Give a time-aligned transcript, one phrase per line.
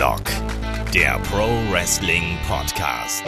[0.00, 0.24] Headlock,
[0.94, 3.22] der Pro Wrestling Podcast.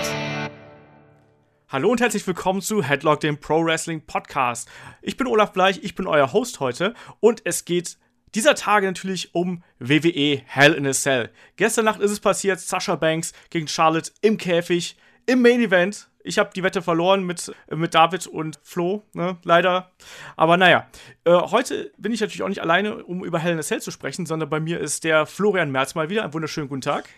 [1.68, 4.70] Hallo und herzlich willkommen zu Headlock, dem Pro Wrestling Podcast.
[5.02, 7.98] Ich bin Olaf Bleich, ich bin euer Host heute und es geht
[8.34, 11.28] dieser Tage natürlich um WWE Hell in a Cell.
[11.56, 14.96] Gestern Nacht ist es passiert, Sasha Banks gegen Charlotte im Käfig,
[15.26, 16.08] im Main Event.
[16.24, 19.38] Ich habe die Wette verloren mit, mit David und Flo, ne?
[19.42, 19.90] leider.
[20.36, 20.86] Aber naja,
[21.24, 23.90] äh, heute bin ich natürlich auch nicht alleine, um über Hell in a Cell zu
[23.90, 26.22] sprechen, sondern bei mir ist der Florian Merz mal wieder.
[26.22, 27.08] Einen wunderschönen guten Tag.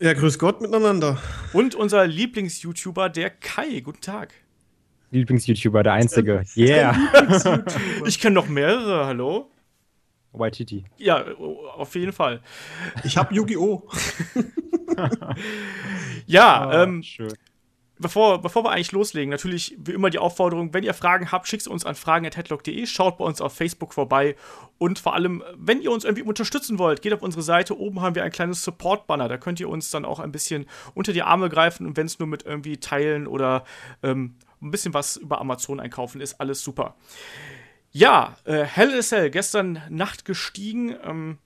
[0.00, 1.18] Ja, grüß Gott miteinander.
[1.52, 3.80] Und unser Lieblings-YouTuber, der Kai.
[3.80, 4.32] Guten Tag.
[5.10, 6.44] Lieblings-YouTuber, der einzige.
[6.56, 6.96] Yeah.
[8.06, 9.50] ich kenne noch mehrere, hallo?
[10.32, 10.84] Waititi.
[10.98, 11.24] Ja,
[11.76, 12.42] auf jeden Fall.
[13.04, 13.88] Ich habe Yu-Gi-Oh!
[16.26, 17.32] ja, oh, ähm, schön
[17.98, 21.66] bevor, bevor wir eigentlich loslegen, natürlich wie immer die Aufforderung, wenn ihr Fragen habt, schickt
[21.66, 24.36] uns an fragen.headlock.de, schaut bei uns auf Facebook vorbei.
[24.78, 28.14] Und vor allem, wenn ihr uns irgendwie unterstützen wollt, geht auf unsere Seite, oben haben
[28.14, 31.48] wir ein kleines Support-Banner, da könnt ihr uns dann auch ein bisschen unter die Arme
[31.48, 31.86] greifen.
[31.86, 33.64] Und wenn es nur mit irgendwie Teilen oder
[34.02, 36.96] ähm, ein bisschen was über Amazon einkaufen ist, alles super.
[37.92, 41.38] Ja, äh, Hell is Hell, gestern Nacht gestiegen, ähm,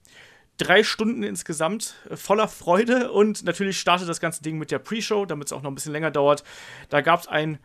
[0.61, 5.27] drei Stunden insgesamt äh, voller Freude und natürlich startet das ganze Ding mit der Pre-Show,
[5.27, 6.45] damit es auch noch ein bisschen länger dauert.
[6.89, 7.59] Da gab es ein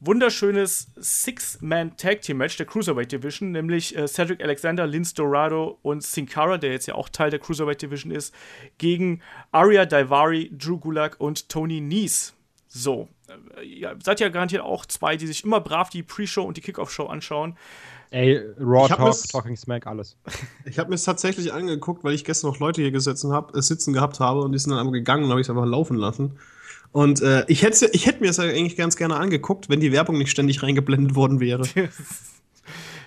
[0.00, 6.72] wunderschönes Six-Man-Tag-Team-Match der Cruiserweight Division, nämlich äh, Cedric Alexander, Lince Dorado und Sin Cara, der
[6.72, 8.34] jetzt ja auch Teil der Cruiserweight Division ist,
[8.78, 12.34] gegen Arya Daivari, Drew Gulak und Tony Nies.
[12.68, 13.08] So,
[13.56, 16.60] äh, ihr seid ja garantiert auch zwei, die sich immer brav die Pre-Show und die
[16.60, 17.56] Kickoff-Show anschauen.
[18.10, 20.16] Ey, Raw Talk, Talking Smack, alles.
[20.64, 23.60] Ich habe mir es tatsächlich angeguckt, weil ich gestern noch Leute hier gesessen hab, äh,
[23.60, 25.96] sitzen gehabt habe und die sind dann einmal gegangen und habe ich es einfach laufen
[25.96, 26.38] lassen.
[26.92, 29.92] Und äh, ich hätte ich hätt mir das ja eigentlich ganz gerne angeguckt, wenn die
[29.92, 31.64] Werbung nicht ständig reingeblendet worden wäre.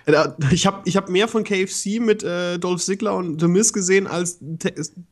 [0.06, 3.72] Äh, ich habe ich hab mehr von KFC mit äh, Dolph Ziggler und The Miz
[3.72, 4.38] gesehen, als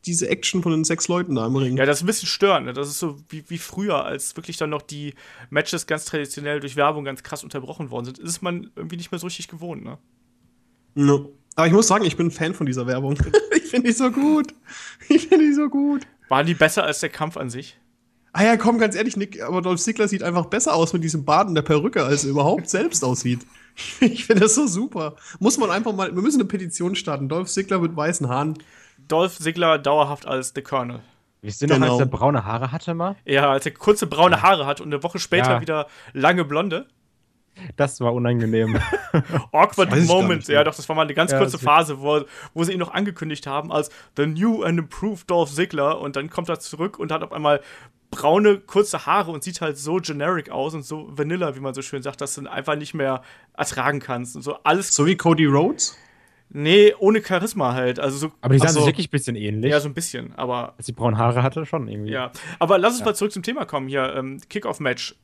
[0.05, 1.77] diese Action von den sechs Leuten da im Ring.
[1.77, 2.67] Ja, das ist ein bisschen störend.
[2.67, 2.73] Ne?
[2.73, 5.15] Das ist so wie, wie früher, als wirklich dann noch die
[5.51, 8.19] Matches ganz traditionell durch Werbung ganz krass unterbrochen worden sind.
[8.19, 9.99] Ist man irgendwie nicht mehr so richtig gewohnt, ne?
[10.95, 11.33] No.
[11.57, 13.17] Aber ich muss sagen, ich bin ein Fan von dieser Werbung.
[13.57, 14.55] ich finde die so gut.
[15.09, 16.07] Ich finde die so gut.
[16.29, 17.77] Waren die besser als der Kampf an sich?
[18.33, 21.25] Ah ja, komm, ganz ehrlich, Nick, aber Dolph Ziggler sieht einfach besser aus mit diesem
[21.25, 23.41] Baden der Perücke, als er überhaupt selbst aussieht.
[24.01, 25.17] Ich finde das so super.
[25.39, 27.29] Muss man einfach mal, wir müssen eine Petition starten.
[27.29, 28.59] Dolph Ziggler mit weißen Haaren.
[29.09, 31.01] Dolph Ziggler dauerhaft als The Colonel.
[31.43, 31.93] Ihr noch, genau.
[31.93, 33.17] als er braune Haare hatte mal?
[33.25, 35.61] Ja, als er kurze braune Haare hat und eine Woche später ja.
[35.61, 36.87] wieder lange blonde.
[37.77, 38.79] Das war unangenehm.
[39.53, 40.49] Awkward Moment.
[40.49, 42.23] Ja, doch, das war mal eine ganz ja, kurze Phase, wo,
[42.55, 46.31] wo sie ihn noch angekündigt haben als The New and Improved Dolph Ziggler und dann
[46.31, 47.61] kommt er zurück und hat auf einmal
[48.11, 51.83] braune, kurze Haare und sieht halt so generic aus und so vanilla, wie man so
[51.83, 53.23] schön sagt, dass du einfach nicht mehr
[53.57, 54.95] ertragen kannst und so alles.
[54.95, 55.97] So wie Cody Rhodes?
[56.53, 58.01] Nee, ohne Charisma halt.
[58.01, 59.71] Also so, aber die sahen so, sich wirklich ein bisschen ähnlich.
[59.71, 60.75] Ja, so ein bisschen, aber.
[60.77, 62.11] Als die braunen Haare hatte, schon irgendwie.
[62.11, 62.33] Ja.
[62.59, 63.07] Aber lass uns ja.
[63.07, 64.15] mal zurück zum Thema kommen hier.
[64.17, 65.15] Ähm, Kickoff-Match.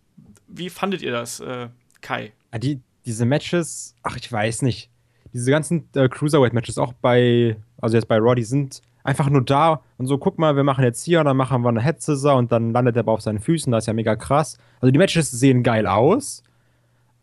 [0.46, 1.68] Wie fandet ihr das, äh,
[2.06, 2.32] Kai?
[2.52, 4.90] Ja, die, diese Matches, ach, ich weiß nicht.
[5.32, 10.06] Diese ganzen äh, Cruiserweight-Matches, auch bei, also jetzt bei die sind einfach nur da und
[10.06, 12.52] so, guck mal, wir machen jetzt hier und dann machen wir eine Head Scissor und
[12.52, 14.56] dann landet er aber auf seinen Füßen, das ist ja mega krass.
[14.80, 16.44] Also die Matches sehen geil aus,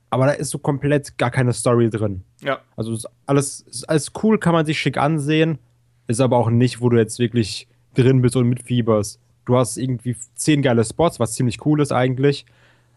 [0.09, 2.23] aber da ist so komplett gar keine Story drin.
[2.41, 2.59] Ja.
[2.75, 5.59] Also ist alles, ist alles cool, kann man sich schick ansehen,
[6.07, 9.19] ist aber auch nicht, wo du jetzt wirklich drin bist und mitfieberst.
[9.45, 12.45] Du hast irgendwie zehn geile Spots, was ziemlich cool ist eigentlich,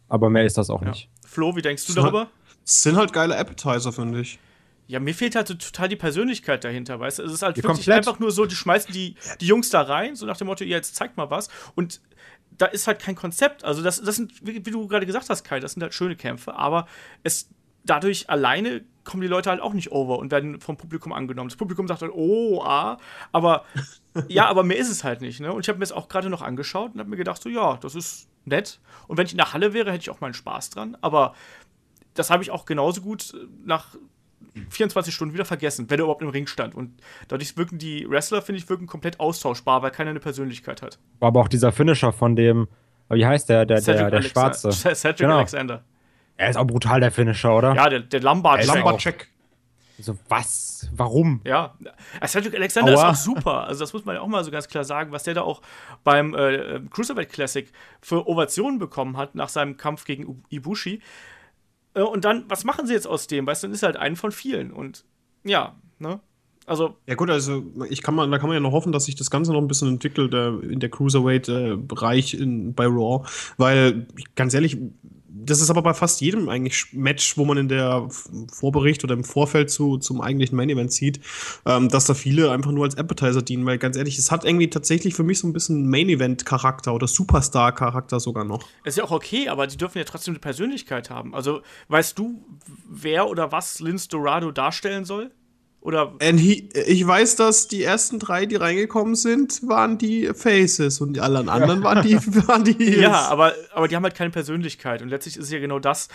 [0.09, 0.89] aber mehr ist das auch ja.
[0.89, 1.09] nicht.
[1.37, 2.31] Flo, wie denkst du darüber?
[2.65, 4.39] Es sind halt geile Appetizer, finde ich.
[4.87, 7.25] Ja, mir fehlt halt so total die Persönlichkeit dahinter, weißt du?
[7.25, 7.99] Es ist halt ja, wirklich komplett.
[7.99, 10.79] einfach nur so, die schmeißen die, die Jungs da rein, so nach dem Motto, ja,
[10.79, 11.49] jetzt zeigt mal was.
[11.75, 12.01] Und
[12.57, 13.65] da ist halt kein Konzept.
[13.65, 16.17] Also, das, das sind, wie, wie du gerade gesagt hast, Kai, das sind halt schöne
[16.17, 16.87] Kämpfe, aber
[17.23, 17.51] es
[17.85, 21.51] dadurch alleine kommen die Leute halt auch nicht over und werden vom Publikum angenommen.
[21.51, 22.97] Das Publikum sagt halt, oh, ah,
[23.31, 23.67] aber
[24.29, 25.53] ja, aber mehr ist es halt nicht, ne?
[25.53, 27.77] Und ich habe mir das auch gerade noch angeschaut und habe mir gedacht, so, ja,
[27.77, 28.81] das ist nett.
[29.09, 31.35] Und wenn ich in der Halle wäre, hätte ich auch meinen Spaß dran, aber
[32.15, 33.35] das habe ich auch genauso gut
[33.65, 33.97] nach
[34.71, 36.75] 24 Stunden wieder vergessen, wenn er überhaupt im Ring stand.
[36.75, 40.99] Und dadurch wirken die Wrestler, finde ich, wirken komplett austauschbar, weil keiner eine Persönlichkeit hat.
[41.19, 42.69] War aber auch dieser Finisher von dem,
[43.11, 44.71] wie heißt der, der, der, der Schwarze?
[44.95, 45.37] Cedric genau.
[45.37, 45.85] Alexander.
[46.39, 47.75] Er ist auch brutal, der Finisher, oder?
[47.75, 48.75] Ja, der, der Lombard-Check.
[48.75, 49.29] Lombard
[49.99, 50.89] so, was?
[50.95, 51.41] Warum?
[51.45, 51.75] Ja,
[52.27, 53.11] Cedric Alexander Aua.
[53.11, 53.67] ist auch super.
[53.67, 55.63] Also, das muss man ja auch mal so ganz klar sagen, was der da auch
[56.05, 57.71] beim äh, Cruiserweight Classic
[58.01, 61.01] für Ovationen bekommen hat nach seinem Kampf gegen Ibushi.
[61.95, 63.47] Äh, und dann, was machen sie jetzt aus dem?
[63.47, 64.71] Weißt du, dann ist halt einen von vielen.
[64.71, 65.05] Und
[65.45, 66.21] ja, ne?
[66.67, 66.97] Also.
[67.07, 69.31] Ja, gut, also ich kann man, da kann man ja noch hoffen, dass sich das
[69.31, 73.27] Ganze noch ein bisschen entwickelt äh, in der Cruiserweight-Bereich äh, bei Raw.
[73.57, 74.77] Weil, ganz ehrlich,
[75.47, 78.09] das ist aber bei fast jedem eigentlich Match, wo man in der
[78.53, 81.21] Vorbericht oder im Vorfeld zu, zum eigentlichen Main Event sieht,
[81.65, 84.69] ähm, dass da viele einfach nur als Appetizer dienen, weil ganz ehrlich, es hat irgendwie
[84.69, 88.69] tatsächlich für mich so ein bisschen Main Event Charakter oder Superstar Charakter sogar noch.
[88.85, 91.35] Ist ja auch okay, aber die dürfen ja trotzdem eine Persönlichkeit haben.
[91.35, 92.43] Also, weißt du,
[92.89, 95.31] wer oder was Lince Dorado darstellen soll?
[95.87, 101.13] Oder He, ich weiß, dass die ersten drei, die reingekommen sind, waren die Faces und
[101.13, 102.17] die anderen anderen waren die,
[102.49, 103.03] waren die Heels.
[103.03, 105.01] Ja, aber, aber die haben halt keine Persönlichkeit.
[105.01, 106.09] Und letztlich ist es ja genau das,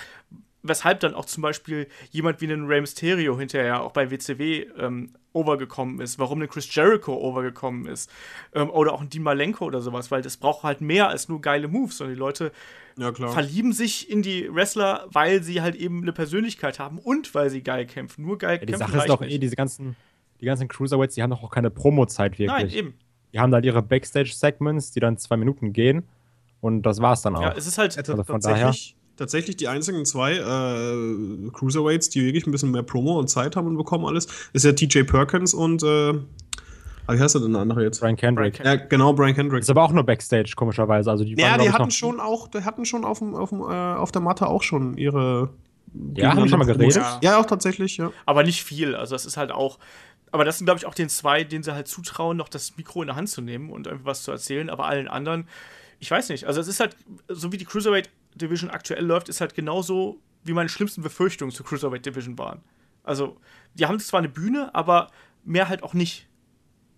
[0.64, 5.14] weshalb dann auch zum Beispiel jemand wie ein Rey Mysterio hinterher auch bei WCW ähm,
[5.34, 8.10] overgekommen ist, warum ein Chris Jericho overgekommen ist
[8.54, 11.42] ähm, oder auch ein Dean Malenko oder sowas, weil das braucht halt mehr als nur
[11.42, 12.52] geile Moves, sondern die Leute
[12.98, 17.50] ja, verlieben sich in die Wrestler, weil sie halt eben eine Persönlichkeit haben und weil
[17.50, 18.26] sie geil kämpfen.
[18.26, 19.34] Nur geil Ja, die kämpfen Sache ist doch nicht.
[19.34, 19.96] eh, diese ganzen,
[20.42, 22.48] die ganzen Cruiserweights, die haben doch auch keine Promo-Zeit wirklich.
[22.48, 22.94] Nein, eben.
[23.34, 26.04] Die haben halt ihre Backstage-Segments, die dann zwei Minuten gehen.
[26.60, 27.42] Und das war's dann auch.
[27.42, 32.26] Ja, es ist halt, Also Also von tatsächlich, tatsächlich die einzigen zwei äh, Cruiserweights, die
[32.26, 35.54] wirklich ein bisschen mehr Promo und Zeit haben und bekommen alles, ist ja TJ Perkins
[35.54, 36.14] und äh,
[37.06, 38.00] ah, wie heißt der denn der andere jetzt?
[38.00, 38.60] Brian Kendrick.
[38.64, 39.62] Ja, genau, Brian Kendrick.
[39.62, 41.12] Ist aber auch nur Backstage, komischerweise.
[41.12, 43.50] Also die Ja, waren, die hatten noch, schon auch, die hatten schon auf, dem, auf,
[43.50, 45.50] dem, äh, auf der Matte auch schon ihre.
[46.16, 47.04] Ja, haben schon mal geredet?
[47.22, 48.12] Ja, auch tatsächlich, ja.
[48.26, 48.96] aber nicht viel.
[48.96, 49.78] Also das ist halt auch.
[50.32, 53.02] Aber das sind, glaube ich, auch den zwei, denen sie halt zutrauen, noch das Mikro
[53.02, 54.70] in der Hand zu nehmen und irgendwie was zu erzählen.
[54.70, 55.46] Aber allen anderen,
[56.00, 56.46] ich weiß nicht.
[56.46, 56.96] Also es ist halt,
[57.28, 61.66] so wie die Cruiserweight Division aktuell läuft, ist halt genauso, wie meine schlimmsten Befürchtungen zur
[61.66, 62.62] Cruiserweight Division waren.
[63.04, 63.38] Also,
[63.76, 65.08] die haben zwar eine Bühne, aber
[65.44, 66.28] mehr halt auch nicht.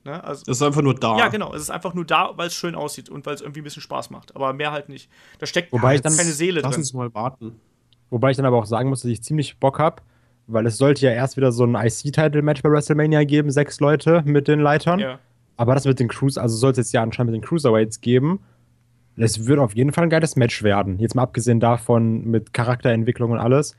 [0.03, 0.21] Ne?
[0.24, 1.18] Also, Das ist einfach nur da.
[1.18, 1.53] ja, genau.
[1.53, 3.81] Es ist einfach nur da, weil es schön aussieht und weil es irgendwie ein bisschen
[3.81, 4.35] Spaß macht.
[4.35, 5.09] Aber mehr halt nicht.
[5.39, 6.81] Da steckt Wobei ich keine Seele Lass drin.
[6.81, 7.59] uns mal warten.
[8.09, 10.03] Wobei ich dann aber auch sagen muss, dass ich ziemlich Bock habe,
[10.47, 14.47] weil es sollte ja erst wieder so ein IC-Title-Match bei WrestleMania geben, sechs Leute mit
[14.47, 15.00] den Leitern.
[15.00, 15.19] Ja.
[15.56, 18.39] Aber das mit den Cruise, also soll es jetzt ja anscheinend mit den Cruiserweights geben.
[19.15, 20.98] Es wird auf jeden Fall ein geiles Match werden.
[21.00, 23.75] Jetzt mal abgesehen davon mit Charakterentwicklung und alles.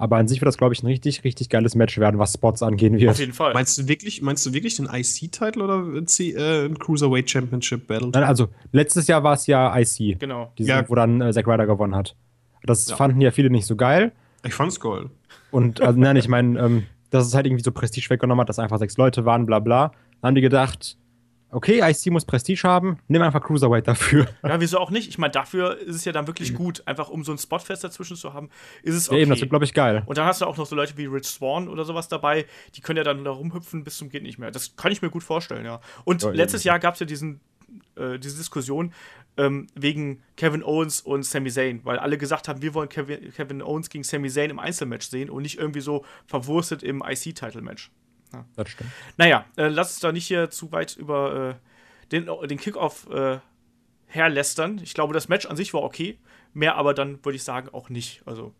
[0.00, 2.62] Aber an sich wird das, glaube ich, ein richtig, richtig geiles Match werden, was Spots
[2.62, 3.18] angehen Auf wird.
[3.18, 3.52] jeden Fall.
[3.52, 7.88] Meinst du wirklich, meinst du wirklich den IC-Title oder ein C- äh, ein Cruiserweight Championship
[7.88, 8.10] Battle?
[8.14, 10.52] Nein, also, letztes Jahr war es ja IC, genau.
[10.56, 10.88] diese, Ja.
[10.88, 12.14] wo dann äh, Zack Ryder gewonnen hat.
[12.62, 12.94] Das Ja.
[12.96, 14.12] fanden ja viele nicht so geil.
[14.44, 15.06] Ich fand's geil.
[15.50, 18.60] Und also, nein, ich meine, ähm, dass es halt irgendwie so Prestige weggenommen hat, dass
[18.60, 19.90] einfach sechs Leute waren, bla bla.
[20.20, 20.96] Dann haben die gedacht,
[21.50, 24.26] okay, IC muss Prestige haben, nimm einfach Cruiserweight dafür.
[24.42, 25.08] Ja, wieso auch nicht?
[25.08, 28.16] Ich meine, dafür ist es ja dann wirklich gut, einfach um so ein Spotfest dazwischen
[28.16, 28.50] zu haben,
[28.82, 29.22] ist es Ja, okay.
[29.22, 30.02] eben, das wird, glaube ich, geil.
[30.06, 32.80] und dann hast du auch noch so Leute wie Rich Swan oder sowas dabei, die
[32.80, 34.50] können ja dann da rumhüpfen bis zum geht nicht mehr.
[34.50, 35.80] Das kann ich mir gut vorstellen, ja.
[36.04, 37.40] Und Ja, letztes Jahr gab es ja diesen,
[37.96, 38.92] äh, diese Diskussion
[39.36, 43.62] ähm, wegen Kevin Owens und Sami Zayn, weil alle gesagt haben, wir wollen Kevin, Kevin
[43.62, 47.90] Owens gegen Sami Zayn im Einzelmatch sehen und nicht irgendwie so verwurstet im IC-Title-Match.
[48.56, 48.90] Das stimmt.
[49.16, 53.38] Naja, äh, lass uns da nicht hier zu weit über äh, den, den Kickoff äh,
[54.06, 54.80] herlästern.
[54.82, 56.18] Ich glaube, das Match an sich war okay.
[56.52, 58.22] Mehr aber dann würde ich sagen auch nicht.
[58.26, 58.54] Also,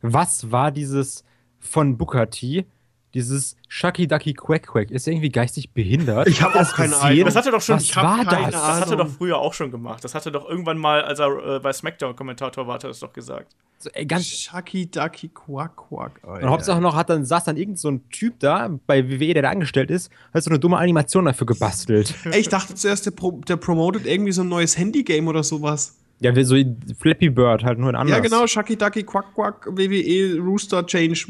[0.00, 1.24] Was war dieses
[1.58, 2.66] von Booker T?
[3.14, 4.90] Dieses Shucky Ducky Quack Quack?
[4.90, 6.28] Ist er irgendwie geistig behindert?
[6.28, 7.06] Ich hab Habt ihr das auch keine gesehen?
[7.10, 7.24] Ahnung.
[7.24, 7.76] das hat er doch schon.
[7.76, 8.52] Was ich war keine- das?
[8.62, 10.04] Das hat er doch früher auch schon gemacht.
[10.04, 12.88] Das hat er doch irgendwann mal, als er äh, bei SmackDown Kommentator war, hat er
[12.90, 13.54] das doch gesagt.
[13.78, 16.20] So, ey, ganz, Shucky Ducky Quack Quack.
[16.22, 19.32] Oh, und Hauptsache noch hat dann saß dann irgend so ein Typ da bei WWE,
[19.34, 22.14] der da angestellt ist, hat so eine dumme Animation dafür gebastelt.
[22.30, 25.96] Ey, ich dachte zuerst, der, Pro der promotet irgendwie so ein neues Handygame oder sowas.
[26.20, 26.54] Ja, so
[26.98, 28.16] Flappy Bird halt nur in anders.
[28.16, 31.24] Ja, genau, Shucky Ducky Quack Quack, WWE, Rooster Change,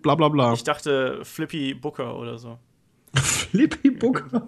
[0.00, 0.54] bla bla bla.
[0.54, 2.58] Ich dachte Flippy Booker oder so.
[3.14, 4.46] Flippy Booker.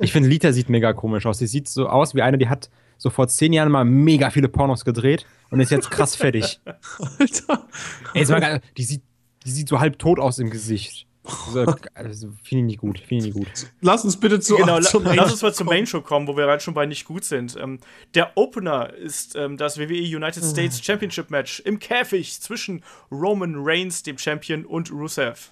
[0.00, 1.38] Ich finde, Lita sieht mega komisch aus.
[1.38, 4.48] Sie sieht so aus wie eine, die hat so vor zehn Jahren mal mega viele
[4.48, 6.60] Pornos gedreht und ist jetzt krass fettig.
[7.18, 7.66] Alter.
[8.14, 9.02] Ey, jetzt mal, die, sieht,
[9.46, 11.06] die sieht so halb tot aus im Gesicht.
[11.46, 12.98] Also, also, finde ich nicht gut.
[13.00, 13.70] Finde ich nicht gut.
[13.80, 16.36] Lass uns bitte zu genau, la zum lass uns mal zum Main Show kommen, wo
[16.36, 17.56] wir gerade schon bei nicht gut sind.
[17.60, 17.78] Ähm,
[18.14, 24.02] der Opener ist ähm, das WWE United States Championship Match im Käfig zwischen Roman Reigns,
[24.02, 25.50] dem Champion, und Rusev.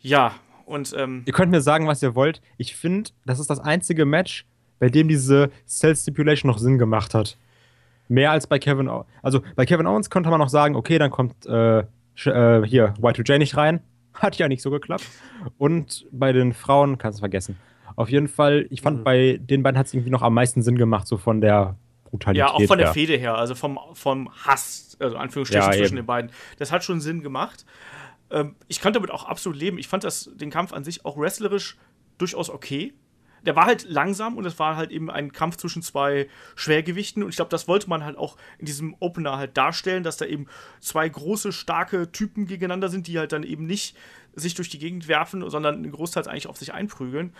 [0.00, 0.34] Ja,
[0.66, 2.40] und ähm, Ihr könnt mir sagen, was ihr wollt.
[2.56, 4.46] Ich finde, das ist das einzige Match,
[4.78, 7.36] bei dem diese Cell Stipulation noch Sinn gemacht hat.
[8.08, 9.06] Mehr als bei Kevin Owens.
[9.22, 11.84] Also bei Kevin Owens konnte man noch sagen, okay, dann kommt äh, äh,
[12.66, 13.80] hier Y2J nicht rein.
[14.20, 15.04] Hat ja nicht so geklappt.
[15.58, 17.58] Und bei den Frauen kannst du vergessen.
[17.96, 20.76] Auf jeden Fall, ich fand, bei den beiden hat es irgendwie noch am meisten Sinn
[20.76, 22.38] gemacht, so von der Brutalität.
[22.38, 22.94] ja, auch von der her.
[22.94, 25.96] Fehde her, also vom, vom Hass, also Anführungsstrichen Ja, zwischen eben.
[25.96, 26.30] den beiden.
[26.58, 27.64] Das hat schon Sinn gemacht.
[28.30, 29.78] Ähm, ich kann damit auch absolut leben.
[29.78, 31.76] Ich fand das, den Kampf an sich auch wrestlerisch
[32.18, 32.94] durchaus okay.
[33.44, 37.30] Der war halt langsam und es war halt eben ein Kampf zwischen zwei Schwergewichten und
[37.30, 40.46] ich glaube, das wollte man halt auch in diesem Opener halt darstellen, dass da eben
[40.80, 43.96] zwei große, starke Typen gegeneinander sind, die halt dann eben nicht
[44.34, 47.32] sich durch die Gegend werfen, sondern einen Großteil eigentlich auf sich einprügeln.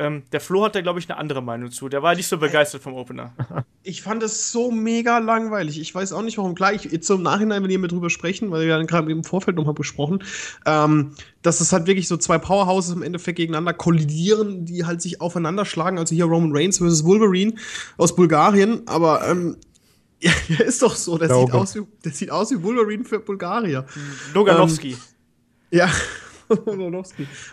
[0.00, 1.88] Ähm, der Flo hat da, glaube ich, eine andere Meinung zu.
[1.88, 3.32] Der war nicht so begeistert vom Opener.
[3.84, 5.80] Ich fand es so mega langweilig.
[5.80, 6.54] Ich weiß auch nicht, warum.
[6.54, 9.24] Klar, ich, jetzt im Nachhinein, wenn ihr mit drüber sprechen, weil wir ja gerade im
[9.24, 10.22] Vorfeld nochmal besprochen,
[10.66, 15.22] ähm, dass es halt wirklich so zwei Powerhouses im Endeffekt gegeneinander kollidieren, die halt sich
[15.22, 15.98] aufeinander schlagen.
[15.98, 17.54] Also hier Roman Reigns versus Wolverine
[17.96, 18.82] aus Bulgarien.
[18.86, 19.56] Aber ähm,
[20.20, 21.16] ja, ist doch so.
[21.16, 23.86] Der sieht, aus wie, der sieht aus wie Wolverine für Bulgarier.
[24.34, 24.98] Loganowski.
[26.78, 27.02] Ja.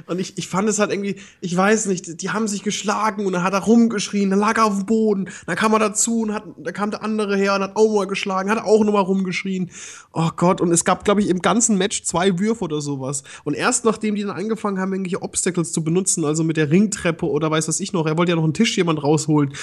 [0.07, 3.33] Und ich, ich fand es halt irgendwie, ich weiß nicht, die haben sich geschlagen und
[3.33, 6.33] dann hat er rumgeschrien, dann lag er auf dem Boden, dann kam er dazu und
[6.33, 9.71] hat, da kam der andere her und hat auch mal geschlagen, hat auch nochmal rumgeschrien.
[10.13, 13.23] Oh Gott, und es gab, glaube ich, im ganzen Match zwei Würfe oder sowas.
[13.43, 17.29] Und erst nachdem die dann angefangen haben, irgendwelche Obstacles zu benutzen, also mit der Ringtreppe
[17.29, 19.53] oder weiß was ich noch, er wollte ja noch einen Tisch jemand rausholen.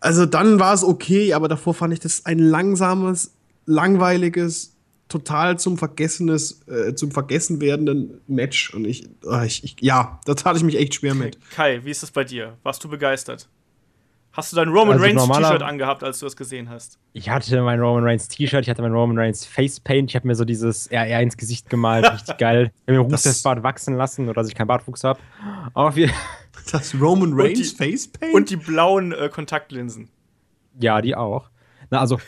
[0.00, 3.32] Also dann war es okay, aber davor fand ich das ein langsames,
[3.66, 4.74] langweiliges,
[5.12, 8.74] total zum vergessenes, äh, zum vergessen werdenden Match.
[8.74, 11.38] Und ich, oh, ich, ich, ja, da tat ich mich echt schwer mit.
[11.50, 12.56] Kai, wie ist das bei dir?
[12.62, 13.48] Warst du begeistert?
[14.32, 16.98] Hast du dein Roman also Reigns T-Shirt angehabt, als du das gesehen hast?
[17.12, 20.34] Ich hatte mein Roman Reigns T-Shirt, ich hatte mein Roman Reigns Facepaint, ich habe mir
[20.34, 22.72] so dieses RR ins Gesicht gemalt, richtig geil.
[22.86, 25.20] Ich habe mir das Bart wachsen lassen oder dass ich keinen Bartwuchs habe.
[26.70, 28.34] Das Roman Reigns Facepaint?
[28.34, 30.08] Und die blauen äh, Kontaktlinsen.
[30.78, 31.50] Ja, die auch.
[31.90, 32.20] Na, also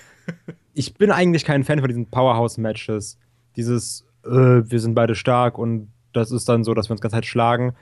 [0.75, 3.19] ich bin eigentlich kein Fan von diesen Powerhouse-Matches.
[3.57, 7.15] Dieses, äh, wir sind beide stark und das ist dann so, dass wir uns ganz
[7.15, 7.75] halt schlagen.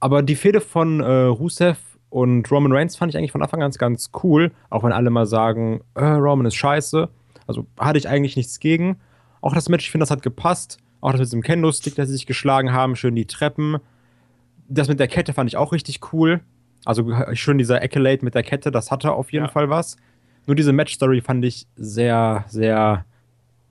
[0.00, 1.78] Aber die Fehde von äh, Rusev
[2.10, 5.26] und Roman Reigns fand ich eigentlich von Anfang an ganz cool, auch wenn alle mal
[5.26, 7.08] sagen, äh, Roman ist scheiße.
[7.46, 9.00] Also hatte ich eigentlich nichts gegen.
[9.40, 10.78] Auch das Match, ich finde, das hat gepasst.
[11.00, 13.78] Auch das mit dem Kendo-Stick, dass sie sich geschlagen haben, schön die Treppen.
[14.68, 16.40] Das mit der Kette fand ich auch richtig cool.
[16.84, 19.50] Also schön dieser Accolade mit der Kette, das hatte auf jeden ja.
[19.50, 19.96] Fall was.
[20.48, 23.04] Nur diese Match-Story fand ich sehr, sehr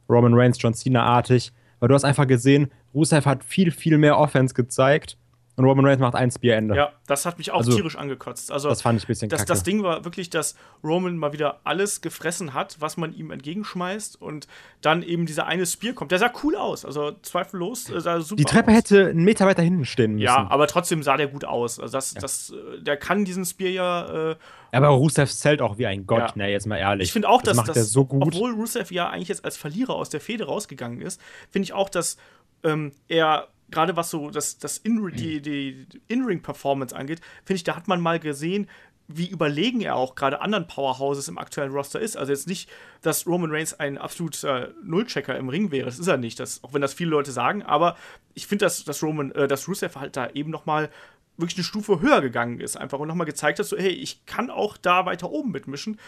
[0.07, 4.53] Roman Reigns, John Cena-artig, weil du hast einfach gesehen, Rusev hat viel, viel mehr Offense
[4.53, 5.17] gezeigt
[5.57, 6.75] und Roman Reigns macht ein Spear-Ende.
[6.75, 8.51] Ja, das hat mich auch also, tierisch angekotzt.
[8.51, 11.61] Also, das fand ich ein bisschen das, das Ding war wirklich, dass Roman mal wieder
[11.63, 14.47] alles gefressen hat, was man ihm entgegenschmeißt und
[14.81, 16.11] dann eben dieser eine Spear kommt.
[16.11, 18.77] Der sah cool aus, also zweifellos äh, sah super Die Treppe aus.
[18.77, 20.25] hätte einen Meter weiter hinten stehen müssen.
[20.25, 21.79] Ja, aber trotzdem sah der gut aus.
[21.79, 22.21] Also das, ja.
[22.21, 24.31] das, äh, der kann diesen Spear ja.
[24.31, 24.35] Äh,
[24.71, 26.31] aber Rusev zählt auch wie ein Gott, ja.
[26.35, 27.07] ne, jetzt mal ehrlich.
[27.07, 28.21] Ich finde auch, das dass, macht dass, so gut.
[28.21, 31.89] obwohl Rusev ja eigentlich jetzt als Verlierer aus der Fehde rausgegangen ist, finde ich auch,
[31.89, 32.17] dass
[32.63, 37.75] ähm, er gerade was so das, das In die, die In-Ring-Performance angeht, finde ich, da
[37.75, 38.67] hat man mal gesehen,
[39.07, 42.17] wie überlegen er auch gerade anderen Powerhouses im aktuellen Roster ist.
[42.17, 42.69] Also jetzt nicht,
[43.01, 45.85] dass Roman Reigns ein absoluter Nullchecker im Ring wäre.
[45.85, 47.63] Das ist er nicht, das, auch wenn das viele Leute sagen.
[47.63, 47.95] Aber
[48.33, 50.89] ich finde, dass, dass Roman, äh, dass Rusev halt da eben noch mal
[51.37, 54.25] wirklich eine Stufe höher gegangen ist einfach und noch mal gezeigt hat, so hey, ich
[54.25, 55.99] kann auch da weiter oben mitmischen.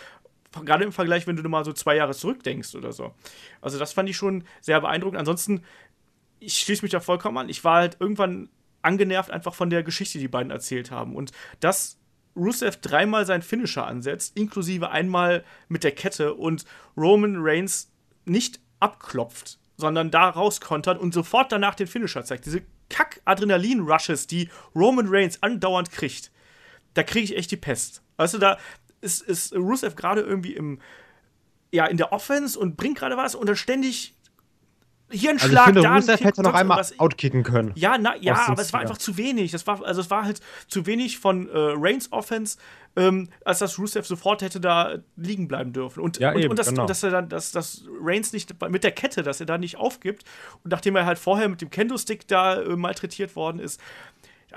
[0.65, 3.13] Gerade im Vergleich, wenn du mal so zwei Jahre zurückdenkst oder so.
[3.61, 5.19] Also das fand ich schon sehr beeindruckend.
[5.19, 5.63] Ansonsten
[6.39, 7.49] ich schließe mich da vollkommen an.
[7.49, 8.49] Ich war halt irgendwann
[8.81, 11.15] angenervt einfach von der Geschichte, die beiden erzählt haben.
[11.15, 11.97] Und dass
[12.35, 16.65] Rusev dreimal seinen Finisher ansetzt, inklusive einmal mit der Kette und
[16.95, 17.91] Roman Reigns
[18.25, 22.45] nicht abklopft, sondern da rauskontert und sofort danach den Finisher zeigt.
[22.45, 26.31] Diese Kack-Adrenalin-Rushes, die Roman Reigns andauernd kriegt,
[26.93, 28.01] da kriege ich echt die Pest.
[28.17, 28.57] Weißt du, da
[29.01, 30.79] ist, ist Rusev gerade irgendwie im,
[31.71, 34.15] ja, in der Offense und bringt gerade was und dann ständig
[35.11, 35.95] Hirnschlag also ich finde, da.
[35.95, 37.71] Rusev hätte noch einmal outkicken können.
[37.75, 39.51] Ja, na, ja, aber es war einfach zu wenig.
[39.51, 42.57] Das war, also es war halt zu wenig von äh, Reigns Offense,
[42.95, 46.01] ähm, als dass Rusev sofort hätte da liegen bleiben dürfen.
[46.01, 46.81] Und, ja, und, eben, und, das, genau.
[46.81, 49.77] und dass er dann, dass, dass Reigns nicht mit der Kette, dass er da nicht
[49.77, 50.23] aufgibt.
[50.63, 53.81] Und nachdem er halt vorher mit dem Kendo-Stick da äh, malträtiert worden ist,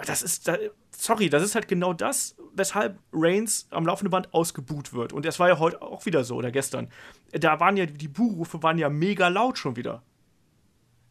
[0.06, 0.56] das ist, da,
[0.90, 5.12] sorry, das ist halt genau das, weshalb Reigns am laufenden Band ausgebuht wird.
[5.12, 6.88] Und das war ja heute auch wieder so, oder gestern.
[7.32, 10.02] Da waren ja, die Buhrufe waren ja mega laut schon wieder.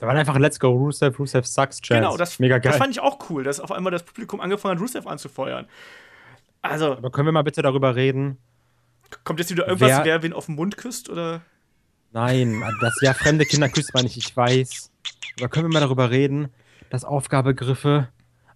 [0.01, 2.01] Da war einfach Let's Go Rusev, Rusev sucks Chance.
[2.01, 2.72] Genau, das, Mega geil.
[2.72, 5.67] das fand ich auch cool, dass auf einmal das Publikum angefangen hat, Rusev anzufeuern.
[6.63, 6.93] Also.
[6.93, 8.39] Aber können wir mal bitte darüber reden?
[9.24, 11.41] Kommt jetzt wieder irgendwas, wer, wer wen auf den Mund küsst, oder?
[12.13, 14.89] Nein, das ja fremde Kinder küsst man nicht, ich weiß.
[15.38, 16.50] Aber können wir mal darüber reden,
[16.89, 18.08] dass Aufgabegriffe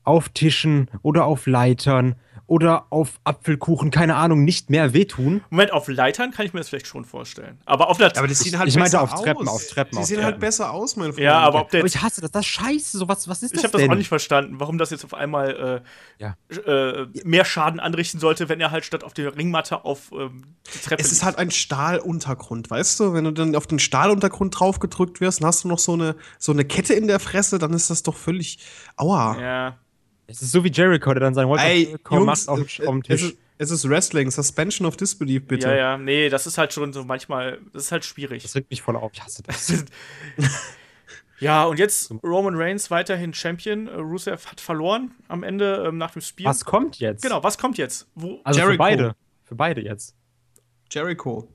[0.03, 2.15] auf Tischen oder auf Leitern
[2.47, 5.43] oder auf Apfelkuchen, keine Ahnung, nicht mehr wehtun.
[5.49, 7.59] Moment, auf Leitern kann ich mir das vielleicht schon vorstellen.
[7.65, 9.91] Aber auf der Aber das sieht halt ich meinte auf Treppen, auf Treppen.
[9.93, 10.31] Die auf sehen Treppen.
[10.31, 11.19] halt besser aus, mein Freund.
[11.23, 13.51] Ja, aber ob der aber ich hasse das, das ist scheiße, so was, was ist
[13.55, 15.81] ich das habe das auch nicht verstanden, warum das jetzt auf einmal
[16.19, 16.35] äh, Ja.
[16.71, 20.79] äh, mehr Schaden anrichten sollte, wenn er halt statt auf der Ringmatte auf ähm, die
[20.87, 23.13] Treppe Es ist halt ein Stahluntergrund, weißt du?
[23.13, 26.15] Wenn du dann auf den Stahluntergrund drauf gedrückt wirst, dann hast du noch so eine,
[26.39, 28.59] so eine Kette in der Fresse, dann ist das doch völlig.
[28.97, 29.37] Aua.
[29.39, 29.77] Ja.
[30.27, 32.59] Es ist so wie Jericho, der dann sein Walk Ey, of Jericho Jungs, macht auf,
[32.59, 33.23] auf dem es Tisch.
[33.31, 35.67] ist, es ist Wrestling, Suspension of Disbelief, bitte.
[35.67, 38.43] Ja, ja, nee, das ist halt schon so manchmal, das ist halt schwierig.
[38.43, 39.85] Das regt mich voll auf, ich hasse das.
[41.39, 43.87] Ja, und jetzt Roman Reigns weiterhin Champion.
[43.87, 46.49] Äh, Rusev hat verloren am Ende ähm, nach dem Spear.
[46.49, 47.23] Was kommt jetzt?
[47.23, 48.07] Genau, was kommt jetzt?
[48.15, 48.39] Wo?
[48.45, 48.77] Also für Jericho.
[48.77, 49.15] beide.
[49.43, 50.15] Für beide jetzt.
[50.89, 51.47] Jericho.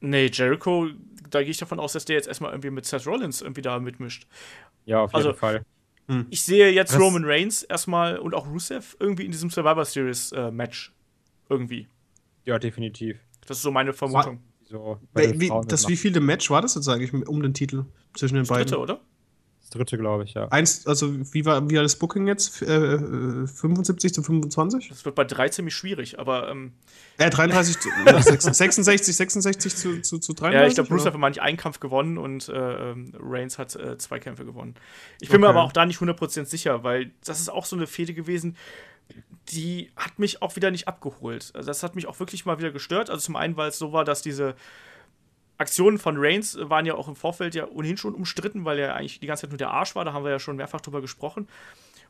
[0.00, 0.88] Nee, Jericho,
[1.30, 3.78] da gehe ich davon aus, dass der jetzt erstmal irgendwie mit Seth Rollins irgendwie da
[3.78, 4.26] mitmischt.
[4.84, 5.64] Ja, auf jeden Also- Fall.
[6.30, 10.32] Ich sehe jetzt Was- Roman Reigns erstmal und auch Rusev irgendwie in diesem Survivor Series
[10.32, 10.92] äh, Match.
[11.48, 11.88] Irgendwie.
[12.44, 13.18] Ja, definitiv.
[13.46, 14.40] Das ist so meine Vermutung.
[14.64, 15.88] So, Wie, das mitmachen.
[15.88, 18.68] wievielte Match war das jetzt eigentlich um den Titel zwischen den beiden?
[18.68, 19.00] Dritte, oder?
[19.70, 20.48] Das dritte, glaube ich, ja.
[20.48, 22.60] Eins, also wie war, wie war das Booking jetzt?
[22.62, 24.88] Äh, äh, 75 zu 25?
[24.88, 26.72] Das wird bei drei ziemlich schwierig, aber ähm,
[27.18, 30.60] Äh, 33 zu äh, 66, 66 zu, zu, zu 33?
[30.60, 30.92] ja, ich glaube?
[30.92, 34.74] Rusev hat manchmal einen Kampf gewonnen und äh, ähm, Reigns hat äh, zwei Kämpfe gewonnen.
[35.20, 35.56] Ich bin mir Okay.
[35.56, 38.56] aber auch da nicht 100% sicher, weil das ist auch so eine Fehde gewesen,
[39.50, 41.50] die hat mich auch wieder nicht abgeholt.
[41.54, 43.10] Also das hat mich auch wirklich mal wieder gestört.
[43.10, 44.54] Also zum einen, weil es so war, dass diese
[45.60, 49.20] Aktionen von Reigns waren ja auch im Vorfeld ja ohnehin schon umstritten, weil er eigentlich
[49.20, 50.04] die ganze Zeit nur der Arsch war.
[50.04, 51.48] Da haben wir ja schon mehrfach drüber gesprochen.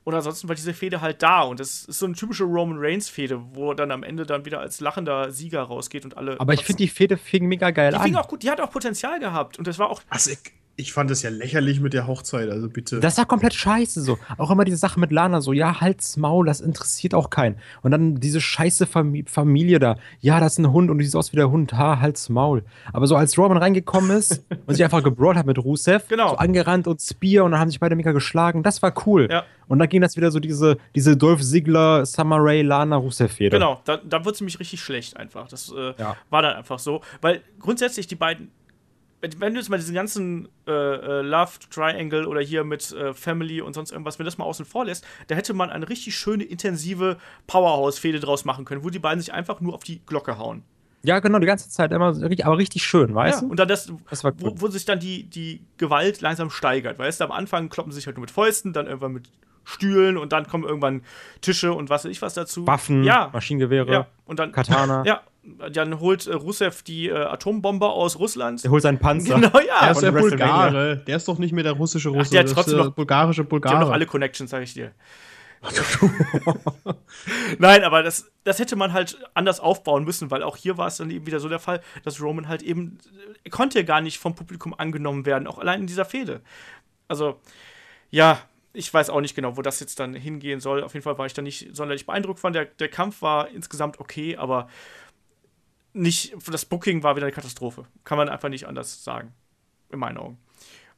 [0.04, 1.42] Und ansonsten war diese Fehde halt da.
[1.42, 4.60] Und das ist so eine typische Roman Reigns-Fehde, wo er dann am Ende dann wieder
[4.60, 6.38] als lachender Sieger rausgeht und alle.
[6.40, 8.04] Aber ich finde, die Fehde fing mega geil die an.
[8.04, 9.58] fing auch gut, die hat auch Potenzial gehabt.
[9.58, 10.00] Und das war auch.
[10.08, 10.38] Also ich,
[10.80, 13.00] ich fand das ja lächerlich mit der Hochzeit, also bitte.
[13.00, 14.18] Das war komplett scheiße so.
[14.38, 17.56] Auch immer diese Sache mit Lana so, ja, halt's Maul, das interessiert auch keinen.
[17.82, 19.96] Und dann diese scheiße Fam Familie da.
[20.20, 21.72] Ja, das ist ein Hund und du siehst aus wie der Hund.
[21.74, 22.64] Ha, halt's Maul.
[22.92, 26.30] Aber so als Roman reingekommen ist und sich einfach gebrawlt hat mit Rusev, Genau.
[26.30, 29.28] so angerannt und Spear und dann haben sich beide mega geschlagen, das war cool.
[29.30, 29.44] Ja.
[29.68, 33.50] Und dann ging das wieder so diese, diese Dolph Ziggler, Summer Rae, Lana, Rusev-Fehde.
[33.56, 35.46] Genau, da, da wird es nämlich richtig schlecht einfach.
[35.46, 36.16] Das äh, Ja.
[36.28, 37.02] war dann einfach so.
[37.20, 38.50] Weil grundsätzlich die beiden.
[39.22, 43.60] Wenn du jetzt mal diesen ganzen äh, äh, Love Triangle oder hier mit äh, Family
[43.60, 46.44] und sonst irgendwas, wenn das mal außen vor lässt, da hätte man eine richtig schöne,
[46.44, 50.62] intensive Powerhouse-Fehde draus machen können, wo die beiden sich einfach nur auf die Glocke hauen.
[51.02, 53.50] Ja, genau, die ganze Zeit immer, aber richtig schön, weißt Ja, du?
[53.50, 56.98] und dann das, Das war wo, wo sich dann die, die Gewalt langsam steigert.
[56.98, 59.30] Weißt du, am Anfang kloppen sie sich halt nur mit Fäusten, dann irgendwann mit
[59.64, 61.02] Stühlen und dann kommen irgendwann
[61.40, 62.66] Tische und was weiß ich was dazu.
[62.66, 64.06] Waffen, ja, Maschinengewehre, ja.
[64.24, 65.02] Und dann, Katana.
[65.06, 65.22] ja,
[65.72, 68.62] dann holt äh, Rusev die äh, Atombombe aus Russland.
[68.62, 69.34] Der holt seinen Panzer.
[69.40, 69.90] Genau, der ja.
[69.90, 70.20] ist von der.
[70.20, 70.96] Bulgare.
[71.06, 72.30] Der ist doch nicht mehr der russische Russe.
[72.30, 73.74] der hat ist trotzdem der noch- bulgarische Die Bulgare.
[73.76, 74.92] haben noch alle Connections, sag ich dir.
[77.58, 80.96] Nein, aber das, das hätte man halt anders aufbauen müssen, weil auch hier war es
[80.96, 82.98] dann eben wieder so der Fall, dass Roman halt eben
[83.44, 86.40] er konnte ja gar nicht vom Publikum angenommen werden, auch allein in dieser Fehde.
[87.08, 87.40] Also,
[88.10, 88.40] ja,
[88.72, 90.82] ich weiß auch nicht genau, wo das jetzt dann hingehen soll.
[90.82, 92.52] Auf jeden Fall war ich da nicht sonderlich beeindruckt von.
[92.52, 94.68] Der, der Kampf war insgesamt okay, aber
[95.92, 97.84] nicht, das Booking war wieder eine Katastrophe.
[98.04, 99.32] Kann man einfach nicht anders sagen.
[99.90, 100.38] In meinen Augen.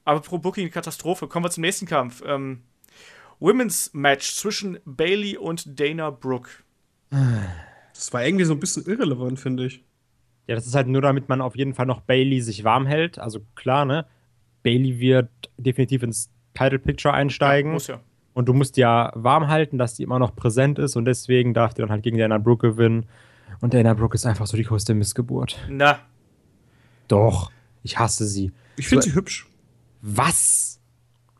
[0.05, 1.29] Aber pro Booking eine Katastrophe.
[1.29, 2.23] Kommen wir zum nächsten Kampf.
[2.27, 2.63] Ähm,
[3.41, 6.51] Women's Match zwischen Bailey und Dana Brooke.
[7.93, 9.85] Das war irgendwie so ein bisschen irrelevant, finde ich.
[10.47, 13.19] Ja, das ist halt nur, damit man auf jeden Fall noch Bailey sich warm hält.
[13.19, 14.07] Also klar, ne?
[14.63, 17.73] Bailey wird definitiv ins Title Picture einsteigen.
[17.73, 18.01] muss ja.
[18.35, 20.97] Und du musst ja warm halten, dass die immer noch präsent ist.
[20.97, 23.07] Und deswegen darf die dann halt gegen Dana Brooke gewinnen.
[23.63, 25.57] Und Dana Brooke ist einfach so die größte Missgeburt.
[25.71, 26.01] Na,
[27.09, 27.51] Doch,
[27.83, 28.53] ich hasse sie.
[28.77, 29.47] Ich finde So- sie hübsch.
[30.03, 30.81] Was?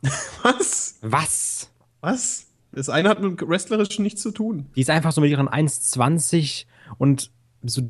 [0.43, 0.97] Was?
[1.01, 1.69] Was?
[2.01, 2.47] Was?
[2.71, 4.65] Das eine hat mit Wrestlerisch nichts zu tun.
[4.75, 6.65] Die ist einfach so mit ihren 1,20
[6.97, 7.29] und
[7.65, 7.81] so,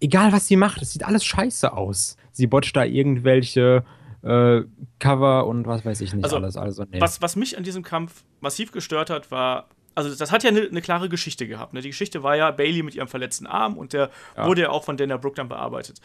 [0.00, 2.16] egal was sie macht, es sieht alles scheiße aus.
[2.32, 3.84] Sie botcht da irgendwelche
[4.22, 4.62] äh,
[4.98, 6.56] Cover und was weiß ich nicht Also, alles.
[6.56, 7.00] Also, nee.
[7.00, 9.68] was, was mich an diesem Kampf massiv gestört hat, war.
[9.94, 11.72] Also, das hat ja eine ne klare Geschichte gehabt.
[11.74, 11.80] Ne?
[11.80, 14.46] Die Geschichte war ja Bailey mit ihrem verletzten Arm und der Ja.
[14.46, 16.00] wurde ja auch von Dana Brooke dann bearbeitet.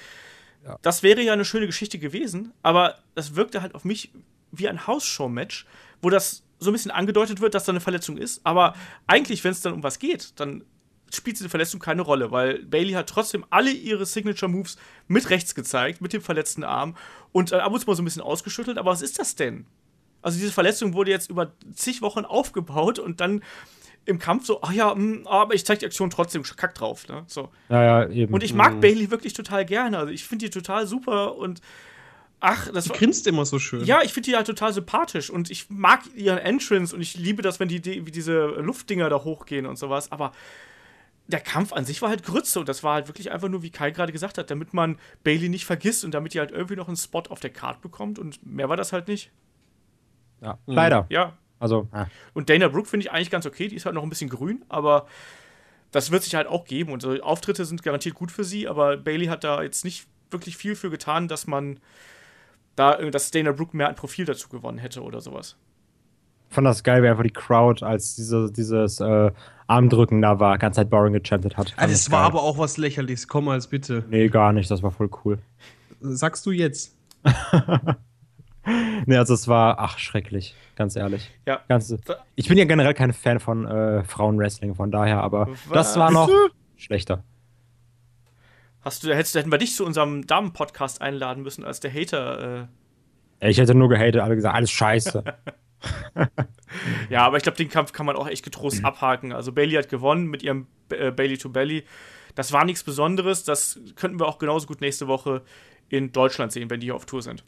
[0.66, 0.78] Ja.
[0.82, 4.12] Das wäre ja eine schöne Geschichte gewesen, aber das wirkte halt auf mich
[4.52, 5.66] wie ein Hausshow-Match,
[6.02, 8.42] wo das so ein bisschen angedeutet wird, dass da eine Verletzung ist.
[8.44, 8.74] Aber
[9.06, 10.64] eigentlich, wenn es dann um was geht, dann
[11.14, 15.54] spielt diese Verletzung keine Rolle, weil Bailey hat trotzdem alle ihre Signature Moves mit rechts
[15.54, 16.96] gezeigt, mit dem verletzten Arm
[17.32, 18.78] und äh, ab und zu mal so ein bisschen ausgeschüttelt.
[18.78, 19.66] Aber was ist das denn?
[20.22, 23.44] Also diese Verletzung wurde jetzt über zig Wochen aufgebaut und dann
[24.06, 27.08] im Kampf so, ach ja, mh, aber ich zeig die Aktion trotzdem, kack drauf.
[27.08, 27.24] Ne?
[27.28, 27.50] So.
[27.70, 28.34] ja, ja, eben.
[28.34, 29.98] Und ich mag Bailey wirklich total gerne.
[29.98, 31.62] Also ich finde die total super und
[32.40, 32.98] ach, das Die war.
[32.98, 33.84] grinst immer so schön.
[33.86, 37.42] Ja, ich finde die halt total sympathisch und ich mag ihren Entrance und ich liebe
[37.42, 40.12] das, wenn die, die wie diese Luftdinger da hochgehen und sowas.
[40.12, 40.32] Aber
[41.28, 43.72] der Kampf an sich war halt Grütze und das war halt wirklich einfach nur, wie
[43.72, 46.88] Kai gerade gesagt hat, damit man Bailey nicht vergisst und damit die halt irgendwie noch
[46.88, 49.32] einen Spot auf der Card bekommt und mehr war das halt nicht.
[50.42, 51.08] ja, leider.
[51.10, 51.34] Ja.
[51.60, 52.08] Also, ah.
[52.34, 54.64] Und Dana Brooke finde ich eigentlich ganz okay, die ist halt noch ein bisschen grün,
[54.70, 55.08] aber
[55.92, 58.98] das wird sich halt auch geben und so Auftritte sind garantiert gut für sie, aber
[58.98, 61.80] Bailey hat da jetzt nicht wirklich viel für getan, dass man
[62.76, 65.56] da, dass Dana Brooke mehr ein Profil dazu gewonnen hätte oder sowas.
[66.50, 69.32] ich fand das geil, wie einfach die Crowd, als diese, dieses äh,
[69.68, 71.70] Armdrücken da war, ganze Zeit Boring gechantet hat.
[71.70, 72.28] Fand das war geil.
[72.28, 73.28] aber auch was lächerliches.
[73.28, 74.04] Komm als bitte.
[74.10, 75.40] Nee, gar nicht, das war voll cool.
[76.02, 76.96] Sagst du jetzt?
[79.06, 81.32] nee, also es war, ach, schrecklich, ganz ehrlich.
[81.46, 81.62] Ja.
[81.68, 81.96] Ganz,
[82.36, 86.30] ich bin ja generell kein Fan von äh, Frauenwrestling, von daher, aber das war noch
[86.76, 87.24] schlechter.
[88.82, 92.68] Hast du, hättest, hätten wir dich zu unserem Damen-Podcast einladen müssen als der Hater.
[93.42, 93.50] Äh.
[93.50, 95.24] Ich hätte nur gehatet, alle gesagt, alles scheiße.
[97.10, 98.86] ja, aber ich glaube, den Kampf kann man auch echt getrost Mhm.
[98.86, 99.34] abhaken.
[99.34, 101.84] Also Bailey hat gewonnen mit ihrem äh, Bailey to Belly.
[102.36, 103.44] Das war nichts Besonderes.
[103.44, 105.42] Das könnten wir auch genauso gut nächste Woche
[105.90, 107.44] in Deutschland sehen, wenn die hier auf Tour sind.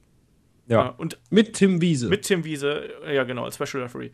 [0.68, 0.90] Ja.
[0.90, 2.08] Äh, und Mit Tim Wiese.
[2.10, 4.12] mit Tim Wiese, äh, ja genau, als Special Referee.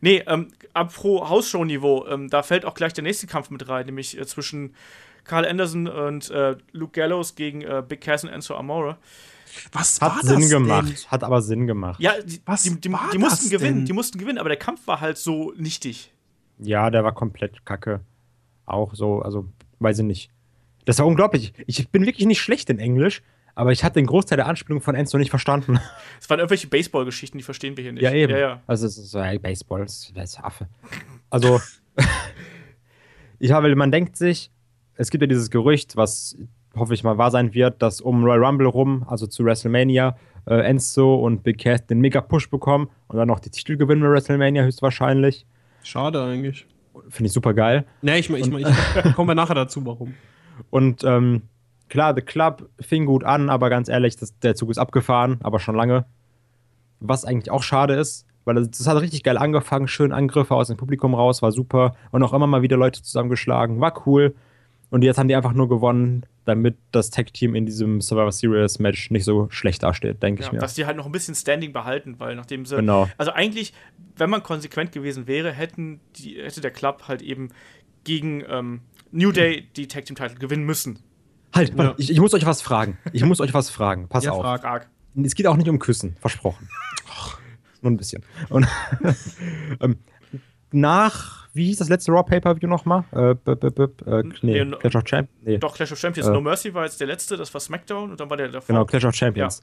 [0.00, 4.18] Nee, ähm, apro Hausshow-Niveau, ähm, da fällt auch gleich der nächste Kampf mit rein, nämlich
[4.18, 4.74] äh, zwischen
[5.24, 8.96] Carl Anderson und äh, Luke Gallows gegen äh, Big Cass und Enzo Amore.
[9.72, 11.10] Was Hat war Sinn das gemacht, Denn?
[11.10, 11.98] hat aber Sinn gemacht.
[12.00, 13.84] Ja, die, Was die, die, war die mussten das gewinnen, denn?
[13.86, 16.12] die mussten gewinnen, aber der Kampf war halt so nichtig.
[16.58, 18.00] Ja, der war komplett kacke.
[18.66, 19.46] Auch so, also,
[19.78, 20.30] weiß ich nicht.
[20.84, 21.52] Das war unglaublich.
[21.66, 23.22] Ich bin wirklich nicht schlecht in Englisch,
[23.56, 25.80] aber ich hatte den Großteil der Anspielung von Enzo nicht verstanden.
[26.20, 28.02] Es waren irgendwelche Baseball-Geschichten, die verstehen wir hier nicht.
[28.02, 28.32] Ja, eben.
[28.32, 28.62] Ja, ja.
[28.66, 30.68] Also, es ist so, hey, Baseball, das ist Affe.
[31.30, 31.60] Also,
[33.38, 34.50] ich habe, man denkt sich,
[34.94, 36.36] es gibt ja dieses Gerücht, was
[36.74, 40.16] hoffe ich mal wahr sein wird, dass um Royal Rumble rum, also zu WrestleMania,
[40.46, 44.10] äh, Enzo und Big Cass den Mega-Push bekommen und dann noch die Titel gewinnen bei
[44.10, 45.46] WrestleMania höchstwahrscheinlich.
[45.82, 46.66] Schade eigentlich.
[47.08, 47.86] Finde ich super geil.
[48.02, 50.14] Nee, ich, ich, ich kommen wir nachher dazu, warum.
[50.70, 51.42] Und ähm,
[51.88, 55.58] klar, The Club fing gut an, aber ganz ehrlich, das, der Zug ist abgefahren, aber
[55.58, 56.04] schon lange.
[57.00, 60.68] Was eigentlich auch schade ist, weil das, das hat richtig geil angefangen, schön Angriffe aus
[60.68, 61.94] dem Publikum raus, war super.
[62.10, 64.34] Und auch immer mal wieder Leute zusammengeschlagen, war cool.
[64.88, 69.10] Und jetzt haben die einfach nur gewonnen, damit das Tag-Team in diesem Survivor Series Match
[69.10, 70.58] nicht so schlecht dasteht, denke Ja, ich mir.
[70.60, 72.76] dass die halt noch ein bisschen Standing behalten, weil nachdem sie.
[72.76, 73.08] Genau.
[73.18, 73.72] Also eigentlich,
[74.16, 77.48] wenn man konsequent gewesen wäre, hätten die, hätte der Club halt eben
[78.04, 81.00] gegen ähm, New Day die Tag Team Title gewinnen müssen.
[81.56, 81.94] Halt, Ja.
[81.98, 82.98] ich, ich muss euch was fragen.
[83.12, 84.08] Ich muss euch was fragen.
[84.08, 84.42] Pass Ja, auf.
[84.42, 84.60] frag.
[84.62, 84.88] Frag.
[85.24, 86.68] Es geht auch nicht um Küssen, versprochen.
[87.82, 88.22] Nur ein bisschen.
[88.48, 88.66] Und
[89.80, 89.96] ähm,
[90.72, 93.04] nach, wie hieß das letzte Raw Pay-Per-View nochmal?
[93.12, 95.42] Äh, b- b- b- äh, nee, Nee, Clash of Champions.
[95.44, 96.32] Nee, Doch, Clash of Champions, Äh.
[96.32, 98.66] No Mercy war jetzt der letzte, das war SmackDown und dann war der davor.
[98.66, 99.62] genau, Clash of Champions.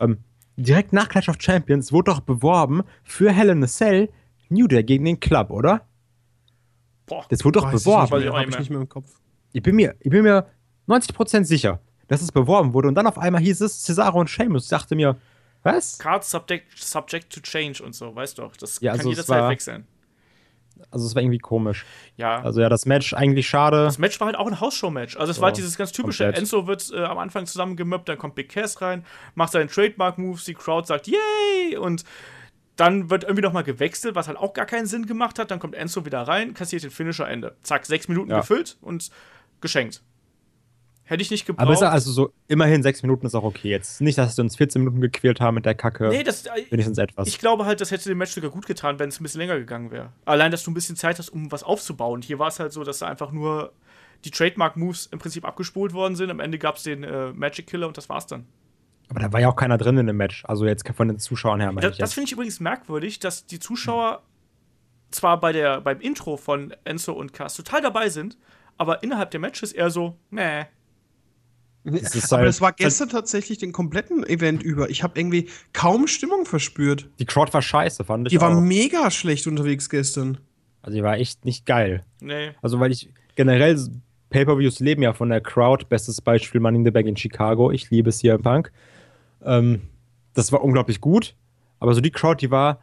[0.00, 0.18] Ähm,
[0.56, 4.08] direkt nach Clash of Champions wurde doch beworben für Hell in a Cell
[4.48, 5.82] New Day gegen den Club, oder?
[7.06, 7.24] Boah.
[7.28, 8.18] Das wurde doch Weiß ich beworben.
[8.22, 9.06] nicht mehr, ich nicht mehr im Kopf.
[9.52, 10.46] Ich bin mir, ich bin mir
[10.88, 14.64] 90% sicher, dass es beworben wurde und dann auf einmal hieß es Cesaro und Sheamus.
[14.64, 15.16] Ich dachte mir,
[15.62, 15.98] was?
[15.98, 18.56] Cards subject, subject to change und so, weißt doch.
[18.56, 19.86] Das Ja, kann also jederzeit war- wechseln.
[20.90, 21.86] Also es war irgendwie komisch.
[22.16, 22.42] Ja.
[22.42, 23.84] Also ja, das Match eigentlich schade.
[23.84, 25.16] Das Match war halt auch ein Hausshow-Match.
[25.16, 26.40] Also es war halt dieses ganz typische, komplett.
[26.40, 29.04] Enzo wird äh, am Anfang zusammengemöppt, dann kommt Big Cass rein,
[29.36, 31.76] macht seinen Trademark-Moves, die Crowd sagt Yay!
[31.76, 32.04] Und
[32.76, 35.52] dann wird irgendwie nochmal gewechselt, was halt auch gar keinen Sinn gemacht hat.
[35.52, 37.54] Dann kommt Enzo wieder rein, kassiert den Finisher Ende.
[37.62, 38.40] Zack, sechs Minuten Ja.
[38.40, 39.10] gefüllt und
[39.60, 40.02] geschenkt.
[41.06, 41.62] Hätte ich nicht gebraucht.
[41.62, 43.68] Aber ist ja also so, immerhin sechs Minuten ist auch okay.
[43.68, 46.08] Jetzt nicht, dass wir uns 14 Minuten gequält haben mit der Kacke.
[46.08, 47.28] nee, das, äh, wenigstens etwas.
[47.28, 49.58] ich glaube halt, das hätte dem Match sogar gut getan, wenn es ein bisschen länger
[49.58, 50.12] gegangen wäre.
[50.24, 52.22] Allein, dass du ein bisschen Zeit hast, um was aufzubauen.
[52.22, 53.72] Hier war es halt so, dass da einfach nur
[54.24, 56.30] die Trademark-Moves im Prinzip abgespult worden sind.
[56.30, 58.46] Am Ende gab es den äh, Magic Killer und das war's dann.
[59.10, 60.44] Aber da war ja auch keiner drin in dem Match.
[60.46, 64.22] Also jetzt von den Zuschauern her, Das, das finde ich übrigens merkwürdig, dass die Zuschauer
[65.10, 68.38] zwar bei der, beim Intro von Enzo und Cass total dabei sind,
[68.78, 70.64] aber innerhalb der Matches eher so, meh.
[71.84, 74.88] Es ist Aber halt- das war gestern tatsächlich den kompletten Event über.
[74.88, 77.08] Ich habe irgendwie kaum Stimmung verspürt.
[77.18, 78.60] Die Crowd war scheiße, fand ich Die war auch.
[78.60, 80.38] mega schlecht unterwegs gestern.
[80.82, 82.02] Also die war echt nicht geil.
[82.20, 82.52] Nee.
[82.62, 83.78] Also weil ich generell
[84.30, 85.84] Pay-Per-Views leben ja von der Crowd.
[85.88, 87.70] Bestes Beispiel Money in the Bank in Chicago.
[87.70, 88.72] Ich liebe CM Punk.
[89.44, 89.82] Ähm,
[90.32, 91.34] das war unglaublich gut.
[91.80, 92.80] Aber so die Crowd, die war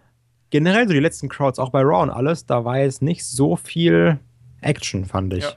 [0.51, 3.55] generell so die letzten Crowds, auch bei Raw und alles, da war jetzt nicht so
[3.55, 4.19] viel
[4.61, 5.43] Action, fand ich.
[5.43, 5.53] Ja.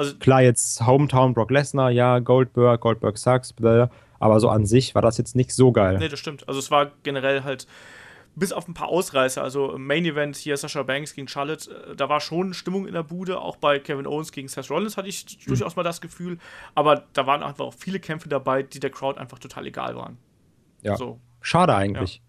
[0.00, 3.86] Also, Klar, jetzt Hometown Brock Lesnar, ja, Goldberg, Goldberg sucks, bläh,
[4.18, 5.98] aber so an sich war das jetzt nicht so geil.
[5.98, 6.46] nee, das stimmt.
[6.48, 7.66] Also, es war generell halt,
[8.36, 11.96] bis auf ein paar Ausreißer, also im Main Event hier Sasha Banks gegen Charlotte, äh,
[11.96, 13.40] da war schon Stimmung in der Bude.
[13.40, 15.48] Auch bei Kevin Owens gegen Seth Rollins hatte ich Mhm.
[15.48, 16.38] durchaus mal das Gefühl.
[16.74, 20.16] Aber da waren einfach auch viele Kämpfe dabei, die der Crowd einfach total egal waren.
[20.82, 20.96] Ja.
[20.96, 21.18] So.
[21.42, 22.22] Schade eigentlich.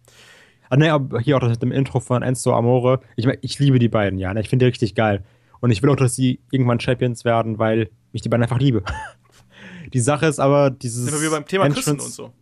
[0.69, 3.01] Ah, ne, aber hier auch das mit dem Intro von Enzo Amore.
[3.15, 4.33] Ich, ich liebe die beiden, ja.
[4.33, 4.39] Ne?
[4.41, 5.23] Ich finde die richtig geil.
[5.61, 8.83] Und ich will auch, dass sie irgendwann Champions werden, weil ich die beiden einfach liebe.
[9.93, 11.03] Die Sache ist aber, dieses.
[11.03, 12.33] Sind wir wieder beim Thema Küssen Entrance- und so.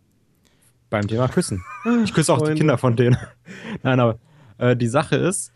[0.89, 1.63] Beim Thema Küssen.
[2.03, 2.53] Ich küsse auch die.
[2.53, 3.17] Kinder von denen.
[3.83, 4.19] Nein, aber
[4.59, 5.51] äh, die Sache ist,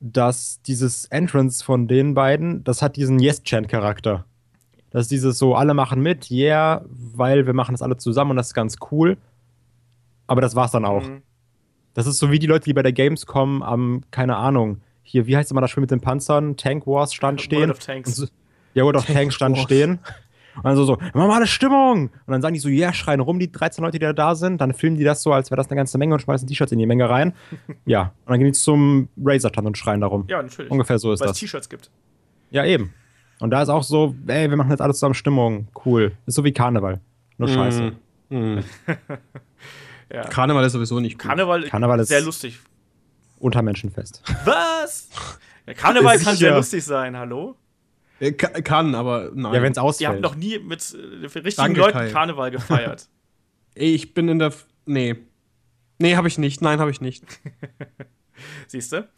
[0.00, 4.24] dass dieses Entrance von den beiden, das hat diesen Yes-Chant-Charakter.
[4.90, 8.36] Das ist dieses so, alle machen mit, yeah, weil wir machen das alle zusammen und
[8.36, 9.18] das ist ganz cool.
[10.26, 11.06] Aber das war's dann auch.
[11.06, 11.22] Mhm.
[11.94, 15.36] Das ist so wie die Leute, die bei der Gamescom am, keine Ahnung, hier, wie
[15.36, 16.56] heißt immer das Spiel mit den Panzern?
[16.56, 17.60] Tank Wars stand stehen.
[17.60, 18.16] World of Tanks.
[18.16, 18.26] So,
[18.74, 19.64] ja, World of Tank Tanks stand Wars.
[19.64, 19.98] stehen.
[20.56, 22.08] Und dann so, so, normale Stimmung.
[22.08, 24.34] Und dann sagen die so, ja, yeah, schreien rum, die 13 Leute, die da, da
[24.34, 24.60] sind.
[24.60, 26.78] Dann filmen die das so, als wäre das eine ganze Menge und schmeißen T-Shirts in
[26.80, 27.32] die Menge rein.
[27.86, 28.12] ja.
[28.24, 30.24] Und dann gehen die zum Razorton und schreien darum.
[30.28, 30.70] Ja, natürlich.
[30.70, 31.38] Ungefähr so ist Weil es das.
[31.40, 31.90] T-Shirts gibt.
[32.50, 32.92] Ja, eben.
[33.40, 35.68] Und da ist auch so, ey, wir machen jetzt alles zusammen Stimmung.
[35.86, 36.12] Cool.
[36.26, 37.00] Ist so wie Karneval.
[37.38, 37.92] Nur scheiße.
[38.30, 38.64] Mhm.
[40.10, 40.22] Ja.
[40.22, 41.28] Karneval ist sowieso nicht cool.
[41.28, 42.58] Karneval, Karneval ist- sehr lustig.
[43.38, 44.22] Unter Menschenfest.
[44.44, 45.08] Was?
[45.66, 47.56] Ja, Karneval kann sehr lustig sein, hallo?
[48.20, 49.54] Äh, ka- Kann, aber nein.
[49.54, 50.20] Ja, wenn es Ihr habt ausfällt.
[50.22, 52.10] noch nie mit äh, richtigen Danke, Leuten Kai.
[52.10, 53.08] Karneval gefeiert.
[53.80, 54.48] Ich bin in der.
[54.48, 55.14] F nee.
[56.00, 56.60] Nee, habe ich nicht.
[56.62, 57.22] Nein, habe ich nicht.
[58.66, 59.08] Siehst du?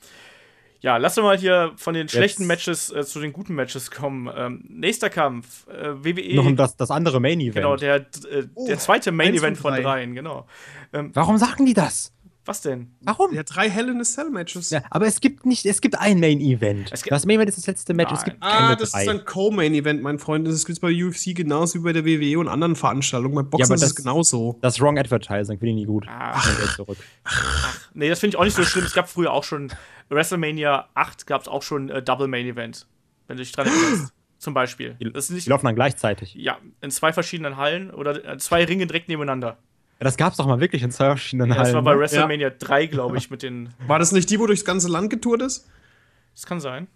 [0.80, 4.30] Ja, lass uns mal hier von den schlechten Matches äh, zu den guten Matches kommen.
[4.35, 6.35] Ähm, nächster Kampf, äh, WWE.
[6.37, 7.54] noch das, das andere Main-Event.
[7.54, 9.83] genau, der, äh, der zweite Main Event von von drei.
[9.83, 10.46] dreien, genau.
[10.92, 12.12] Ähm, Warum sagen die das?
[12.50, 12.90] Was denn?
[13.00, 13.32] Warum?
[13.32, 14.68] Ja, drei Hell in a Cell Matches.
[14.70, 16.90] Ja, aber es gibt nicht, es gibt ein Main-Event.
[16.92, 19.02] Es gibt- Das Main-Event ist das letzte Match, es gibt keine Ah, das drei.
[19.04, 20.46] ist ein Co-Main-Event, mein Freund.
[20.46, 23.34] Das ist bei UFC genauso wie bei der WWE und anderen Veranstaltungen.
[23.36, 24.58] Bei Boxen aber ist es das- genauso.
[24.60, 26.06] das ist Wrong Advertising, finde ich nie gut.
[26.10, 26.76] Ach.
[26.76, 26.98] Zurück.
[27.94, 28.84] Nee, das finde ich auch nicht so schlimm.
[28.84, 29.72] Es gab früher auch schon
[30.10, 32.86] WrestleMania 8 gab es auch schon äh, Double Main Event.
[33.28, 34.12] Wenn du dich dran erinnerst.
[34.38, 34.96] Zum Beispiel.
[35.12, 36.34] Das ist nicht, Die laufen dann gleichzeitig.
[36.34, 39.58] ja, in zwei verschiedenen Hallen oder äh, zwei Ringe direkt nebeneinander.
[40.00, 42.00] Ja, das gab's doch mal wirklich in zwei verschiedenen Ja, das war bei ne?
[42.00, 43.68] WrestleMania 3, glaube ich, mit den.
[43.86, 45.68] War das nicht die, wo durchs ganze Land getourt ist?
[46.34, 46.88] Das kann sein.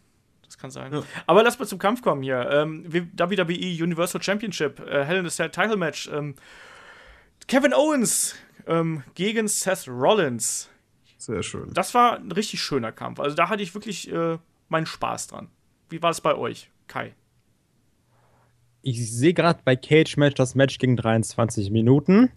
[0.47, 0.91] Das kann sein.
[0.91, 1.03] Ja.
[1.27, 2.49] Aber lass mal zum Kampf kommen hier.
[2.51, 6.09] Ähm, WWE Universal Championship, äh, Hell in a Cell Title Match.
[6.11, 6.35] Ähm,
[7.47, 8.37] Kevin Owens
[8.67, 10.71] ähm, gegen Seth Rollins.
[11.19, 11.71] Sehr schön.
[11.75, 13.21] Das war ein richtig schöner Kampf.
[13.21, 14.39] Also da hatte ich wirklich äh,
[14.69, 15.49] meinen Spaß dran.
[15.91, 17.15] Wie war es bei euch, Kai?
[18.81, 22.31] Ich sehe gerade bei Cage Match das Match ging 23 Minuten.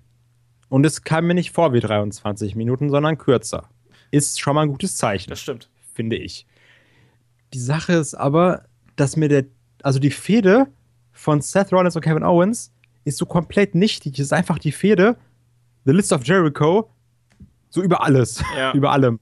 [0.69, 3.69] Und es kam mir nicht vor wie 23 Minuten, sondern kürzer.
[4.11, 5.29] Ist schon mal ein gutes Zeichen.
[5.29, 5.69] Das stimmt.
[5.93, 6.45] finde ich.
[7.53, 9.45] Die Sache ist aber, dass mir der,
[9.81, 10.67] also die Fehde
[11.13, 12.71] von Seth Rollins und Kevin Owens
[13.05, 14.13] ist so komplett nichtig.
[14.19, 15.17] Es ist einfach die Fehde,
[15.85, 16.89] The List of Jericho,
[17.69, 18.71] so über alles, Ja.
[18.75, 19.19] über allem.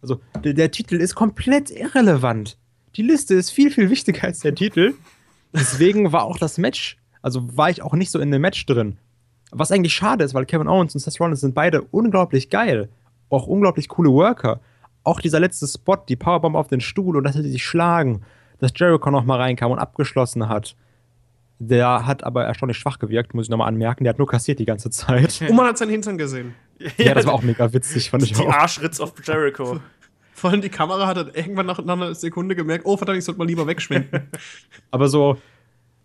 [0.00, 2.56] Also der, der Titel ist komplett irrelevant.
[2.96, 4.94] Die Liste ist viel, viel wichtiger als der Titel.
[5.52, 8.98] Deswegen war auch das Match, also war ich auch nicht so in dem Match drin.
[9.50, 12.88] Was eigentlich schade ist, weil Kevin Owens und Seth Rollins sind beide unglaublich geil.
[13.30, 14.60] Auch unglaublich coole Worker.
[15.04, 18.22] Auch dieser letzte Spot, die Powerbomb auf den Stuhl und dass sie sich schlagen,
[18.58, 20.76] dass Jericho noch mal reinkam und abgeschlossen hat.
[21.60, 24.04] Der hat aber erstaunlich schwach gewirkt, muss ich nochmal anmerken.
[24.04, 25.40] Der hat nur kassiert die ganze Zeit.
[25.48, 26.54] Und man hat seinen Hintern gesehen.
[26.98, 28.52] ja, das war auch mega witzig, fand ich Die auch.
[28.52, 29.80] Arschritz auf Jericho.
[30.34, 33.24] Vor allem die Kamera hat dann irgendwann nach, nach einer Sekunde gemerkt, oh verdammt, ich
[33.24, 34.28] sollte mal lieber wegschwenken.
[34.92, 35.36] Aber so,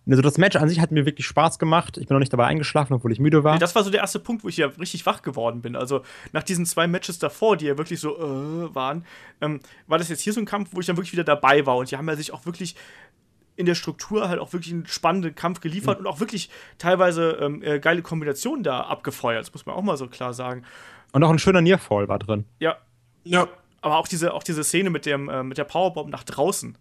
[0.09, 1.97] also das Match an sich hat mir wirklich Spaß gemacht.
[1.97, 3.53] Ich bin noch nicht dabei eingeschlafen, obwohl ich müde war.
[3.53, 5.75] Nee, das war so der erste Punkt, wo ich ja richtig wach geworden bin.
[5.75, 6.01] Also
[6.33, 9.05] nach diesen zwei Matches davor, die ja wirklich so äh, waren,
[9.39, 11.77] ähm, war das jetzt hier so ein Kampf, wo ich dann wirklich wieder dabei war.
[11.77, 12.75] Und die haben ja sich auch wirklich
[13.55, 17.61] in der Struktur halt auch wirklich einen spannenden Kampf geliefert und auch wirklich teilweise ähm,
[17.63, 19.41] äh, geile Kombinationen da abgefeuert.
[19.41, 20.63] Das muss man auch mal so klar sagen.
[21.11, 22.45] Und auch ein schöner Nearfall war drin.
[22.59, 22.77] Ja,
[23.23, 23.47] ja.
[23.81, 26.77] aber auch diese, auch diese Szene mit, dem, äh, mit der Powerbomb nach draußen.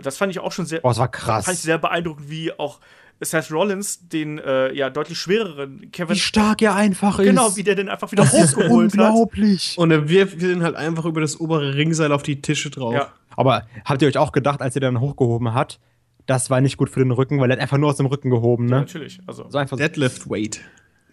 [0.00, 1.62] Das fand ich auch schon sehr, Oh, das war fand ich krass.
[1.62, 2.80] sehr beeindruckend, wie auch
[3.20, 7.24] Seth Rollins den äh, ja deutlich schwereren Kevin Wie stark er einfach ist.
[7.26, 9.10] Genau, wie der den einfach wieder das ist hochgeholt hat.
[9.10, 9.74] unglaublich.
[9.78, 12.92] Und er wirft den halt einfach über das obere Ringseil auf die Tische drauf.
[12.92, 15.80] Ja, Aber habt ihr euch auch gedacht, als er den hochgehoben hat,
[16.26, 18.28] das war nicht gut für den Rücken, weil er hat einfach nur aus dem Rücken
[18.28, 18.80] gehoben, ne?
[18.80, 19.20] natürlich.
[19.26, 19.82] Also, So einfach so.
[19.82, 20.60] Deadlift Weight.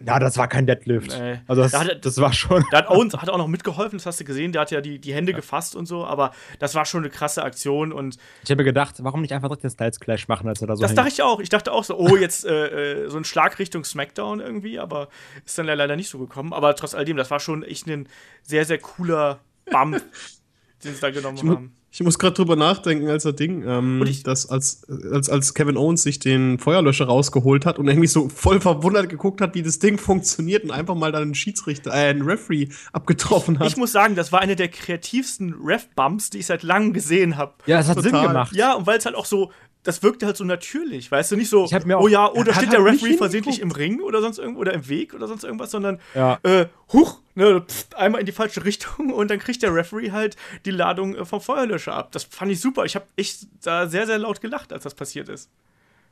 [0.04, 1.16] Ja, das war kein Deadlift.
[1.18, 1.40] Nee.
[1.46, 2.64] Also das, Da hat das war schon.
[2.70, 4.52] da hat Owens hat auch noch mitgeholfen, das hast du gesehen.
[4.52, 7.42] Der hat ja die, die Hände gefasst und so, aber das war schon eine krasse
[7.44, 10.60] Aktion und Ich habe mir gedacht, warum nicht einfach direkt den Styles Clash machen, als
[10.60, 10.98] er da so das hängt?
[10.98, 11.40] dachte ich auch.
[11.40, 15.08] Ich dachte auch so, oh, jetzt äh, äh, so ein Schlag Richtung SmackDown irgendwie, aber
[15.44, 16.52] ist dann leider nicht so gekommen.
[16.52, 18.08] Aber trotz alledem, das war schon echt ein
[18.42, 19.38] sehr, sehr cooler
[19.70, 20.02] Bump,
[20.84, 21.76] den sie da genommen haben.
[21.96, 25.54] Ich muss gerade drüber nachdenken, als er Ding, ähm, Und ich- dass als, als, als
[25.54, 29.62] Kevin Owens sich den Feuerlöscher rausgeholt hat und irgendwie so voll verwundert geguckt hat, wie
[29.62, 33.68] das Ding funktioniert und einfach mal dann einen Schiedsrichter, äh, einen Referee abgetroffen hat.
[33.68, 37.52] Ich muss sagen, das war eine der kreativsten Ref-Bumps, die ich seit langem gesehen habe.
[37.66, 38.26] Ja, es hat Sinn Total.
[38.26, 38.56] gemacht.
[38.56, 39.52] Ja, und weil es halt auch so,
[39.84, 42.28] das wirkte halt so natürlich, weißt du, nicht so, Ich hab mir auch- oh ja,
[42.30, 43.70] oh, da steht der halt nicht Referee versehentlich im.
[43.70, 46.38] Ring oder sonst irgendwo oder im Weg oder sonst irgendwas, sondern Ja.
[46.42, 50.36] äh, huch, ne, pft, einmal in die falsche Richtung und dann kriegt der Referee halt
[50.64, 52.12] die Ladung äh, vom Feuerlöscher ab.
[52.12, 52.84] Das fand ich super.
[52.84, 55.48] Ich habe echt da sehr, sehr laut gelacht, als das passiert ist.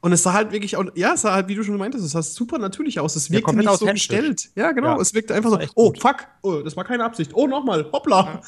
[0.05, 2.11] Und es sah halt wirklich, auch, ja, es sah halt, wie du schon meintest, es
[2.11, 3.15] sah super natürlich aus.
[3.15, 4.51] Es wirkte komplett nicht so gestellt.
[4.57, 4.97] Ja, genau.
[4.97, 5.01] Ja.
[5.01, 6.03] Es wirkte einfach so, oh, gut.
[6.03, 7.31] fuck, oh, das war keine Absicht.
[7.35, 8.43] Oh, nochmal, hoppla.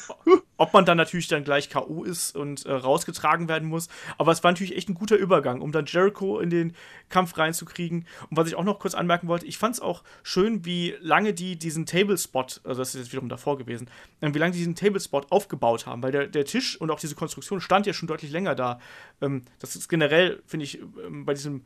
[0.57, 2.03] Ob man dann natürlich dann gleich K.O.
[2.03, 3.89] ist und äh, rausgetragen werden muss.
[4.17, 6.75] Aber es war natürlich echt ein guter Übergang, um dann Jericho in den
[7.09, 8.07] Kampf reinzukriegen.
[8.29, 11.33] Und was ich auch noch kurz anmerken wollte, ich fand es auch schön, wie lange
[11.33, 13.89] die diesen Table-Spot, also das ist jetzt wiederum davor gewesen,
[14.21, 16.01] äh, wie lange die diesen Table-Spot aufgebaut haben.
[16.01, 18.79] Weil der, der Tisch und auch diese Konstruktion stand ja schon deutlich länger da.
[19.21, 21.63] Ähm, das ist generell, finde ich, ähm, bei diesem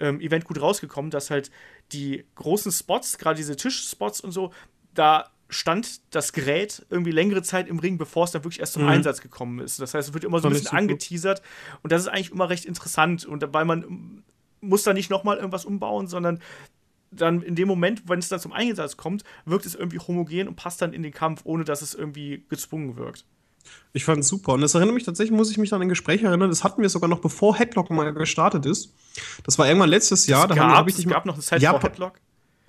[0.00, 1.50] ähm, Event gut rausgekommen, dass halt
[1.92, 4.52] die großen Spots, gerade diese Tischspots und so,
[4.94, 8.82] da stand das Gerät irgendwie längere Zeit im Ring, bevor es dann wirklich erst zum
[8.84, 8.88] Mhm.
[8.88, 9.80] Einsatz gekommen ist.
[9.80, 11.42] Das heißt, es wird immer so ein bisschen angeteasert
[11.82, 14.22] und das ist eigentlich immer recht interessant und weil man ähm,
[14.60, 16.40] muss da nicht nochmal irgendwas umbauen, sondern
[17.12, 20.54] dann in dem Moment, wenn es dann zum Einsatz kommt, wirkt es irgendwie homogen und
[20.56, 23.24] passt dann in den Kampf, ohne dass es irgendwie gezwungen wirkt.
[23.92, 24.52] Ich fand es super.
[24.54, 26.88] Und das erinnert mich tatsächlich, muss ich mich an ein Gespräch erinnern, das hatten wir
[26.88, 28.92] sogar noch bevor Headlock mal gestartet ist.
[29.44, 30.46] Das war irgendwann letztes Jahr.
[30.46, 32.20] Da es haben- gab, hab ich es gab noch eine Zeit Ja, vor Headlock.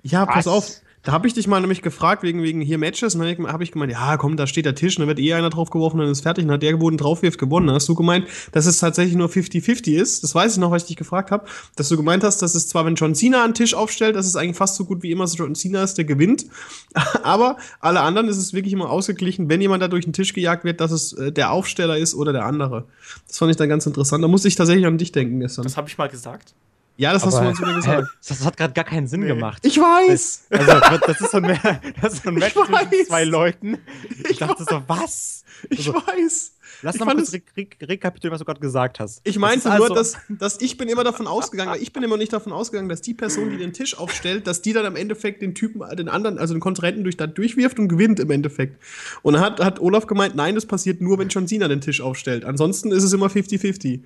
[0.02, 0.52] Ja, pass Was?
[0.52, 0.80] auf.
[1.02, 3.16] Da habe ich dich mal nämlich gefragt, wegen, wegen hier Matches.
[3.16, 5.34] Und dann habe ich gemeint, ja, komm, da steht der Tisch, und dann wird eh
[5.34, 6.44] einer draufgeworfen, dann ist fertig.
[6.44, 7.66] Und hat der, wo ihn draufwirft, gewonnen.
[7.66, 10.22] Dann hast du gemeint, dass es tatsächlich nur 50-50 ist.
[10.22, 11.46] Das weiß ich noch, weil ich dich gefragt habe.
[11.74, 14.36] Dass du gemeint hast, dass es zwar, wenn John Cena einen Tisch aufstellt, dass es
[14.36, 16.46] eigentlich fast so gut wie immer so John Cena ist, der gewinnt.
[17.24, 20.64] Aber alle anderen ist es wirklich immer ausgeglichen, wenn jemand da durch den Tisch gejagt
[20.64, 22.84] wird, dass es äh, der Aufsteller ist oder der andere.
[23.26, 24.22] Das fand ich dann ganz interessant.
[24.22, 25.64] Da musste ich tatsächlich an dich denken gestern.
[25.64, 26.54] Das habe ich mal gesagt.
[26.96, 28.08] Ja, das hast du Aber, mal zu mir hä, gesagt.
[28.28, 29.28] das hat gerade gar keinen Sinn Nee.
[29.28, 29.64] gemacht.
[29.66, 30.44] Ich weiß!
[30.50, 31.58] Also, das ist so ein,
[32.00, 33.06] das ist so ein Match Ich zwischen weiß.
[33.08, 33.78] zwei Leuten.
[34.24, 35.44] Ich, Ich dachte so, was?
[35.70, 36.52] Ich Also, weiß!
[36.84, 39.20] Lass Ich noch mal fand kurz re re rekapitulieren, was du gerade gesagt hast.
[39.24, 41.92] Ich Das meinte ist nur, also- dass, dass ich bin immer davon ausgegangen, weil ich
[41.92, 44.86] bin immer nicht davon ausgegangen, dass die Person, die den Tisch aufstellt, dass die dann
[44.86, 48.82] im Endeffekt den Typen, den anderen, also den Kontrahenten durch durchwirft und gewinnt im Endeffekt.
[49.22, 52.00] Und dann hat, hat Olaf gemeint, nein, das passiert nur, wenn John Cena den Tisch
[52.00, 52.44] aufstellt.
[52.44, 54.00] Ansonsten ist es immer 50-50.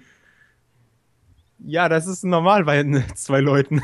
[1.58, 3.82] Ja, das ist normal bei zwei Leuten.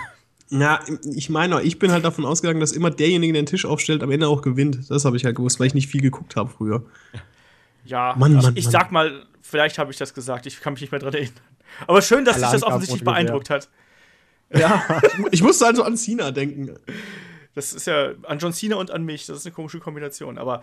[0.51, 0.81] Ja,
[1.15, 4.11] ich meine, ich bin halt davon ausgegangen, dass immer derjenige, der den Tisch aufstellt, am
[4.11, 4.91] Ende auch gewinnt.
[4.91, 6.85] Das habe ich halt gewusst, weil ich nicht viel geguckt habe früher.
[7.85, 8.73] Ja, Mann, ich, Mann, ich Mann.
[8.73, 11.35] sag mal, vielleicht habe ich das gesagt, ich kann mich nicht mehr dran erinnern.
[11.87, 13.71] Aber schön, dass dich das offensichtlich beeindruckt hat.
[14.55, 16.77] Ja, ich musste also an Cena denken.
[17.55, 19.27] Das ist ja an John Cena und an mich.
[19.27, 20.39] Das ist eine komische Kombination.
[20.39, 20.63] Aber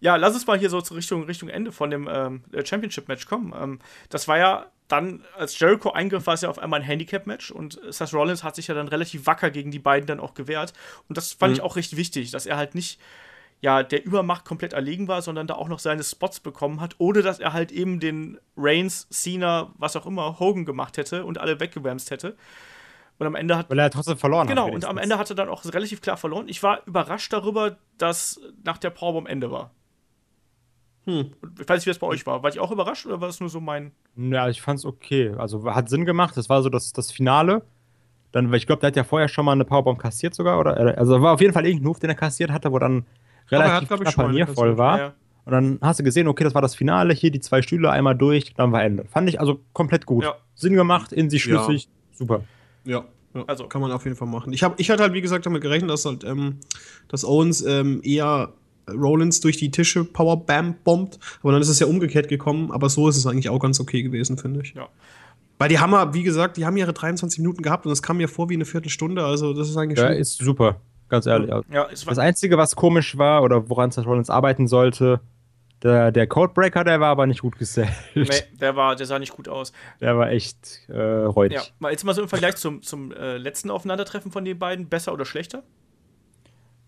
[0.00, 3.54] ja, lass uns mal hier so zur Richtung, Richtung Ende von dem ähm, Championship-Match kommen.
[3.58, 3.78] Ähm,
[4.10, 7.80] das war ja dann, als Jericho eingriff, war es ja auf einmal ein Handicap-Match und
[7.88, 10.72] Seth Rollins hat sich ja dann relativ wacker gegen die beiden dann auch gewehrt.
[11.08, 13.00] Und das fand ich auch recht wichtig, dass er halt nicht
[13.60, 17.22] ja, der Übermacht komplett erlegen war, sondern da auch noch seine Spots bekommen hat, ohne
[17.22, 21.58] dass er halt eben den Reigns, Cena, was auch immer, Hogan gemacht hätte und alle
[21.58, 22.36] weggewämst hätte.
[23.18, 24.74] Und am Ende hat Weil er trotzdem verloren Genau, hat.
[24.74, 24.98] und am.
[24.98, 26.48] Ende hat er dann auch relativ klar verloren.
[26.48, 29.70] Ich war überrascht darüber, dass nach der Powerbomb Ende war.
[31.06, 31.30] Hm.
[31.60, 32.42] Ich weiß nicht, wie das bei euch war.
[32.42, 33.92] War ich auch überrascht oder war es nur so mein.
[34.16, 35.32] Ja, ich fand's okay.
[35.38, 36.36] Also hat Sinn gemacht.
[36.36, 37.62] Das war so das, das Finale.
[38.32, 40.58] Dann, weil ich glaube, der hat ja vorher schon mal eine Powerbomb kassiert sogar.
[40.58, 43.06] Oder, also war auf jeden Fall irgendein Move, den er kassiert hatte, wo dann
[43.46, 44.78] hat, relativ ich, knapp schon bei eine mir voll kassiert.
[44.78, 44.98] war.
[44.98, 45.12] Ja, ja.
[45.46, 47.14] Und dann hast du gesehen, okay, das war das Finale.
[47.14, 49.04] Hier die zwei Stühle einmal durch, dann war Ende.
[49.04, 50.24] Fand ich also komplett gut.
[50.24, 50.34] Ja.
[50.56, 51.62] Sinn gemacht, in sich Ja.
[51.64, 51.88] schlüssig.
[52.12, 52.42] Super.
[52.86, 54.52] Ja, ja Also- kann man auf jeden Fall machen.
[54.52, 56.56] Ich, hab, ich hatte halt, wie gesagt, damit gerechnet, dass halt, ähm,
[57.08, 58.52] dass Owens ähm, eher
[58.88, 61.18] Rollins durch die Tische Powerbam bombt.
[61.42, 62.70] Aber dann ist es ja umgekehrt gekommen.
[62.72, 64.74] Aber so ist es eigentlich auch ganz okay gewesen, finde ich.
[64.74, 64.88] Ja.
[65.58, 68.18] Weil die haben ja, wie gesagt, die haben ihre 23 Minuten gehabt und es kam
[68.18, 69.24] mir vor wie eine Viertelstunde.
[69.24, 70.16] Also das ist eigentlich Ja, schon.
[70.18, 70.80] ist super.
[71.08, 71.50] Ganz ehrlich.
[71.72, 71.86] Ja.
[71.88, 75.20] Das Einzige, was komisch war oder woran Seth Rollins arbeiten sollte,
[75.82, 77.90] der, der Codebreaker, der war aber nicht gut gesellt.
[78.14, 78.26] nee,
[78.60, 79.72] der, war, der sah nicht gut aus.
[80.00, 81.58] Der war echt äh, räudig.
[81.58, 84.88] Ja, mal jetzt mal so im Vergleich zum, zum äh, letzten Aufeinandertreffen von den beiden.
[84.88, 85.62] Besser oder schlechter?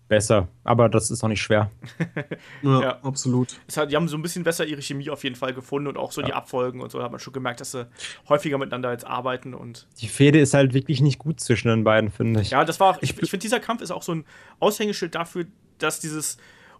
[0.07, 0.47] Besser.
[0.63, 1.69] Aber das ist auch nicht schwer.
[2.63, 2.99] ja, ja.
[3.03, 3.59] absolut.
[3.67, 5.97] Es hat, die haben so ein bisschen besser ihre Chemie auf jeden Fall gefunden und
[5.97, 6.97] auch so die Abfolgen und so.
[6.97, 7.87] Da hat man schon gemerkt, dass sie
[8.27, 12.09] häufiger miteinander jetzt arbeiten und Die Fehde ist halt wirklich nicht gut zwischen den beiden,
[12.09, 12.49] finde ich.
[12.49, 14.25] Ja, das war auch, ich, ich finde, dieser Kampf ist auch so ein
[14.59, 15.45] Aushängeschild dafür,
[15.77, 16.37] dass dieses,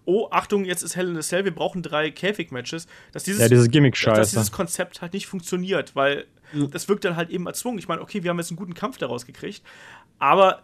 [0.09, 3.47] oh, Achtung, jetzt ist Hell in a Cell, wir brauchen drei Käfig-Matches, dass dieses, Ja,
[3.47, 6.25] diese dass dieses Konzept halt nicht funktioniert, weil
[6.71, 7.77] das wirkt dann halt eben erzwungen.
[7.77, 9.61] Ich meine, okay, wir haben jetzt einen guten Kampf daraus gekriegt,
[10.17, 10.63] aber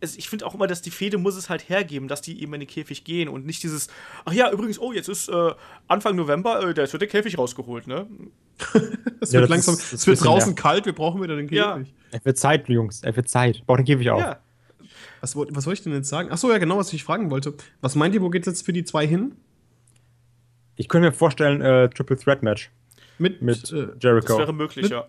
[0.00, 2.60] ich finde auch immer, dass die Fehde muss es halt hergeben, dass die eben in
[2.60, 3.88] den Käfig gehen und nicht dieses,
[4.24, 5.52] ach ja, übrigens, oh, jetzt ist äh,
[5.88, 8.06] Anfang November, äh, da wird der Käfig rausgeholt, ne?
[9.20, 10.62] Es Ja, wird langsam, ist- es wird draußen nervig.
[10.62, 11.78] kalt, wir brauchen wieder den Ja.
[11.78, 11.94] Käfig.
[12.12, 13.02] Er wird Zeit, Jungs.
[13.02, 13.64] Er wird Zeit.
[13.66, 14.20] Baut den Käfig auf.
[14.20, 14.38] Ja.
[15.22, 16.28] Was, was soll ich denn jetzt sagen?
[16.30, 17.54] Ach so, ja, genau, was ich fragen wollte.
[17.80, 19.36] Was meint ihr, wo geht's jetzt für die zwei hin?
[20.76, 22.70] Ich könnte mir vorstellen, äh, Triple Threat Match
[23.18, 24.38] Mit, mit äh, Das Jericho.
[24.38, 25.06] wäre möglich, Mit- ja.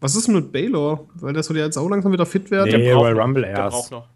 [0.00, 1.08] was ist denn mit Baylor?
[1.14, 2.70] Weil der soll ja jetzt auch langsam wieder fit werden.
[2.80, 2.92] Nee.
[2.92, 3.72] braucht Royal noch, Rumble Der erst.
[3.76, 4.08] braucht noch.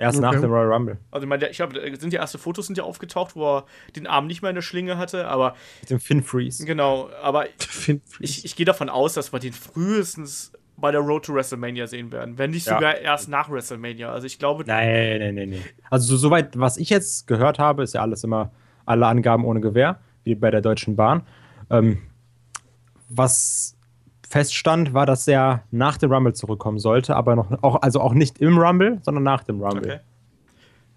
[0.00, 0.26] Erst Okay.
[0.34, 0.98] nach dem Royal Rumble.
[1.10, 3.66] Also, ich meine, der- ich habe, sind die erste Fotos sind ja aufgetaucht, wo er
[3.96, 6.64] den Arm nicht mehr in der Schlinge hatte, aber Mit dem Finn Freeze.
[6.64, 11.24] genau, aber Finn ich, ich gehe davon aus, dass wir den frühestens bei der Road
[11.24, 12.74] to WrestleMania sehen werden, wenn nicht Ja.
[12.74, 14.10] sogar erst nach WrestleMania.
[14.12, 15.60] Also ich glaube, Nein, nein, nein, nein.
[15.90, 18.50] Also so, soweit, was ich jetzt gehört habe, ist ja alles immer
[18.86, 21.22] alle Angaben ohne Gewehr, wie bei der Deutschen Bahn.
[21.70, 21.98] Ähm,
[23.08, 23.76] was
[24.28, 28.38] feststand, war, dass er nach dem Rumble zurückkommen sollte, aber noch auch, also auch nicht
[28.38, 30.00] im Rumble, sondern nach dem Rumble.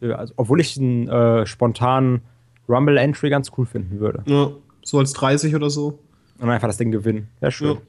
[0.02, 0.10] okay.
[0.10, 2.22] Ja, Also, obwohl ich einen äh, spontanen
[2.68, 4.24] Rumble-Entry ganz cool finden würde.
[4.26, 4.50] Ja,
[4.84, 6.00] so als 30 oder so.
[6.40, 7.30] Und einfach das Ding gewinnen.
[7.40, 7.76] Wäre schön.
[7.76, 7.82] Ja.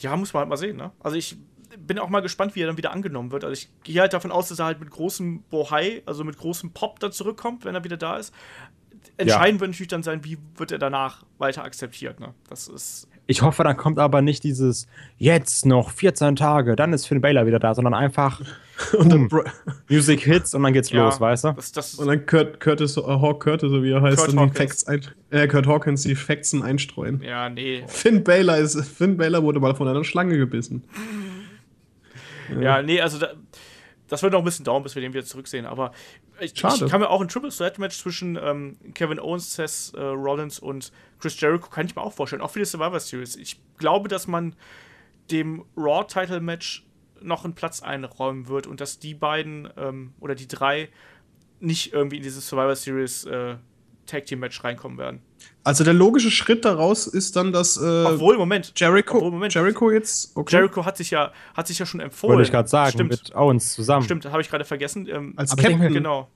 [0.00, 0.92] Ja, muss man halt mal sehen, ne?
[1.00, 1.36] Also ich,
[1.78, 3.44] bin auch mal gespannt, wie er dann wieder angenommen wird.
[3.44, 6.72] Also ich gehe halt davon aus, dass er halt mit großem Bohai, also mit großem
[6.72, 8.34] Pop da zurückkommt, wenn er wieder da ist.
[9.16, 9.60] Entscheidend ja.
[9.60, 12.20] wird natürlich dann sein, wie wird er danach weiter akzeptiert.
[12.20, 12.34] Ne?
[12.48, 13.08] Das ist.
[13.30, 17.46] Ich hoffe, dann kommt aber nicht dieses jetzt noch 14 Tage, dann ist Finn Baylor
[17.46, 18.40] wieder da, sondern einfach
[18.98, 19.28] und dann
[19.88, 21.52] Music Hits und dann geht's ja, los, weißt du?
[21.52, 24.50] Das, das und dann Kurt, Curtis, uh, Hawk Curtis, so wie er heißt, Kurt dann
[24.50, 27.22] die Facts ein, äh, Kurt Hawkins die Facts einstreuen.
[27.22, 27.84] Ja, nee.
[27.86, 30.82] Finn Baylor ist Finn Baylor wurde mal von einer Schlange gebissen.
[32.60, 33.28] Ja, nee, also da,
[34.10, 35.64] das wird noch ein bisschen dauern, bis wir den wieder zurücksehen.
[35.64, 35.92] Aber
[36.40, 40.02] ich, ich kann mir auch ein Triple Threat Match zwischen ähm, Kevin Owens, Seth äh,
[40.02, 43.36] Rollins und Chris Jericho kann ich mir auch vorstellen, auch für die Survivor Series.
[43.36, 44.56] Ich glaube, dass man
[45.30, 46.84] dem Raw Title Match
[47.22, 50.88] noch einen Platz einräumen wird und dass die beiden ähm, oder die drei
[51.60, 53.56] nicht irgendwie in dieses Survivor Series äh,
[54.10, 55.20] Tag Team Match reinkommen werden.
[55.64, 59.54] Also der logische Schritt daraus ist dann, dass äh, obwohl Moment Jericho obwohl, Moment.
[59.54, 60.56] Jericho jetzt okay.
[60.56, 62.34] Jericho hat sich ja hat sich ja schon empfohlen.
[62.34, 63.10] Wollte ich gerade sagen Stimmt.
[63.10, 64.04] mit Owens zusammen.
[64.04, 65.06] Stimmt, habe ich gerade vergessen.
[65.08, 66.28] Ähm, Als Captain denke, genau.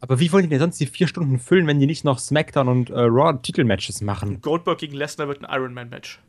[0.00, 2.68] Aber wie wollen die denn sonst die vier Stunden füllen, wenn die nicht noch SmackDown
[2.68, 4.40] und äh, Raw Titelmatches machen?
[4.40, 6.20] Goldberg gegen Lesnar wird ein Ironman Match.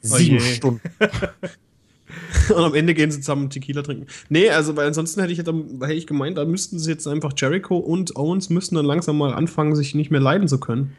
[0.00, 0.80] Sieben oh Stunden.
[2.48, 4.06] Und am Ende gehen sie zusammen Tequila trinken.
[4.28, 7.76] Nee, also weil ansonsten hätte ich, hätte ich gemeint, da müssten sie jetzt einfach Jericho
[7.76, 10.96] und Owens müssen dann langsam mal anfangen, sich nicht mehr leiden zu können.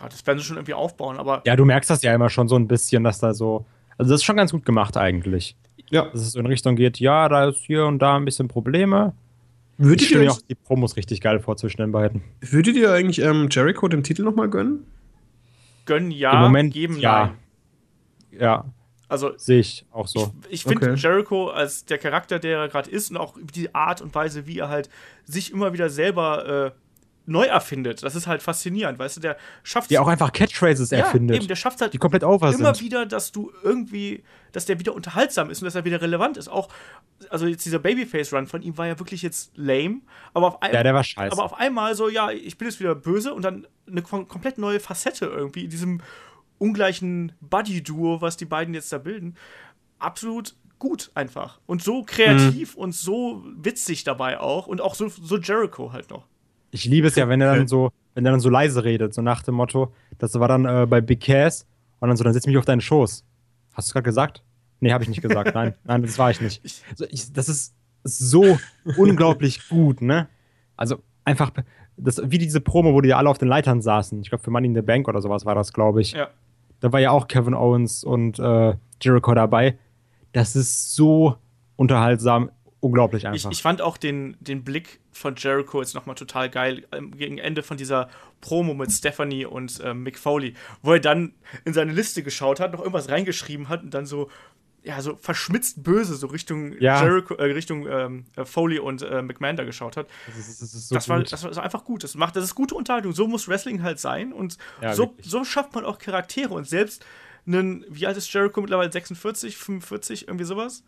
[0.00, 1.42] Ja, das werden sie schon irgendwie aufbauen, aber.
[1.46, 3.64] Ja, du merkst das ja immer schon so ein bisschen, dass da so.
[3.96, 5.56] Also das ist schon ganz gut gemacht eigentlich.
[5.90, 6.06] Ja.
[6.10, 9.12] Dass es so in Richtung geht, ja, da ist hier und da ein bisschen Probleme.
[9.78, 12.22] Würdet ich stelle mir auch die Promos richtig geil vor zwischen den beiden.
[12.40, 14.84] Würdet ihr eigentlich ähm, Jericho den Titel nochmal gönnen?
[15.84, 17.26] Gönnen ja, Im Moment, geben ja.
[17.26, 18.40] nein.
[18.40, 18.64] Ja,
[19.14, 20.32] also sehe ich auch so.
[20.48, 21.00] Ich, ich finde okay.
[21.00, 24.58] Jericho als der Charakter, der er gerade ist und auch die Art und Weise, wie
[24.58, 24.90] er halt
[25.24, 26.78] sich immer wieder selber äh,
[27.26, 28.02] neu erfindet.
[28.02, 31.36] Das ist halt faszinierend, weißt du, der schafft Der auch einfach Catchphrases ja, erfindet.
[31.36, 32.84] Eben, der schafft halt die komplett over immer sind.
[32.84, 36.48] wieder, dass du irgendwie, dass der wieder unterhaltsam ist und dass er wieder relevant ist.
[36.48, 36.68] Auch,
[37.30, 40.00] also jetzt dieser Babyface-Run von ihm war ja wirklich jetzt lame,
[40.34, 40.74] aber auf einmal.
[40.74, 41.32] Ja, der war scheiße.
[41.32, 44.80] Aber auf einmal so, ja, ich bin jetzt wieder böse und dann eine komplett neue
[44.80, 46.00] Facette irgendwie in diesem
[46.58, 49.36] ungleichen Buddy-Duo, was die beiden jetzt da bilden.
[49.98, 51.60] Absolut gut einfach.
[51.66, 52.82] Und so kreativ mhm.
[52.82, 54.66] und so witzig dabei auch.
[54.66, 56.26] Und auch so, so Jericho halt noch.
[56.70, 59.22] Ich liebe es ja, wenn er dann so, wenn er dann so leise redet, so
[59.22, 61.66] nach dem Motto, das war dann äh, bei Big Cass
[62.00, 63.24] und dann so, dann setz mich auf deinen Schoß.
[63.74, 64.42] Hast du gerade gesagt?
[64.80, 65.54] Nee, habe ich nicht gesagt.
[65.54, 66.62] Nein, nein, das war ich nicht.
[66.90, 68.58] Also ich, das ist so
[68.96, 70.28] unglaublich gut, ne?
[70.76, 71.52] Also einfach,
[71.96, 74.20] das, wie diese Promo, wo die alle auf den Leitern saßen.
[74.20, 76.12] Ich glaube, für Money in the Bank oder sowas war das, glaube ich.
[76.12, 76.28] Ja.
[76.84, 79.78] Da war ja auch Kevin Owens und äh, Jericho dabei.
[80.32, 81.38] Das ist so
[81.76, 83.50] unterhaltsam, unglaublich einfach.
[83.50, 87.38] Ich, ich fand auch den, den Blick von Jericho jetzt nochmal total geil ähm, gegen
[87.38, 88.10] Ende von dieser
[88.42, 91.32] Promo mit Stephanie und äh, Mick Foley, wo er dann
[91.64, 94.28] in seine Liste geschaut hat, noch irgendwas reingeschrieben hat und dann so
[94.84, 97.02] ja, so verschmitzt böse so Richtung ja.
[97.02, 100.08] Jericho, äh, Richtung ähm, äh, Foley und äh, McMahon da geschaut hat.
[100.26, 102.04] Das, ist, das, ist so das, war, das war einfach gut.
[102.04, 103.12] Das, macht, das ist gute Unterhaltung.
[103.12, 104.32] So muss Wrestling halt sein.
[104.32, 106.52] Und ja, so, so schafft man auch Charaktere.
[106.52, 107.04] Und selbst
[107.46, 108.92] einen, wie alt ist Jericho mittlerweile?
[108.92, 110.84] 46, 45, irgendwie sowas?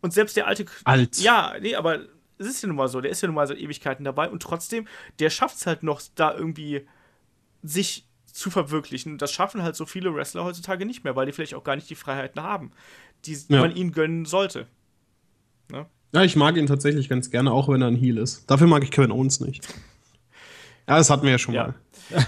[0.00, 0.66] Und selbst der alte.
[0.82, 1.18] Alt.
[1.18, 2.00] Ja, nee, aber
[2.38, 3.00] es ist ja nun mal so.
[3.00, 4.28] Der ist ja nun mal seit Ewigkeiten dabei.
[4.28, 4.88] Und trotzdem,
[5.20, 6.84] der schafft es halt noch, da irgendwie
[7.62, 9.18] sich zu verwirklichen.
[9.18, 11.88] Das schaffen halt so viele Wrestler heutzutage nicht mehr, weil die vielleicht auch gar nicht
[11.88, 12.72] die Freiheiten haben
[13.26, 13.60] die ja.
[13.60, 14.66] man ihm gönnen sollte.
[15.70, 15.86] Ne?
[16.12, 18.50] Ja, ich mag ihn tatsächlich ganz gerne, auch wenn er ein Heel ist.
[18.50, 19.66] Dafür mag ich Kevin Owens nicht.
[20.88, 21.74] Ja, das hatten wir ja schon ja.
[22.10, 22.26] mal.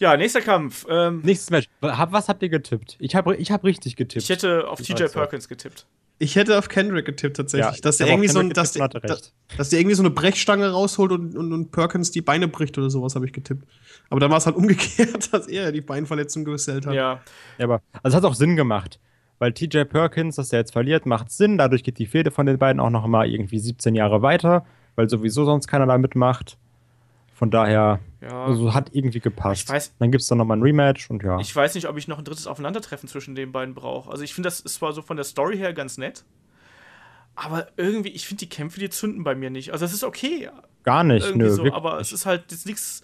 [0.00, 0.86] Ja, nächster Kampf.
[0.88, 1.68] Ähm, Nächstes Match.
[1.80, 2.96] Was habt ihr getippt?
[3.00, 4.22] Ich habe ich hab richtig getippt.
[4.22, 5.86] Ich hätte auf TJ Perkins getippt.
[6.18, 9.68] Ich hätte auf Kendrick getippt tatsächlich, ja, dass der irgendwie so, dass, der, dass, dass
[9.68, 13.14] der irgendwie so eine Brechstange rausholt und, und, und Perkins die Beine bricht oder sowas,
[13.14, 13.66] habe ich getippt.
[14.08, 16.94] Aber dann war es halt umgekehrt, dass er die Beinverletzung gesellt hat.
[16.94, 17.22] Ja.
[17.58, 18.98] ja aber also es hat auch Sinn gemacht
[19.40, 21.58] weil TJ Perkins, dass er jetzt verliert, macht Sinn.
[21.58, 25.08] Dadurch geht die Fehde von den beiden auch noch mal irgendwie 17 Jahre weiter, weil
[25.08, 26.58] sowieso sonst keiner da mitmacht.
[27.34, 28.44] Von daher, ja.
[28.44, 29.70] also hat irgendwie gepasst.
[29.70, 31.40] Weiß, dann gibt es dann nochmal ein Rematch und ja.
[31.40, 34.10] Ich weiß nicht, ob ich noch ein drittes Aufeinandertreffen zwischen den beiden brauche.
[34.10, 36.24] Also ich finde, das ist zwar so von der Story her ganz nett,
[37.34, 39.72] aber irgendwie, ich finde die Kämpfe, die zünden bei mir nicht.
[39.72, 40.50] Also es ist okay.
[40.82, 41.48] Gar nicht, nö.
[41.48, 43.02] So, aber es ist halt jetzt nichts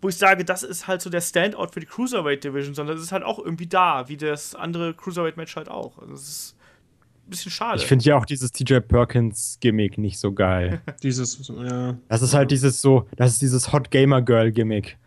[0.00, 3.02] wo ich sage, das ist halt so der Standout für die Cruiserweight Division, sondern es
[3.02, 5.98] ist halt auch irgendwie da, wie das andere Cruiserweight Match halt auch.
[5.98, 6.56] Also es ist
[7.26, 7.80] ein bisschen schade.
[7.80, 10.80] Ich finde ja auch dieses TJ Perkins Gimmick nicht so geil.
[11.02, 11.96] dieses, ja.
[12.08, 14.98] Das ist halt dieses so, das ist dieses Hot Gamer Girl Gimmick.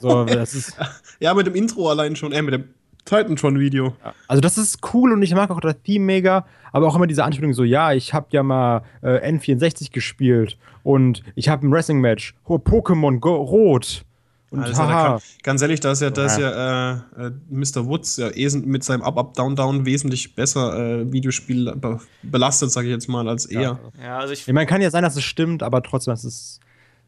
[0.00, 0.76] so, das ist
[1.20, 2.74] ja, mit dem Intro allein schon, äh, mit dem
[3.08, 3.94] Titantron-Video.
[4.26, 7.24] Also das ist cool und ich mag auch das Theme mega, aber auch immer diese
[7.24, 12.34] Anspielung so, ja, ich habe ja mal äh, N64 gespielt und ich habe ein Wrestling-Match,
[12.44, 14.04] oh, Pokémon Rot
[14.50, 16.50] Und Also, kann, ganz ehrlich, da ist ja, da ist Ja.
[16.50, 17.86] ja äh, äh, Mr.
[17.86, 22.70] Woods ja eh mit seinem Up, Up, Down, Down wesentlich besser äh, Videospiel be belastet,
[22.70, 23.60] sage ich jetzt mal, als er.
[23.60, 23.78] Ja.
[24.02, 26.60] Ja, also ich, ich meine, kann ja sein, dass es stimmt, aber trotzdem, das ist,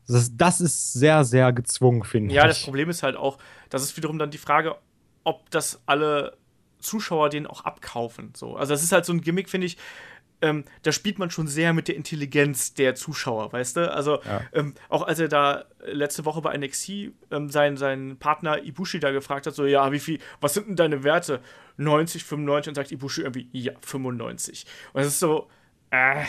[0.07, 2.49] das ist, das ist sehr, sehr gezwungen, finde ja, ich.
[2.49, 3.39] das Problem ist halt auch,
[3.71, 4.77] das ist wiederum dann die Frage,
[5.25, 6.37] ob das alle
[6.79, 8.33] Zuschauer den auch abkaufen.
[8.35, 8.57] So.
[8.57, 9.77] Also das ist halt so ein Gimmick, finde ich.
[10.43, 13.93] Ähm, da spielt man schon sehr mit der Intelligenz der Zuschauer, weißt du?
[13.93, 14.41] Also Ja.
[14.55, 19.11] ähm, auch als er da letzte Woche bei NXT ähm, seinen, seinen Partner Ibushi da
[19.11, 21.41] gefragt hat, so ja, wie viel, was sind denn deine Werte?
[21.77, 24.65] 90, 95 und sagt Ibushi irgendwie, ja, 95.
[24.95, 25.49] Und das ist so,
[25.91, 26.25] äh,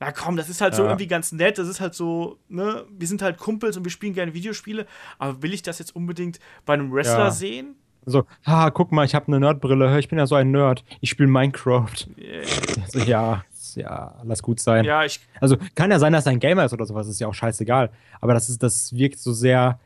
[0.00, 0.88] na komm, das ist halt so Ja.
[0.88, 4.14] irgendwie ganz nett, das ist halt so, ne, wir sind halt Kumpels und wir spielen
[4.14, 4.86] gerne Videospiele,
[5.18, 7.30] aber will ich das jetzt unbedingt bei einem Wrestler Ja.
[7.30, 7.76] sehen?
[8.04, 10.84] So, haha, guck mal, ich habe eine Nerdbrille, hör, ich bin ja so ein Nerd.
[11.00, 11.92] Ich spiele Minecraft.
[12.16, 12.42] Äh,
[12.88, 13.44] So, ja,
[13.76, 14.84] ja, lass gut sein.
[14.84, 17.28] Ja, ich, Also kann ja sein, dass er ein Gamer ist oder sowas, ist ja
[17.28, 17.90] auch scheißegal.
[18.20, 19.78] Aber das, ist, das wirkt so sehr.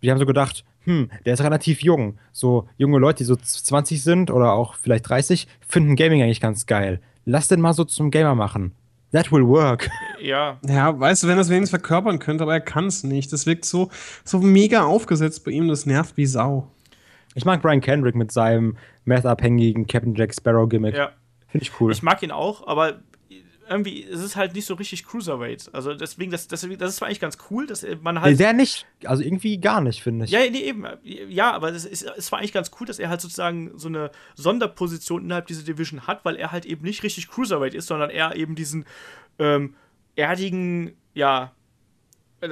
[0.00, 2.18] Wir haben so gedacht, hm, der ist relativ jung.
[2.32, 6.66] So junge Leute, die so 20 sind oder auch vielleicht 30, finden Gaming eigentlich ganz
[6.66, 7.00] geil.
[7.24, 8.72] Lass den mal so zum Gamer machen.
[9.12, 9.88] That will work.
[10.22, 13.32] ja, Ja, weißt du, wenn er es wenigstens verkörpern könnte, aber er kann es nicht.
[13.32, 13.90] Das wirkt so,
[14.24, 16.68] so mega aufgesetzt bei ihm, das nervt wie Sau.
[17.36, 20.96] Ich mag Brian Kendrick mit seinem meth-abhängigen Captain Jack Sparrow Gimmick.
[20.96, 21.12] ja.
[21.48, 21.92] Finde ich cool.
[21.92, 23.00] Ich mag ihn auch, aber
[23.68, 25.70] irgendwie ist es halt nicht so richtig Cruiserweight.
[25.72, 28.38] Also deswegen, das, das, das ist eigentlich ganz cool, dass man halt.
[28.38, 30.30] der nicht, also irgendwie gar nicht, finde ich.
[30.30, 30.86] Ja, nee, eben.
[31.02, 34.10] Ja, aber es, ist, es war eigentlich ganz cool, dass er halt sozusagen so eine
[34.34, 38.34] Sonderposition innerhalb dieser Division hat, weil er halt eben nicht richtig Cruiserweight ist, sondern er
[38.34, 38.86] eben diesen
[39.38, 39.74] ähm,
[40.14, 41.52] erdigen, ja,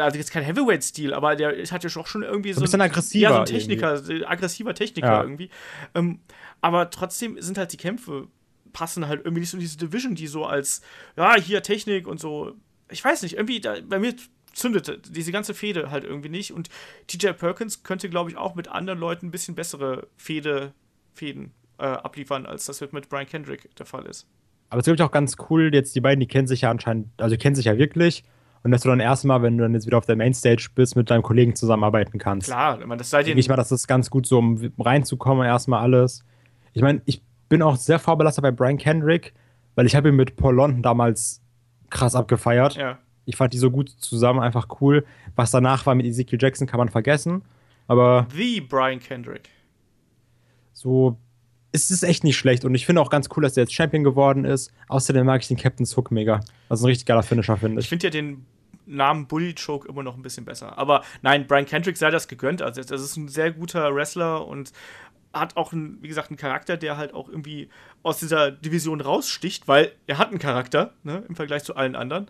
[0.01, 3.23] also jetzt kein Heavyweight-Stil, aber der hat ja auch schon irgendwie so, ein bisschen aggressiver
[3.23, 5.23] Ja, so ein Techniker, ein aggressiver Techniker Ja.
[5.23, 5.51] irgendwie.
[5.95, 6.21] Ähm,
[6.61, 8.29] aber trotzdem sind halt die Kämpfe
[8.75, 10.83] passen halt irgendwie nicht so in diese Division, die so als,
[11.17, 12.53] ja, hier Technik und so,
[12.91, 14.15] ich weiß nicht, irgendwie, da, bei mir
[14.53, 16.69] zündet diese ganze Fehde halt irgendwie nicht und
[17.07, 20.75] TJ Perkins könnte, glaube ich, auch mit anderen Leuten ein bisschen bessere Fehde,
[21.15, 24.27] Fäden äh, abliefern, als das mit Brian Kendrick der Fall ist.
[24.71, 26.71] Aber es ist, glaube ich, auch ganz cool, jetzt die beiden, die kennen sich ja
[26.71, 28.25] anscheinend, also die kennen sich ja wirklich.
[28.65, 31.11] Und dass du dann erstmal, wenn du dann jetzt wieder auf der Mainstage bist, mit
[31.11, 32.49] deinem Kollegen zusammenarbeiten kannst.
[32.49, 34.73] Klar, ich meine, das sei Denke den, ich mal, das ist ganz gut so, um
[34.79, 36.25] reinzukommen, erstmal alles.
[36.73, 39.35] Ich meine, ich bin auch sehr vorbelastet bei Brian Kendrick,
[39.75, 41.41] weil ich habe ihn mit Paul London damals
[41.91, 42.75] krass abgefeiert.
[42.77, 42.99] ja.
[43.27, 45.05] Ich fand die so gut zusammen, einfach cool.
[45.35, 47.43] Was danach war mit Ezekiel Jackson, kann man vergessen.
[47.87, 49.49] Aber The Brian Kendrick.
[50.73, 51.17] so,
[51.73, 52.65] es ist echt nicht schlecht.
[52.65, 54.71] Und ich finde auch ganz cool, dass er jetzt Champion geworden ist.
[54.89, 56.41] Außerdem mag ich den Captain's Hook mega.
[56.71, 57.89] Ist ein richtig geiler Finisher, finde Ich ich.
[57.89, 58.45] finde ja den
[58.87, 60.79] Namen Bully Choke immer noch ein bisschen besser.
[60.79, 62.63] Aber nein, Brian Kendrick sei das gegönnt.
[62.63, 64.73] Also, das ist ein sehr guter Wrestler und
[65.33, 67.69] hat auch, einen, wie gesagt, einen Charakter, der halt auch irgendwie
[68.03, 72.29] aus dieser Division raussticht, weil er hat einen Charakter, ne, im Vergleich zu allen anderen.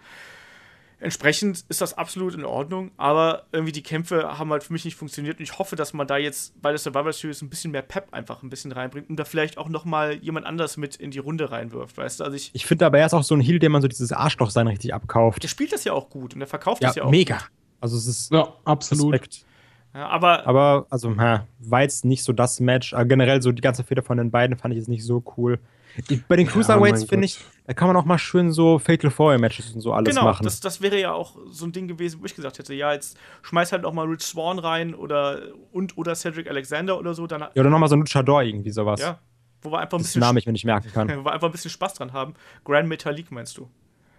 [1.05, 4.96] Entsprechend ist das absolut in Ordnung, aber irgendwie die Kämpfe haben halt für mich nicht
[4.96, 7.82] funktioniert und ich hoffe, dass man da jetzt bei der Survivor Series ein bisschen mehr
[7.82, 11.11] Pep einfach ein bisschen reinbringt und da vielleicht auch noch mal jemand anders mit in
[11.11, 12.24] die Runde reinwirft, weißt du?
[12.24, 14.12] Also ich, Ich finde aber, er ist auch so ein Heal, dem man so dieses
[14.12, 15.42] Arschloch-Sein richtig abkauft.
[15.42, 17.11] der spielt das ja auch gut und der verkauft Ja, das ja auch.
[17.11, 17.38] mega.
[17.80, 19.12] Also es ist Ja, absolut.
[19.12, 19.44] Respekt.
[19.92, 22.94] Ja, aber Aber, also, hä, war jetzt nicht so das Match.
[22.94, 25.61] Aber generell so die ganze Feder von den beiden fand ich jetzt nicht so cool.
[26.09, 29.10] Ich, bei den Cruiserweights mein finde ich, da kann man auch mal schön so Fatal
[29.10, 30.44] Four Matches und so alles genau, machen.
[30.44, 33.16] das, das wäre ja auch so ein Ding gewesen, wo ich gesagt hätte, ja, jetzt
[33.42, 35.40] schmeiß halt auch mal Rich Swan rein oder
[35.72, 39.00] und oder Cedric Alexander oder so, dann ja, oder nochmal so ein Luchador irgendwie sowas.
[39.00, 39.18] ja,
[39.62, 41.08] wo wir einfach ein Das bisschen Name ich mir nicht merken kann.
[41.20, 42.34] wo wir einfach ein bisschen Spaß dran haben.
[42.64, 43.68] Grand Metalik meinst du?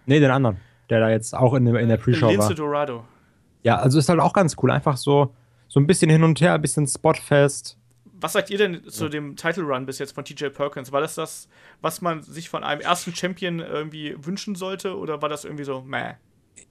[0.06, 0.56] nee, den anderen,
[0.90, 2.54] der da jetzt auch in, der- in der Pre-Show Lince war.
[2.54, 3.04] Dorado.
[3.62, 4.70] Ja, also ist halt auch ganz cool.
[4.70, 5.34] Einfach so,
[5.68, 7.76] so ein bisschen hin und her, ein bisschen spotfest.
[8.18, 10.90] Was sagt ihr denn zu dem Title Run bis jetzt von TJ Perkins?
[10.92, 11.48] War das das,
[11.80, 15.82] was man sich von einem ersten Champion irgendwie wünschen sollte oder war das irgendwie so,
[15.82, 16.14] meh?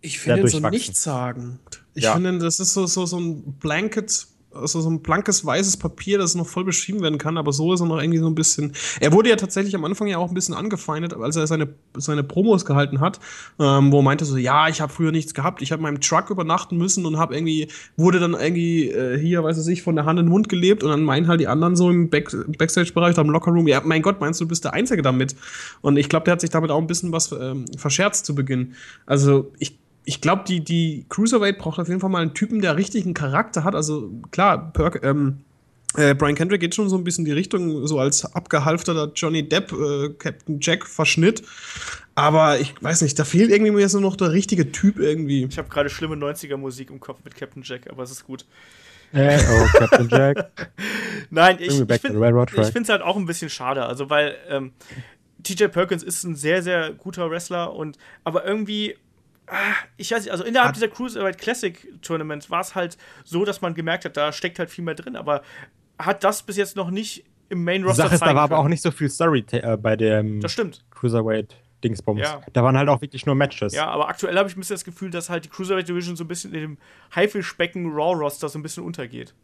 [0.02, 1.60] Ich finde ihn so nichtssagend.
[1.93, 2.14] Ich Ja.
[2.14, 6.36] finde, das ist so, so, so ein Blanket, also so ein blankes weißes Papier, das
[6.36, 8.74] noch voll beschrieben werden kann, aber so ist er noch irgendwie so ein bisschen.
[8.99, 12.24] Er wurde ja tatsächlich am Anfang ja auch ein bisschen angefeindet, als er seine, seine
[12.24, 13.20] Promos gehalten hat,
[13.60, 16.01] ähm, wo er meinte so, ja, ich habe früher nichts gehabt, ich habe in meinem
[16.01, 20.06] Truck übernachten müssen und habe irgendwie, wurde dann irgendwie äh, hier, weiß ich, von der
[20.06, 23.18] Hand in den Mund gelebt und dann meinen halt die anderen so im Back Backstage-Bereich,
[23.18, 25.36] im Lockerroom, ja, mein Gott, meinst du, du bist der Einzige damit?
[25.82, 28.74] Und ich glaube, der hat sich damit auch ein bisschen was ähm, verscherzt zu Beginn.
[29.06, 32.78] Also ich ich glaube, die, die Cruiserweight braucht auf jeden Fall mal einen Typen, der
[32.78, 33.76] richtig einen Charakter hat.
[33.76, 35.39] Also klar, Perk, ähm,
[35.97, 39.47] äh, Brian Kendrick geht schon so ein bisschen in die Richtung, so als abgehalfterter Johnny
[39.47, 41.43] Depp, äh, Captain Jack Verschnitt.
[42.14, 45.45] Aber ich weiß nicht, da fehlt irgendwie mir jetzt nur noch der richtige Typ irgendwie.
[45.45, 48.45] Ich habe gerade schlimme 90er Musik im Kopf mit Captain Jack, aber es ist gut.
[49.12, 50.72] Äh, oh, Captain Jack.
[51.30, 53.86] Nein, ich, ich finde es halt auch ein bisschen schade.
[53.86, 54.72] Also, weil ähm,
[55.43, 58.95] TJ Perkins ist ein sehr, sehr guter Wrestler und aber irgendwie
[59.98, 63.62] ich weiß nicht, also innerhalb Hat- dieser Cruiserweight Classic Tournament war es halt so, dass
[63.62, 65.41] man gemerkt hat, da steckt halt viel mehr drin, aber
[66.00, 68.56] hat das bis jetzt noch nicht im Main Die Roster Sache ist, da war aber
[68.56, 68.66] können.
[68.66, 70.84] auch nicht so viel Story äh, bei dem Das stimmt.
[70.91, 72.22] Cruiserweight-Dingsbums.
[72.22, 72.41] Ja.
[72.54, 73.74] Da waren halt auch wirklich nur Matches.
[73.74, 76.24] Ja, aber aktuell habe ich ein bisschen das Gefühl, dass halt die Cruiserweight Division so
[76.24, 76.78] ein bisschen in dem
[77.16, 79.36] Haifischbecken Raw Roster so ein bisschen untergeht.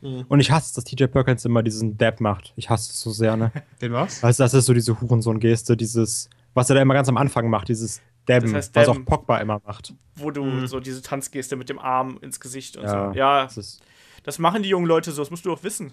[0.00, 2.52] Und ich hasse, dass TJ Perkins immer diesen Dab macht.
[2.54, 3.50] Ich hasse es so sehr, ne?
[3.82, 4.22] Den was?
[4.22, 7.68] Also, das ist so diese Hurensohn-Geste, dieses, was er da immer ganz am Anfang macht,
[7.68, 9.02] dieses Dabben, Das heißt was Dabben.
[9.02, 9.94] auch Pogba immer macht.
[10.16, 13.18] Wo du so diese Tanzgeste mit dem Arm ins Gesicht und Ja, so.
[13.18, 13.80] Ja, Das ist,
[14.22, 15.92] das machen die jungen Leute so, das musst du auch wissen.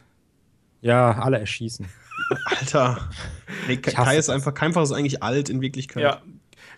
[0.81, 1.87] ja, alle erschießen.
[2.45, 3.09] Alter.
[3.67, 4.35] Nee, Kai ist das.
[4.35, 6.01] einfach, Keimfach ist eigentlich alt in Wirklichkeit.
[6.03, 6.21] Ja.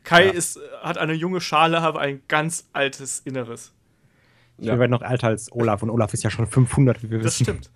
[0.04, 0.32] Kai Ja.
[0.32, 3.74] Ist, hat eine junge Schale, aber ein ganz altes Inneres.
[4.58, 4.80] Ich Ja.
[4.80, 7.44] werde noch älter als Olaf und Olaf ist ja schon 500, wie wir Das wissen.
[7.44, 7.72] stimmt.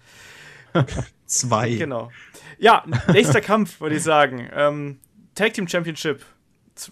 [1.25, 1.75] Zwei.
[1.75, 2.11] Genau.
[2.57, 4.49] Ja, nächster Kampf, würde ich sagen.
[4.53, 4.99] Ähm,
[5.35, 6.23] Tag Team Championship.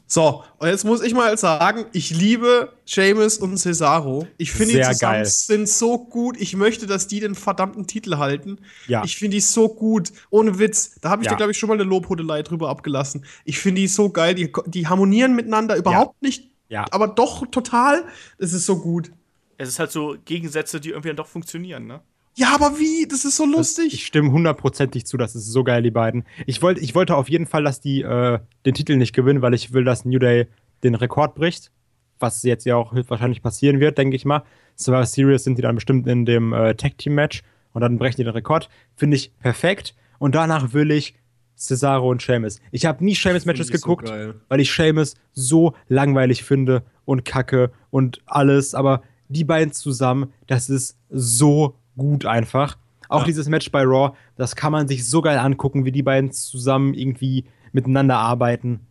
[0.08, 4.28] So, und jetzt muss ich mal sagen, ich liebe Seamus und Cesaro.
[4.38, 5.26] Ich finde die zusammen geil.
[5.26, 6.36] sind so gut.
[6.40, 8.60] Ich möchte, dass die den verdammten Titel halten.
[8.88, 9.04] Ja.
[9.04, 10.12] Ich finde die so gut.
[10.30, 10.96] Ohne Witz.
[11.02, 11.34] Da habe ich Ja.
[11.34, 13.26] dir, glaube ich, schon mal eine Lobhudelei drüber abgelassen.
[13.46, 14.36] Ich finde die so geil.
[14.36, 16.50] Die, die harmonieren miteinander überhaupt nicht.
[16.70, 16.86] Ja.
[16.92, 18.06] Aber doch total.
[18.38, 19.12] Es ist so gut.
[19.58, 22.02] Es ist halt so Gegensätze, die irgendwie dann doch funktionieren, ne?
[22.40, 23.06] Ja, aber wie?
[23.06, 23.94] Das ist so lustig.
[23.94, 26.24] Ich stimme hundertprozentig zu, das ist so geil, die beiden.
[26.46, 29.54] Ich, wollt, ich wollte auf jeden Fall, dass die äh, den Titel nicht gewinnen, weil
[29.54, 30.48] ich will, dass New Day
[30.82, 31.70] den Rekord bricht.
[32.18, 34.44] Was jetzt ja auch höchstwahrscheinlich passieren wird, denke ich mal.
[34.78, 38.32] Survivor Series sind die dann bestimmt in dem äh, Tag-Team-Match und dann brechen die den
[38.32, 38.70] Rekord.
[38.96, 39.94] Finde ich perfekt.
[40.18, 41.16] Und danach will ich
[41.58, 42.62] Cesaro und Sheamus.
[42.72, 43.30] Ich habe nie so
[43.70, 44.36] geguckt, geil.
[44.48, 48.76] weil ich Sheamus so langweilig finde und kacke und alles.
[48.76, 52.78] Aber die beiden zusammen, das ist so gut einfach.
[53.08, 53.26] Auch Ja.
[53.26, 56.94] dieses Match bei Raw, das kann man sich so geil angucken, wie die beiden zusammen
[56.96, 58.82] irgendwie miteinander arbeiten.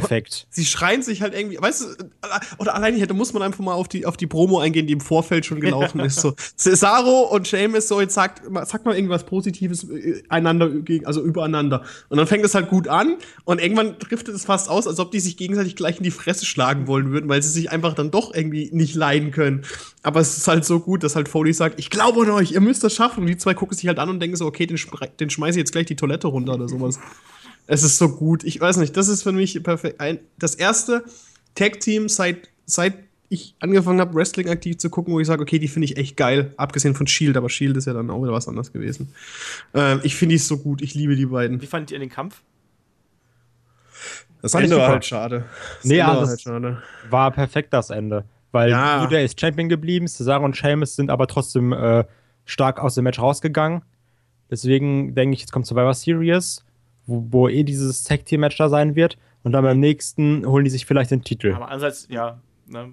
[0.00, 0.46] Perfekt.
[0.50, 1.86] Sie schreien sich halt irgendwie, weißt du,
[2.58, 4.92] oder allein hier, da muss man einfach mal auf die, auf die Promo eingehen, die
[4.92, 6.20] im Vorfeld schon gelaufen ist.
[6.20, 10.70] So, Cesaro und Sheamus so, jetzt sagt, sagt mal irgendwas Positives äh, einander,
[11.04, 11.82] also übereinander.
[12.08, 15.10] Und dann fängt es halt gut an und irgendwann driftet es fast aus, als ob
[15.10, 18.10] die sich gegenseitig gleich in die Fresse schlagen wollen würden, weil sie sich einfach dann
[18.10, 19.64] doch irgendwie nicht leiden können.
[20.02, 22.60] Aber es ist halt so gut, dass halt Foley sagt, ich glaube an euch, ihr
[22.60, 23.20] müsst das schaffen.
[23.20, 24.78] Und die zwei gucken sich halt an und denken so, okay, den,
[25.20, 26.98] den schmeiße ich jetzt gleich die Toilette runter oder sowas.
[27.66, 28.44] Es ist so gut.
[28.44, 30.00] Ich weiß nicht, das ist für mich perfekt.
[30.00, 31.04] Ein, das erste
[31.54, 32.94] Tag-Team seit, seit
[33.28, 36.16] ich angefangen habe, Wrestling aktiv zu gucken, wo ich sage, okay, die finde ich echt
[36.16, 36.52] geil.
[36.58, 39.14] Abgesehen von Shield, aber Shield ist ja dann auch wieder was anderes gewesen.
[39.74, 40.82] Ähm, ich finde die so gut.
[40.82, 41.62] Ich liebe die beiden.
[41.62, 42.42] Wie fandet ihr den Kampf?
[44.42, 44.92] Das Fand ich Ende war super.
[44.94, 45.44] halt schade.
[45.76, 46.82] Das Nee, Ende ja, war das- halt schade.
[47.10, 48.24] War perfekt das Ende.
[48.50, 49.02] Weil Ja.
[49.02, 52.04] New Day ist Champion geblieben, Cesaro und Sheamus sind aber trotzdem äh,
[52.44, 53.82] stark aus dem Match rausgegangen.
[54.50, 56.62] Deswegen denke ich, jetzt kommt Survivor Series,
[57.06, 59.18] wo, wo eh dieses Tag-Team-Match da sein wird.
[59.42, 61.52] Und dann beim nächsten holen die sich vielleicht den Titel.
[61.54, 62.40] Aber andererseits, ja.
[62.68, 62.92] Ne,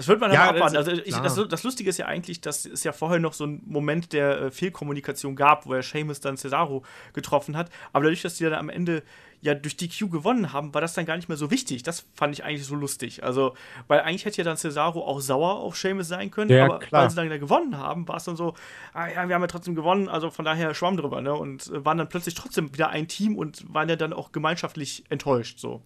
[0.00, 0.74] das wird man Ja, aber abwarten.
[0.76, 3.44] das- Also ich, das, das Lustige ist ja eigentlich, dass es ja vorher noch so
[3.44, 6.82] einen Moment der äh, Fehlkommunikation gab, wo er Seamus dann Cesaro
[7.12, 7.68] getroffen hat.
[7.92, 9.02] Aber dadurch, dass die dann am Ende
[9.42, 11.82] ja durch DQ gewonnen haben, war das dann gar nicht mehr so wichtig.
[11.82, 13.24] Das fand ich eigentlich so lustig.
[13.24, 13.54] Also,
[13.88, 17.02] weil eigentlich hätte ja dann Cesaro auch sauer auf Seamus sein können, Ja, aber klar.
[17.02, 18.54] weil sie dann gewonnen haben, war es dann so,
[18.94, 21.34] ah ja, wir haben ja trotzdem gewonnen, also von daher schwamm drüber, ne?
[21.34, 25.04] Und äh, waren dann plötzlich trotzdem wieder ein Team und waren ja dann auch gemeinschaftlich
[25.10, 25.82] enttäuscht, so.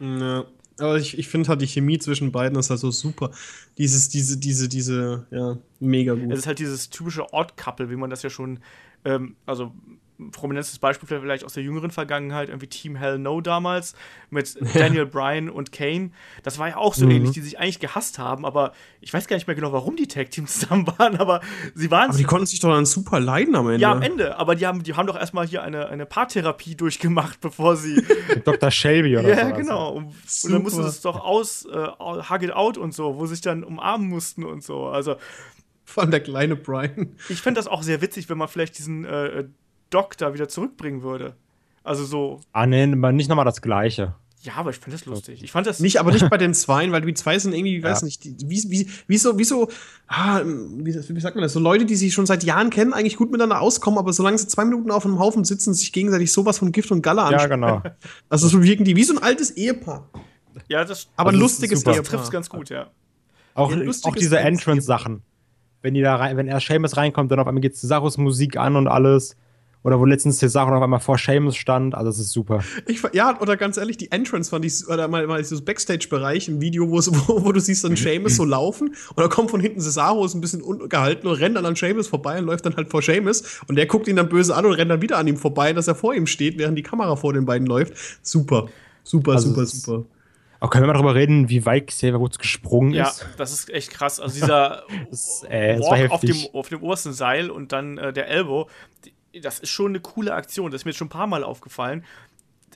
[0.00, 0.44] Ja.
[0.78, 3.30] Aber ich, ich finde halt die Chemie zwischen beiden ist halt so super.
[3.78, 6.32] Dieses, diese, diese, diese, ja, mega gut.
[6.32, 8.60] Es ist halt dieses typische Odd-Couple, wie man das ja schon,
[9.04, 9.72] ähm, also
[10.30, 13.94] prominentes Beispiel vielleicht aus der jüngeren Vergangenheit, irgendwie Team Hell No damals
[14.30, 16.10] mit Daniel Bryan und Kane.
[16.42, 17.10] Das war ja auch so Mhm.
[17.10, 20.06] ähnlich, die sich eigentlich gehasst haben, aber ich weiß gar nicht mehr genau, warum die
[20.06, 21.40] Tag-Teams zusammen waren, aber
[21.74, 23.80] sie waren aber die konnten sich doch dann super leiden am Ende.
[23.80, 27.40] ja am Ende, aber die haben, die haben doch erstmal hier eine, eine Paartherapie durchgemacht,
[27.40, 28.02] bevor sie.
[28.44, 28.70] Dr.
[28.70, 29.58] Shelby oder ja, sowas.
[29.58, 29.88] genau.
[29.92, 30.04] Und,
[30.44, 33.34] und dann mussten sie es doch aus, äh, hug it out und so, wo sie
[33.34, 34.86] sich dann umarmen mussten und so.
[34.86, 35.16] Also,
[35.84, 37.16] Vor allem der kleine Brian.
[37.28, 39.44] ich fände das auch sehr witzig, wenn man vielleicht diesen äh,
[40.16, 41.36] Da wieder zurückbringen würde.
[41.84, 44.14] Also so, Ah, nee, aber nicht nochmal das Gleiche.
[44.42, 45.42] ja, aber ich fand das lustig.
[45.42, 45.80] Ich fand das.
[45.80, 48.04] Nicht, aber nicht bei den Zweien, weil die zwei sind irgendwie, ich weiß Ja.
[48.04, 49.68] nicht, wie, wie, wie so, wie so,
[50.06, 53.16] ah, wie, wie sagt man das, so Leute, die sich schon seit Jahren kennen, eigentlich
[53.16, 56.58] gut miteinander auskommen, aber solange sie zwei Minuten auf einem Haufen sitzen, sich gegenseitig sowas
[56.58, 57.50] von Gift und Galle Ja, anschauen.
[57.50, 57.82] genau.
[58.28, 60.08] Also so wirken die wie so ein altes Ehepaar.
[60.68, 61.96] ja, das, Aber ein ist lustiges super.
[61.96, 62.90] das trifft ganz gut, ja.
[63.54, 65.22] Auch, Ja, auch diese Entrance-Sachen.
[65.82, 68.76] Wenn die da rein, wenn erst Seamus reinkommt, dann auf einmal geht Cesaros Musik an
[68.76, 69.36] und alles.
[69.84, 72.62] Oder wo letztens Cesaro auf einmal vor Seamus stand, also das ist super.
[72.86, 76.60] Ich, ja, oder ganz ehrlich, die Entrance fand ich, oder mal, mal dieses Backstage-Bereich im
[76.60, 76.98] Video, wo,
[77.44, 80.40] wo, du siehst dann Seamus so laufen und da kommt von hinten Cesaro, ist ein
[80.40, 83.74] bisschen ungehalten und rennt dann an Seamus vorbei und läuft dann halt vor Seamus und
[83.74, 85.96] der guckt ihn dann böse an und rennt dann wieder an ihm vorbei, dass er
[85.96, 87.94] vor ihm steht, während die Kamera vor den beiden läuft.
[88.22, 88.68] Super.
[89.04, 90.04] Super, Also super, super.
[90.60, 93.26] Aber können wir mal darüber reden, wie weit Xavier Woods gesprungen Ja, ist?
[93.36, 94.20] das ist echt krass.
[94.20, 97.98] Also dieser Das, äh, das war Walk auf dem, auf dem obersten Seil und dann
[97.98, 98.68] äh, der Elbow,
[99.40, 100.70] das ist schon eine coole Aktion.
[100.70, 102.04] Das ist mir jetzt schon ein paar Mal aufgefallen.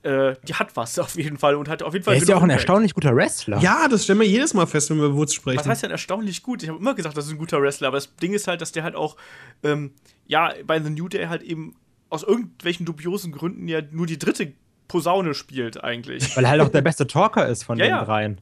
[0.03, 2.15] Äh, die hat was auf jeden Fall und hat auf jeden Fall.
[2.15, 3.59] Er ist ja auch ein erstaunlich guter Wrestler.
[3.59, 5.59] Ja, das stellen wir jedes Mal fest, wenn wir über Woods sprechen.
[5.59, 6.63] Was heißt denn erstaunlich gut?
[6.63, 8.73] Ich habe immer gesagt, das ist ein guter Wrestler, aber das Ding ist halt, dass
[8.73, 9.17] der halt auch,
[9.63, 9.93] ähm,
[10.27, 11.75] ja, bei The New Day halt eben
[12.09, 14.53] aus irgendwelchen dubiosen Gründen ja nur die dritte
[14.89, 16.37] Posaune spielt, eigentlich.
[16.37, 18.05] Weil er halt auch der beste Talker ist von Ja, den ja.
[18.05, 18.41] dreien.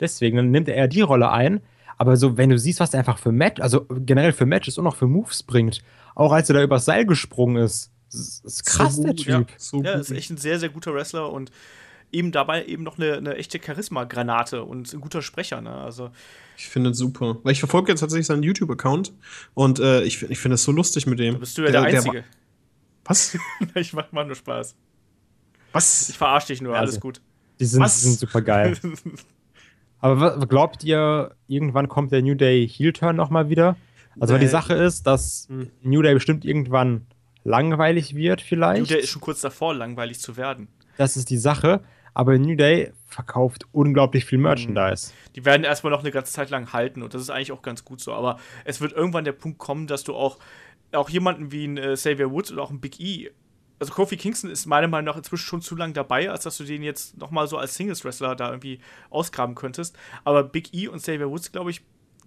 [0.00, 1.60] Deswegen dann nimmt er die Rolle ein.
[1.98, 4.86] Aber so, wenn du siehst, was er einfach für Match, also generell für Matches und
[4.86, 5.82] auch für Moves bringt,
[6.16, 9.28] auch als er da übers Seil gesprungen ist, ist, ist krass, So der gut, Typ.
[9.28, 9.56] ja.
[9.58, 10.00] So ja, gut.
[10.00, 11.52] ist echt ein sehr, sehr guter Wrestler und
[12.12, 15.72] eben dabei eben noch eine, eine echte Charisma-Granate und ein guter Sprecher, ne?
[15.74, 16.10] Also,
[16.56, 17.36] Ich finde es super.
[17.42, 19.12] Weil ich verfolge jetzt tatsächlich seinen YouTube-Account
[19.54, 21.34] und äh, ich, ich finde es so lustig mit dem.
[21.34, 22.24] da bist du ja der, Einzige.
[23.04, 23.36] was?
[23.74, 24.74] ich mach mal nur Spaß.
[25.72, 26.08] Was?
[26.08, 27.20] Ich verarsche dich nur, Ja, alles also- gut.
[27.58, 28.76] Die sind, die sind super geil.
[29.98, 33.76] Aber glaubt ihr, irgendwann kommt der New Day Heel-Turn nochmal wieder?
[34.20, 34.50] Also, weil die Nee.
[34.52, 35.70] Sache ist, dass Hm.
[35.82, 37.06] New Day bestimmt irgendwann
[37.44, 38.80] langweilig wird, vielleicht.
[38.82, 40.68] New Day ist schon kurz davor, langweilig zu werden.
[40.96, 41.82] Das ist die Sache.
[42.14, 45.12] Aber New Day verkauft unglaublich viel Merchandise.
[45.34, 47.84] Die werden erstmal noch eine ganze Zeit lang halten und das ist eigentlich auch ganz
[47.84, 48.14] gut so.
[48.14, 50.38] Aber es wird irgendwann der Punkt kommen, dass du auch,
[50.92, 53.30] auch jemanden wie ein äh, Xavier Woods oder auch ein Big E,
[53.78, 56.64] also Kofi Kingston ist meiner Meinung nach inzwischen schon zu lang dabei, als dass du
[56.64, 58.78] den jetzt nochmal so als Singles-Wrestler da irgendwie
[59.10, 59.94] ausgraben könntest.
[60.24, 61.82] Aber Big E und Xavier Woods, glaube ich,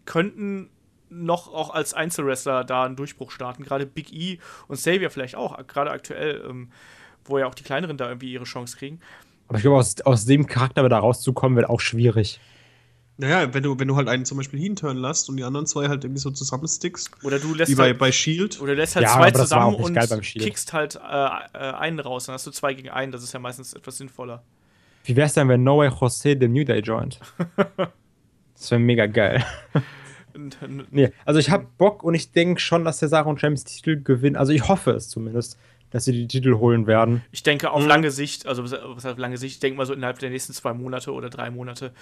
[0.05, 0.69] könnten
[1.09, 3.63] noch auch als Einzelwrestler da einen Durchbruch starten.
[3.63, 6.71] Gerade Big E und Xavier vielleicht auch, gerade aktuell, ähm,
[7.25, 8.99] wo ja auch die kleineren da irgendwie ihre Chance kriegen.
[9.47, 12.39] Aber ich glaube, aus, aus dem Charakter wieder rauszukommen, wird auch schwierig.
[13.17, 15.89] Naja, wenn du, wenn du halt einen zum Beispiel hinturn lässt und die anderen zwei
[15.89, 18.61] halt irgendwie so zusammenstickst, Oder du lässt wie bei, halt bei Shield.
[18.61, 22.27] Oder lässt halt Ja, zwei zusammen und kickst halt äh, äh, einen raus.
[22.27, 23.11] Dann hast du zwei gegen einen.
[23.11, 24.41] Das ist ja meistens etwas sinnvoller.
[25.03, 27.19] Wie wär's denn, wenn No Way Jose dem New Day joint?
[28.59, 29.41] Das wäre mega geil.
[30.61, 33.63] Und, Nee, also ich hab Bock und ich denke schon, dass der Sarah und James
[33.63, 34.35] Titel gewinnen.
[34.35, 35.57] Also ich hoffe es zumindest,
[35.91, 37.23] dass sie die Titel holen werden.
[37.31, 37.87] Ich denke auf Mhm.
[37.89, 40.53] lange Sicht, also was heißt auf lange Sicht, ich denke mal so innerhalb der nächsten
[40.53, 41.93] zwei Monate oder drei Monate.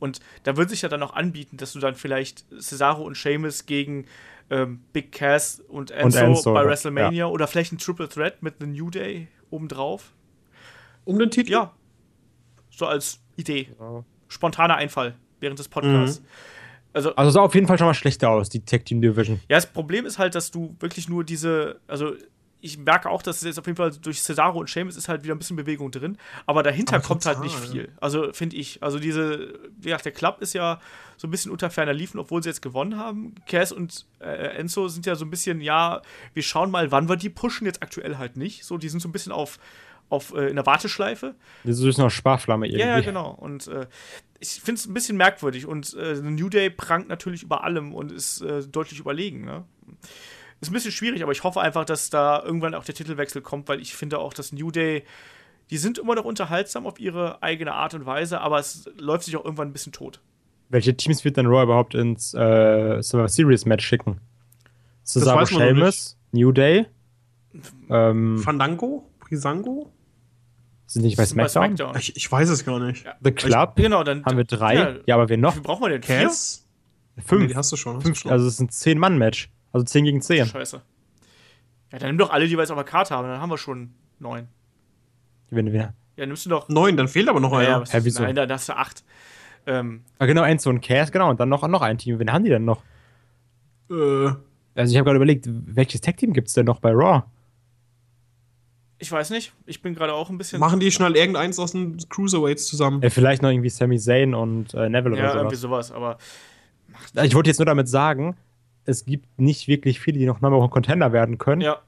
[0.00, 3.66] Und da wird sich ja dann auch anbieten, dass du dann vielleicht Cesaro und Sheamus
[3.66, 4.06] gegen
[4.50, 6.68] ähm, Big Cass und Enzo, Enzo, bei ja.
[6.68, 10.12] WrestleMania oder vielleicht ein Triple Threat mit einem New Day obendrauf.
[11.04, 11.52] Um den Titel?
[11.52, 11.72] Ja.
[12.70, 13.68] So als Idee.
[14.28, 16.22] Spontaner Einfall während des Podcasts.
[16.96, 19.38] Also, Also sah auf jeden Fall schon mal schlechter aus, die Tag Team Division.
[19.50, 22.14] Ja, das Problem ist halt, dass du wirklich nur diese, also
[22.62, 25.22] ich merke auch, dass es jetzt auf jeden Fall durch Cesaro und Sheamus ist halt
[25.22, 26.16] wieder ein bisschen Bewegung drin,
[26.46, 27.70] aber dahinter Aber kommt halt total, nicht ja.
[27.70, 27.92] viel.
[28.00, 30.80] Also finde ich, also diese, wie gesagt, der Club ist ja
[31.18, 33.34] so ein bisschen unter ferner Liefen, obwohl sie jetzt gewonnen haben.
[33.46, 36.00] Cass und äh, Enzo sind ja so ein bisschen, ja,
[36.32, 38.64] wir schauen mal, wann wir die pushen, jetzt aktuell halt nicht.
[38.64, 39.58] So, die sind so ein bisschen auf,
[40.08, 41.34] auf äh, in der Warteschleife.
[41.64, 42.80] Das ist noch Sparflamme irgendwie.
[42.80, 43.30] Ja, ja, genau.
[43.30, 43.86] Und äh,
[44.40, 45.66] ich finde es ein bisschen merkwürdig.
[45.66, 49.44] Und äh, New Day prangt natürlich über allem und ist äh, deutlich überlegen.
[49.44, 49.64] Ne?
[50.60, 53.68] Ist ein bisschen schwierig, aber ich hoffe einfach, dass da irgendwann auch der Titelwechsel kommt,
[53.68, 55.04] weil ich finde auch, dass New Day,
[55.70, 59.36] die sind immer noch unterhaltsam auf ihre eigene Art und Weise, aber es läuft sich
[59.36, 60.20] auch irgendwann ein bisschen tot.
[60.68, 64.20] Welche Teams wird denn Raw überhaupt ins äh, Survivor Series Match schicken?
[65.04, 66.86] Cesaro Sheamus, New Day.
[67.88, 69.08] Ähm, Fandango?
[69.20, 69.92] Brisango?
[70.86, 71.96] Sind nicht bei bei SmackDown?
[71.98, 73.04] Ich, ich weiß es gar nicht.
[73.22, 74.74] The Club Genau, dann haben wir drei.
[74.74, 76.02] Ja, Ja, aber wir noch Wie brauchen wir denn?
[76.02, 76.22] Vier?
[76.22, 76.66] Cass?
[77.16, 77.48] Nee, fünf.
[77.48, 78.00] die hast du schon.
[78.00, 78.30] Fünf schon.
[78.30, 79.50] also es ist ein Zehn-Mann-Match.
[79.72, 80.46] Also zehn gegen zehn.
[80.46, 80.80] Scheiße.
[81.92, 83.58] Ja, dann nimm doch alle, die wir jetzt auf der Karte haben, dann haben wir
[83.58, 84.48] schon neun.
[85.50, 85.92] Wenn wir.
[86.16, 86.68] Ja, nimmst du doch.
[86.68, 87.80] Neun, dann fehlt aber noch Ja, ja, einer.
[87.82, 88.22] was, Hä, wieso?
[88.22, 89.04] Nein, dann hast du acht.
[89.66, 91.28] Ähm, Ah, genau, Enzo und Cass, genau.
[91.30, 92.18] Und dann noch, noch ein Team.
[92.18, 92.82] Wen haben die denn noch?
[93.90, 93.94] Äh,
[94.74, 97.22] Also ich habe gerade überlegt, welches Tag-Team gibt es denn noch bei Raw?
[98.98, 99.52] Ich weiß nicht.
[99.66, 100.60] Ich bin gerade auch ein bisschen.
[100.60, 103.02] machen die schnell irgendeins aus den Cruiserweights zusammen?
[103.02, 105.92] Äh, vielleicht noch irgendwie Sami Zayn und äh, Neville ja, oder irgendwie sowas.
[105.92, 106.18] Aber
[107.22, 108.36] Ich wollte jetzt nur damit sagen,
[108.84, 111.78] es gibt nicht wirklich viele, die noch Number One Contender werden können, ja,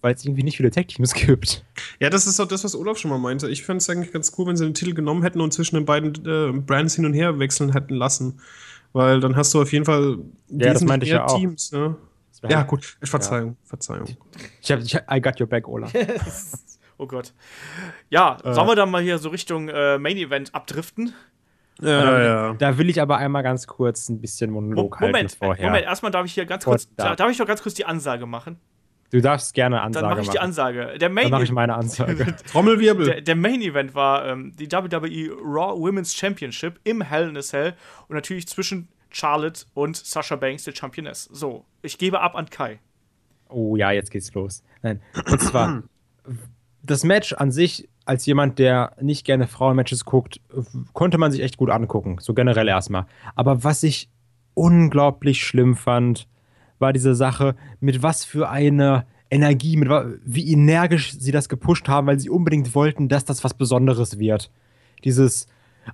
[0.00, 1.64] weil es irgendwie nicht viele Tag-Teams gibt.
[2.00, 3.48] Ja, das ist auch das, was Olaf schon mal meinte.
[3.50, 5.84] Ich fände es eigentlich ganz cool, wenn sie den Titel genommen hätten und zwischen den
[5.84, 8.40] beiden äh, Brands hin und her wechseln hätten lassen.
[8.92, 10.18] Weil dann hast du auf jeden Fall
[10.50, 11.38] Ja, das meinte ich mehr ja auch.
[11.38, 11.72] Teams.
[11.72, 11.96] Ne?
[12.44, 12.96] Wär Ja, gut.
[13.02, 14.06] Verzeihung, Verzeihung.
[14.60, 15.88] Ich hab, ich, I got your back, Ola.
[16.98, 17.32] oh Gott.
[18.10, 18.52] Ja, Äh.
[18.54, 21.12] sollen wir dann mal hier so Richtung äh, Main Event abdriften?
[21.80, 22.54] Ja, ja.
[22.54, 25.66] Da will ich aber einmal ganz kurz ein bisschen Mo Monolog Moment, halten vorher.
[25.66, 27.16] Moment, erstmal darf ich hier ganz Kurz da.
[27.16, 28.58] darf ich doch ganz kurz die Ansage machen?
[29.10, 30.44] Du darfst gerne Dann Ansage mache ich die machen.
[30.44, 30.98] Ansage.
[30.98, 32.36] Der Main, Dann mache ich meine Ansage.
[32.52, 33.06] Trommelwirbel.
[33.06, 37.40] der, der Main Event war ähm, die WWE Raw Women's Championship im Hell in a
[37.40, 37.74] Cell
[38.08, 41.24] und natürlich zwischen Charlotte und Sasha Banks, der Championess.
[41.24, 42.80] So, ich gebe ab an Kai.
[43.48, 44.62] Oh ja, jetzt geht's los.
[44.82, 45.00] Nein.
[45.30, 45.82] Und zwar,
[46.82, 50.40] das Match an sich als jemand, der nicht gerne Frauenmatches guckt,
[50.92, 52.16] konnte man sich echt gut angucken.
[52.20, 53.06] So generell erstmal.
[53.34, 54.10] Aber was ich
[54.54, 56.28] unglaublich schlimm fand,
[56.78, 59.88] war diese Sache, mit was für einer Energie, mit
[60.24, 64.50] wie energisch sie das gepusht haben, weil sie unbedingt wollten, dass das was Besonderes wird.
[65.02, 65.46] Dieses,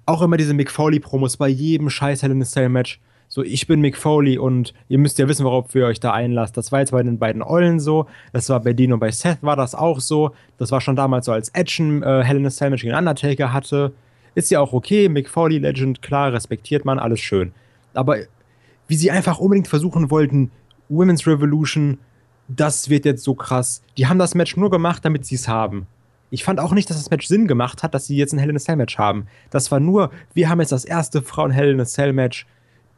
[0.06, 3.00] auch immer diese Mick Foley-Promos bei jedem scheiß Hell in a Cell-Match.
[3.32, 6.56] So, ich bin Mick Foley und ihr müsst ja wissen, worauf ihr euch da einlasst.
[6.56, 9.38] Das war jetzt bei den beiden Eulen so, das war bei Dino und bei Seth
[9.42, 10.32] war das auch so.
[10.58, 13.92] Das war schon damals so, als Edge äh, Hell in Cell gegen Undertaker hatte.
[14.34, 17.52] Ist ja auch okay, Mick Foley Legend, klar, respektiert man, alles schön.
[17.94, 18.16] Aber
[18.88, 20.50] wie sie einfach unbedingt versuchen wollten,
[20.88, 21.98] Women's Revolution,
[22.48, 23.80] das wird jetzt so krass.
[23.96, 25.86] Die haben das Match nur gemacht, damit sie es haben.
[26.30, 28.50] Ich fand auch nicht, dass das Match Sinn gemacht hat, dass sie jetzt ein Hell
[28.50, 29.28] in a Cell Match haben.
[29.50, 32.44] Das war nur, wir haben jetzt das erste Frauen Hell in a Cell Match.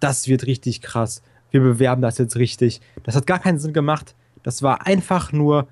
[0.03, 1.23] Das wird richtig krass.
[1.53, 2.81] Wir bewerben das jetzt richtig.
[3.05, 4.17] Das hat gar keinen Sinn gemacht.
[4.43, 5.69] Das war einfach nur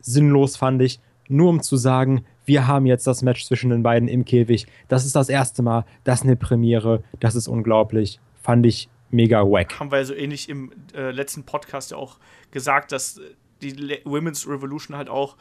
[0.00, 1.00] sinnlos, fand ich.
[1.28, 4.66] Nur um zu sagen, wir haben jetzt das Match zwischen den beiden im Käfig.
[4.88, 5.86] Das ist das erste Mal.
[6.04, 7.02] Das ist eine Premiere.
[7.18, 8.20] Das ist unglaublich.
[8.42, 9.80] Fand ich mega wack.
[9.80, 12.18] Haben wir ja so ähnlich im äh, letzten Podcast ja auch
[12.50, 13.22] gesagt, dass
[13.62, 15.38] die Le Women's Revolution halt auch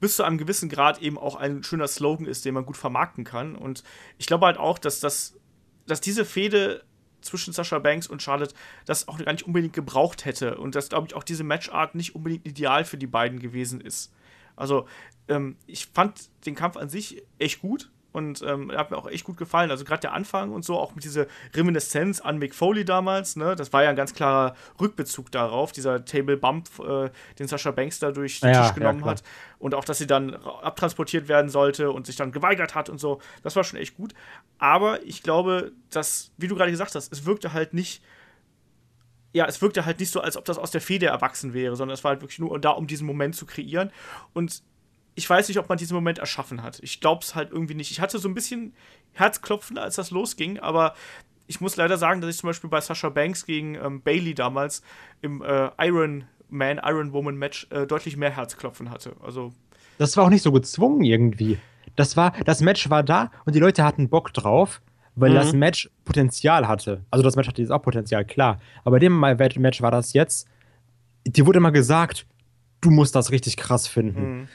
[0.00, 3.24] bis zu einem gewissen Grad eben auch ein schöner Slogan ist, den man gut vermarkten
[3.24, 3.56] kann.
[3.56, 3.84] Und
[4.18, 5.38] ich glaube halt auch, dass, das,
[5.86, 6.82] dass diese Fehde
[7.24, 8.54] zwischen Sascha Banks und Charlotte
[8.84, 10.58] das auch gar nicht unbedingt gebraucht hätte.
[10.58, 14.12] Und dass, glaube ich, auch diese Matchart nicht unbedingt ideal für die beiden gewesen ist.
[14.56, 14.86] Also,
[15.28, 19.24] ähm, ich fand den Kampf an sich echt gut und ähm, hat mir auch echt
[19.24, 19.72] gut gefallen.
[19.72, 23.56] Also gerade der Anfang und so, auch mit dieser Reminiszenz an Mick Foley damals, ne?
[23.56, 27.10] Das war ja ein ganz klarer Rückbezug darauf, dieser Table Bump, äh,
[27.40, 29.24] den Sascha Banks da durch den ja, Tisch genommen ja, hat.
[29.58, 33.20] Und auch, dass sie dann abtransportiert werden sollte und sich dann geweigert hat und so.
[33.42, 34.14] Das war schon echt gut.
[34.58, 38.00] Aber ich glaube, dass, wie du gerade gesagt hast, es wirkte halt nicht
[39.32, 41.94] ja, es wirkte halt nicht so, als ob das aus der Feder erwachsen wäre, sondern
[41.94, 43.90] es war halt wirklich nur da, um diesen Moment zu kreieren.
[44.32, 44.62] Und
[45.14, 46.80] ich weiß nicht, ob man diesen Moment erschaffen hat.
[46.82, 47.90] Ich glaube es halt irgendwie nicht.
[47.90, 48.74] Ich hatte so ein bisschen
[49.12, 50.94] Herzklopfen, als das losging, aber
[51.46, 54.82] ich muss leider sagen, dass ich zum Beispiel bei Sasha Banks gegen ähm, Bailey damals
[55.22, 59.14] im äh, Iron Man, Iron Woman Match äh, deutlich mehr Herzklopfen hatte.
[59.22, 59.52] Also
[59.98, 61.58] das war auch nicht so gezwungen irgendwie.
[61.96, 64.80] Das war, das Match war da und die Leute hatten Bock drauf,
[65.14, 65.34] weil mhm.
[65.34, 67.04] das Match Potenzial hatte.
[67.10, 68.58] Also das Match hatte jetzt auch Potenzial, klar.
[68.82, 70.48] Aber bei dem Match war das jetzt,
[71.24, 72.26] dir wurde immer gesagt,
[72.80, 74.38] du musst das richtig krass finden.
[74.40, 74.48] Mhm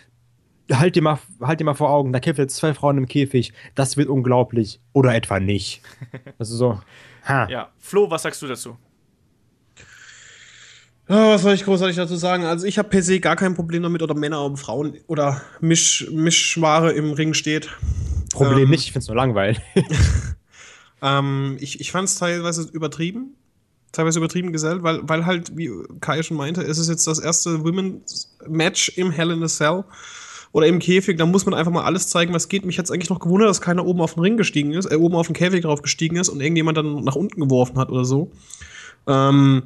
[0.71, 3.53] halt dir mal, halt dir mal vor Augen, da kämpfen jetzt zwei Frauen im Käfig,
[3.75, 4.79] das wird unglaublich.
[4.93, 5.81] Oder etwa nicht.
[6.37, 6.81] Also so.
[7.25, 7.49] Ha.
[7.49, 8.77] Ja, Flo, was sagst du dazu?
[11.11, 12.45] Oh, was soll ich großartig dazu sagen?
[12.45, 16.07] Also ich habe per se gar kein Problem damit, oder Männer oder Frauen oder Misch,
[16.11, 17.69] Mischware im Ring steht.
[18.31, 19.59] Problem ähm, nicht, ich finde es nur langweilig.
[21.01, 23.35] ähm, ich ich fand es teilweise übertrieben.
[23.91, 27.63] Teilweise übertrieben gesellt, weil, weil halt, wie Kai schon meinte, es ist jetzt das erste
[27.63, 29.83] Women's Match im Hell in a Cell
[30.51, 32.65] oder im Käfig, da muss man einfach mal alles zeigen, was geht.
[32.65, 34.95] Mich hat es eigentlich noch gewundert, dass keiner oben auf den Ring gestiegen ist, äh,
[34.95, 38.05] oben auf den Käfig drauf gestiegen ist und irgendjemand dann nach unten geworfen hat oder
[38.05, 38.31] so.
[39.07, 39.63] Ähm,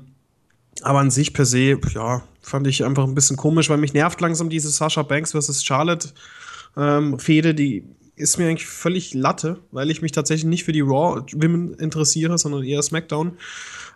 [0.81, 4.19] aber an sich per se, ja, fand ich einfach ein bisschen komisch, weil mich nervt
[4.21, 5.63] langsam diese Sasha Banks vs.
[5.63, 6.09] Charlotte
[6.75, 10.81] ähm, Fehde, die ist mir eigentlich völlig Latte, weil ich mich tatsächlich nicht für die
[10.81, 13.37] Raw Women interessiere, sondern eher SmackDown.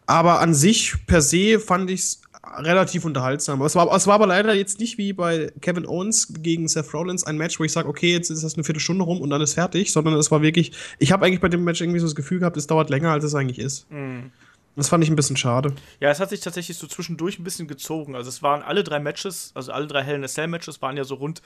[0.06, 2.22] Aber an sich per se fand ich es
[2.58, 3.62] relativ unterhaltsam.
[3.62, 7.26] Es war, es war aber leider jetzt nicht wie bei Kevin Owens gegen Seth Rollins
[7.26, 9.54] ein Match, wo ich sage, okay, jetzt ist das eine Viertelstunde rum und dann ist
[9.54, 12.40] fertig, sondern es war wirklich, ich habe eigentlich bei dem Match irgendwie so das Gefühl
[12.40, 13.90] gehabt, es dauert länger, als es eigentlich ist.
[13.92, 14.32] Mhm.
[14.76, 15.74] Das fand ich ein bisschen schade.
[16.00, 18.16] Ja, es hat sich tatsächlich so zwischendurch ein bisschen gezogen.
[18.16, 20.96] Also es waren alle drei Matches, also alle drei Hell in a Cell Matches waren
[20.98, 21.42] ja so rund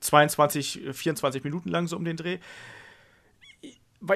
[0.00, 2.38] 22, 24 Minuten lang so um den Dreh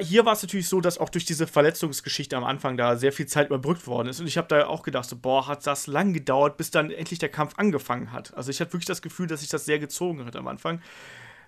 [0.01, 3.25] hier war es natürlich so, dass auch durch diese Verletzungsgeschichte am Anfang da sehr viel
[3.25, 4.19] Zeit überbrückt worden ist.
[4.19, 7.19] Und ich habe da auch gedacht, so, boah, hat das lang gedauert, bis dann endlich
[7.19, 8.33] der Kampf angefangen hat.
[8.35, 10.81] Also ich hatte wirklich das Gefühl, dass sich das sehr gezogen hat am Anfang.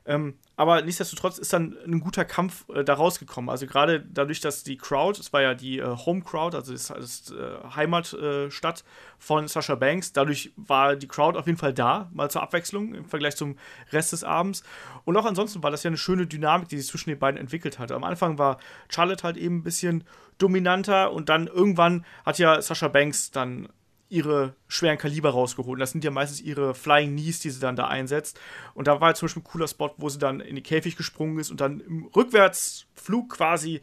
[0.10, 3.48] Ähm, aber nichtsdestotrotz ist dann ein guter Kampf äh, da rausgekommen.
[3.48, 6.90] Also gerade dadurch, dass die Crowd, es war ja die äh, Home Crowd, also das
[6.90, 8.84] ist äh, Heimatstadt
[9.20, 13.06] von Sasha Banks, dadurch war die Crowd auf jeden Fall da, mal zur Abwechslung im
[13.06, 13.56] Vergleich zum
[13.92, 14.64] Rest des Abends.
[15.06, 17.78] Und auch ansonsten war das ja eine schöne Dynamik, die sich zwischen den beiden entwickelt
[17.78, 17.94] hatte.
[17.94, 18.58] Am Anfang war
[18.90, 20.04] Charlotte halt eben ein bisschen
[20.40, 23.70] dominanter und dann irgendwann hat ja Sasha Banks dann
[24.10, 25.80] ihre schweren Kaliber rausgeholt.
[25.80, 28.40] Das sind ja meistens ihre Flying Knees, die sie dann da einsetzt.
[28.74, 31.38] Und da war zum Beispiel ein cooler Spot, wo sie dann in den Käfig gesprungen
[31.40, 33.82] ist und dann im Rückwärtsflug quasi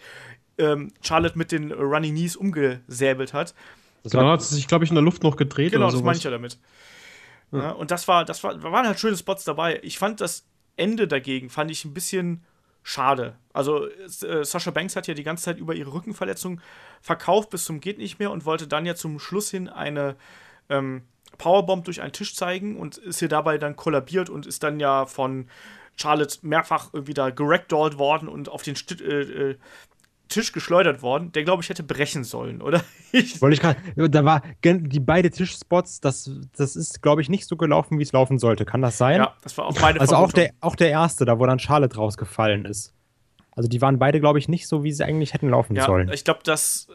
[0.58, 3.54] ähm, Charlotte mit den Running Knees umgesäbelt hat.
[4.02, 5.72] Das dann hat sie sich, glaube ich, in der Luft noch gedreht.
[5.72, 6.58] Genau, das meine ich ja damit.
[7.52, 7.58] Ja.
[7.58, 9.80] Ja, und das war, das war, waren halt schöne Spots dabei.
[9.82, 10.44] Ich fand das
[10.76, 12.44] Ende dagegen, fand ich ein bisschen
[12.86, 13.34] schade.
[13.52, 16.60] Also äh, Sascha Banks hat ja die ganze Zeit über ihre Rückenverletzung
[17.00, 20.14] verkauft bis zum geht nicht mehr und wollte dann ja zum Schluss hin eine
[20.68, 21.02] ähm,
[21.36, 25.04] Powerbomb durch einen Tisch zeigen und ist hier dabei dann kollabiert und ist dann ja
[25.06, 25.48] von
[25.96, 29.58] Charlotte mehrfach irgendwie da geragdollt worden und auf den St äh, äh,
[30.28, 32.82] Tisch geschleudert worden, der glaube ich hätte brechen sollen, oder?
[33.12, 37.46] Ich, Wollte ich gerade, da war die beide Tischspots, das, das ist, glaube ich, nicht
[37.46, 38.66] so gelaufen, wie es laufen sollte.
[38.66, 39.18] Kann das sein?
[39.18, 41.96] ja, das war auch meine also auch der, auch der erste, da wo dann Charlotte
[41.96, 42.92] rausgefallen ist.
[43.52, 46.10] Also die waren beide, glaube ich, nicht so, wie sie eigentlich hätten laufen Ja, sollen.
[46.12, 46.88] ich glaube, das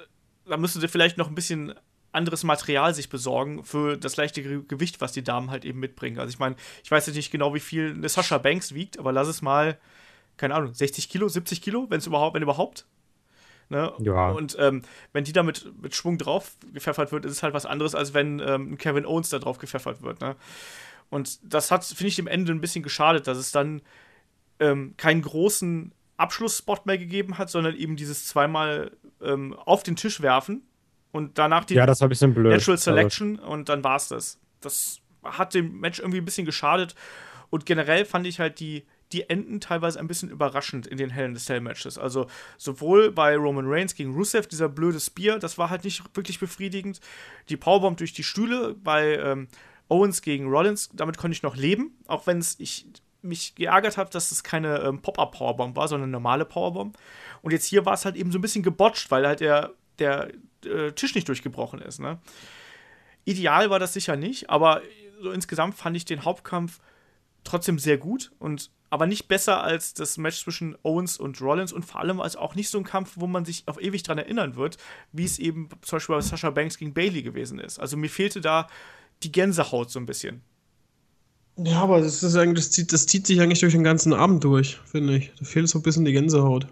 [0.46, 1.74] da müssen sie vielleicht noch ein bisschen
[2.12, 6.20] anderes Material sich besorgen für das leichte Ge Gewicht, was die Damen halt eben mitbringen.
[6.20, 9.14] Also ich meine, ich weiß jetzt nicht genau, wie viel eine Sascha Banks wiegt, aber
[9.14, 9.78] lass es mal,
[10.38, 12.86] keine Ahnung, 60 Kilo, 70 Kilo, wenn es überhaupt, wenn überhaupt.
[13.72, 13.92] Ne?
[14.00, 14.30] Ja.
[14.30, 17.66] Und ähm, wenn die da mit, mit Schwung drauf gepfeffert wird, ist es halt was
[17.66, 20.20] anderes, als wenn ähm, Kevin Owens da drauf gepfeffert wird.
[20.22, 20.36] Ne?
[21.10, 23.82] Und das hat, finde ich, dem Ende ein bisschen geschadet, dass es dann
[24.60, 28.92] ähm, keinen großen Abschlussspot mehr gegeben hat, sondern eben dieses zweimal
[29.22, 30.64] ähm, auf den Tisch werfen
[31.12, 32.52] und danach die ja, das war ein bisschen blöd.
[32.52, 34.40] Natural Also, Selection und dann war's das.
[34.60, 36.96] Das hat dem Match irgendwie ein bisschen geschadet
[37.50, 38.84] und generell fand ich halt die,
[39.14, 41.98] die Enden teilweise ein bisschen überraschend in den Hell in the Cell Matches.
[41.98, 46.40] Also sowohl bei Roman Reigns gegen Rusev, dieser blöde Spear, das war halt nicht wirklich
[46.40, 47.00] befriedigend.
[47.50, 49.48] Die Powerbomb durch die Stühle bei ähm,
[49.90, 52.86] Owens gegen Rollins, damit konnte ich noch leben, auch wenn es ich
[53.22, 56.98] mich geärgert habe, dass es keine ähm, Pop-Up-Powerbomb war, sondern eine normale Powerbomb.
[57.42, 60.32] Und jetzt hier war es halt eben so ein bisschen gebotcht, weil halt der, der
[60.66, 62.00] äh, Tisch nicht durchgebrochen ist.
[62.00, 62.20] Ne?
[63.26, 64.82] Ideal war das sicher nicht, aber
[65.22, 66.80] so insgesamt fand ich den Hauptkampf
[67.44, 71.86] trotzdem sehr gut und aber nicht besser als das Match zwischen Owens und Rollins und
[71.86, 74.58] vor allem als auch nicht so ein Kampf, wo man sich auf ewig dran erinnern
[74.58, 74.78] wird,
[75.14, 77.80] wie es eben zum Beispiel bei Sasha Banks gegen Bailey gewesen ist.
[77.80, 78.68] Also mir fehlte da
[79.24, 80.42] die Gänsehaut so ein bisschen.
[81.58, 84.44] Ja, aber das, ist eigentlich, das, zieht, das zieht sich eigentlich durch den ganzen Abend
[84.44, 85.32] durch, finde ich.
[85.40, 86.68] Da fehlt so ein bisschen die Gänsehaut.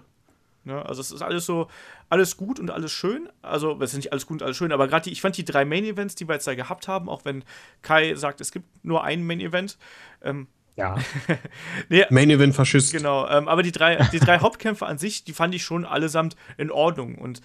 [0.65, 0.85] Ne?
[0.85, 1.69] Also es ist alles so,
[2.09, 3.29] alles gut und alles schön.
[3.41, 5.63] Also es ist nicht alles gut und alles schön, aber gerade ich fand die drei
[5.63, 7.45] Main Events, die wir jetzt da gehabt haben, auch wenn
[7.81, 9.77] Kai sagt, es gibt nur ein Main Event.
[10.21, 10.47] Ähm,
[10.79, 10.95] ja.
[11.89, 12.93] nee, Main Event Faschist.
[12.93, 16.37] Genau, ähm, aber die drei, die drei Hauptkämpfe an sich, die fand ich schon allesamt
[16.57, 17.15] in Ordnung.
[17.15, 17.41] Und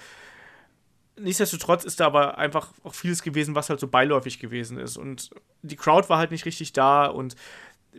[1.19, 4.97] nichtsdestotrotz ist da aber einfach auch vieles gewesen, was halt so beiläufig gewesen ist.
[4.97, 5.31] Und
[5.63, 7.35] die Crowd war halt nicht richtig da und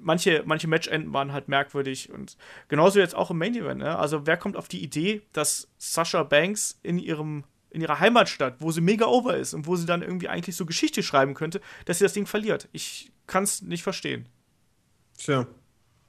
[0.02, 2.12] manche, manche Matchenden waren halt merkwürdig.
[2.12, 2.38] Und
[2.70, 3.82] genauso jetzt auch im Main Event.
[3.82, 3.98] Ne?
[3.98, 8.72] Also, wer kommt auf die Idee, dass Sasha Banks in ihrem in ihrer Heimatstadt, wo
[8.72, 11.98] sie mega over ist und wo sie dann irgendwie eigentlich so Geschichte schreiben könnte, dass
[11.98, 12.70] sie das Ding verliert.
[12.72, 14.30] Ich kann es nicht verstehen.
[15.18, 15.46] Tja.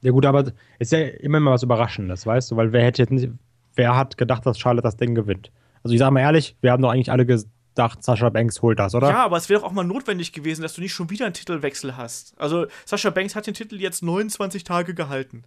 [0.01, 2.55] Ja gut, aber ist ja immer mal was Überraschendes, weißt du?
[2.57, 3.29] Weil wer hätte jetzt nicht,
[3.75, 5.51] wer hat gedacht, dass Charlotte das Ding gewinnt?
[5.83, 8.93] Also ich sag mal ehrlich, wir haben doch eigentlich alle gedacht, Sascha Banks holt das,
[8.95, 9.09] oder?
[9.09, 11.33] Ja, aber es wäre doch auch mal notwendig gewesen, dass du nicht schon wieder einen
[11.33, 12.33] Titelwechsel hast.
[12.39, 15.43] Also, Sascha Banks hat den Titel jetzt 29 Tage gehalten.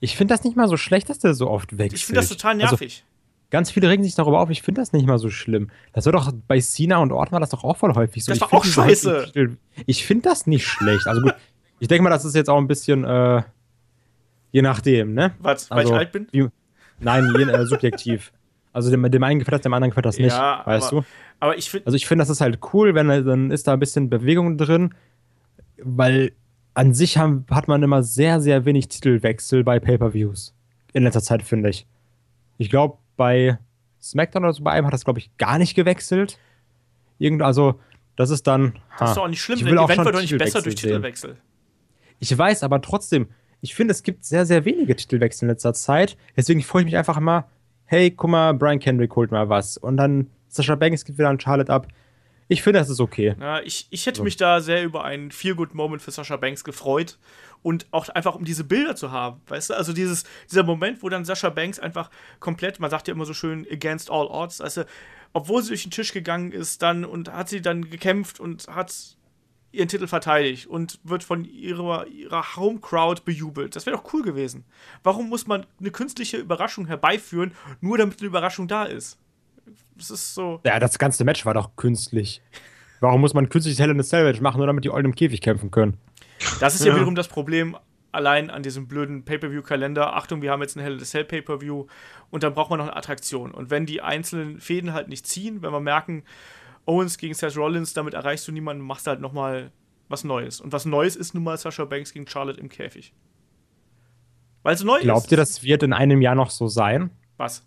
[0.00, 1.94] Ich finde das nicht mal so schlecht, dass der so oft wechselt.
[2.00, 3.04] Ich finde das total Also, nervig.
[3.50, 5.70] ganz viele regen sich darüber auf, ich finde das nicht mal so schlimm.
[5.92, 8.30] Das war doch bei Cena und Orton war das doch auch voll häufig so.
[8.32, 9.56] Das Ich war find auch scheiße.
[9.86, 11.06] Ich finde das nicht schlecht.
[11.06, 11.34] Also gut,
[11.78, 13.42] ich denke mal, das ist jetzt auch ein bisschen, äh,
[14.52, 15.34] je nachdem, ne?
[15.38, 16.28] Was, weil also, ich alt bin?
[16.32, 16.48] Wie,
[17.00, 18.32] nein, je, äh, subjektiv.
[18.72, 21.06] Also dem, dem einen gefällt das, dem anderen gefällt das nicht, Ja, weißt aber- du?
[21.40, 23.72] Aber ich finde, Also ich finde, das ist halt cool, wenn er- dann ist da
[23.74, 24.94] ein bisschen Bewegung drin,
[25.82, 26.32] weil
[26.74, 30.54] an sich haben, hat man immer sehr, sehr wenig Titelwechsel bei Pay-per-Views.
[30.92, 31.86] In letzter Zeit, finde ich.
[32.58, 33.58] Ich glaube, bei
[34.00, 36.38] SmackDown oder so bei einem hat das, glaube ich, gar nicht gewechselt.
[37.18, 37.80] Irgend, also,
[38.16, 38.74] das ist dann.
[38.92, 39.04] das ha.
[39.06, 39.58] ist doch auch nicht schlimm.
[39.78, 40.74] Auch Event wird doch nicht besser durch.
[40.74, 41.36] Titelwechsel.
[42.18, 43.28] Ich weiß, aber trotzdem,
[43.60, 46.16] ich finde, es gibt sehr, sehr wenige Titelwechsel in letzter Zeit.
[46.36, 47.48] Deswegen freue ich mich einfach immer,
[47.84, 49.76] hey, guck mal, Brian Kendrick holt mal was.
[49.76, 51.88] Und dann Sasha Banks gibt wieder an Charlotte ab.
[52.48, 53.34] Ich finde, das ist okay.
[53.40, 57.18] Ja, ich, ich hätte mich da sehr über einen Feel-Good-Moment für Sascha Banks gefreut.
[57.62, 59.40] Und auch einfach, um diese Bilder zu haben.
[59.48, 63.14] Weißt du, also dieses, dieser Moment, wo dann Sascha Banks einfach komplett, man sagt ja
[63.14, 64.84] immer so schön, against all odds, also,
[65.32, 69.16] obwohl sie durch den Tisch gegangen ist, dann und hat sie dann gekämpft und hat
[69.76, 73.76] ihren Titel verteidigt und wird von ihrer, ihrer Home-Crowd bejubelt.
[73.76, 74.64] Das wäre doch cool gewesen.
[75.02, 79.18] Warum muss man eine künstliche Überraschung herbeiführen, nur damit eine Überraschung da ist?
[79.96, 80.60] Das ist so.
[80.64, 82.42] Ja, das ganze Match war doch künstlich.
[83.00, 85.14] Warum muss man künstliches Hell in a Cell Match machen, nur damit die Eulen im
[85.14, 85.98] Käfig kämpfen können?
[86.60, 86.96] Das ist ja, Ja.
[86.96, 87.76] wiederum das Problem
[88.12, 90.14] allein an diesem blöden Pay-Per-View-Kalender.
[90.16, 91.86] Achtung, wir haben jetzt ein Hell in a Cell Pay-Per-View
[92.30, 93.50] und dann braucht man noch eine Attraktion.
[93.50, 96.22] Und wenn die einzelnen Fäden halt nicht ziehen, wenn wir merken,
[96.86, 99.70] Owens gegen Seth Rollins, damit erreichst du niemanden, machst halt nochmal
[100.08, 100.60] was Neues.
[100.60, 103.12] Und was Neues ist nun mal Sasha Banks gegen Charlotte im Käfig.
[104.62, 105.30] Weil es neu Glaubt ist.
[105.32, 107.10] ihr, das wird in einem Jahr noch so sein?
[107.36, 107.64] Was?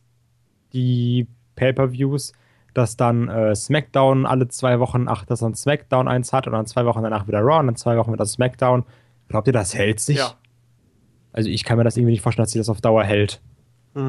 [0.73, 2.33] Die Pay-Per-Views,
[2.73, 6.65] dass dann äh, SmackDown alle zwei Wochen, ach, dass dann SmackDown eins hat und dann
[6.65, 8.85] zwei Wochen danach wieder Raw und dann zwei Wochen wieder SmackDown.
[9.27, 10.17] Glaubt ihr, das hält sich?
[10.17, 10.33] Ja,
[11.33, 13.41] Also ich kann mir das irgendwie nicht vorstellen, dass sich das auf Dauer hält.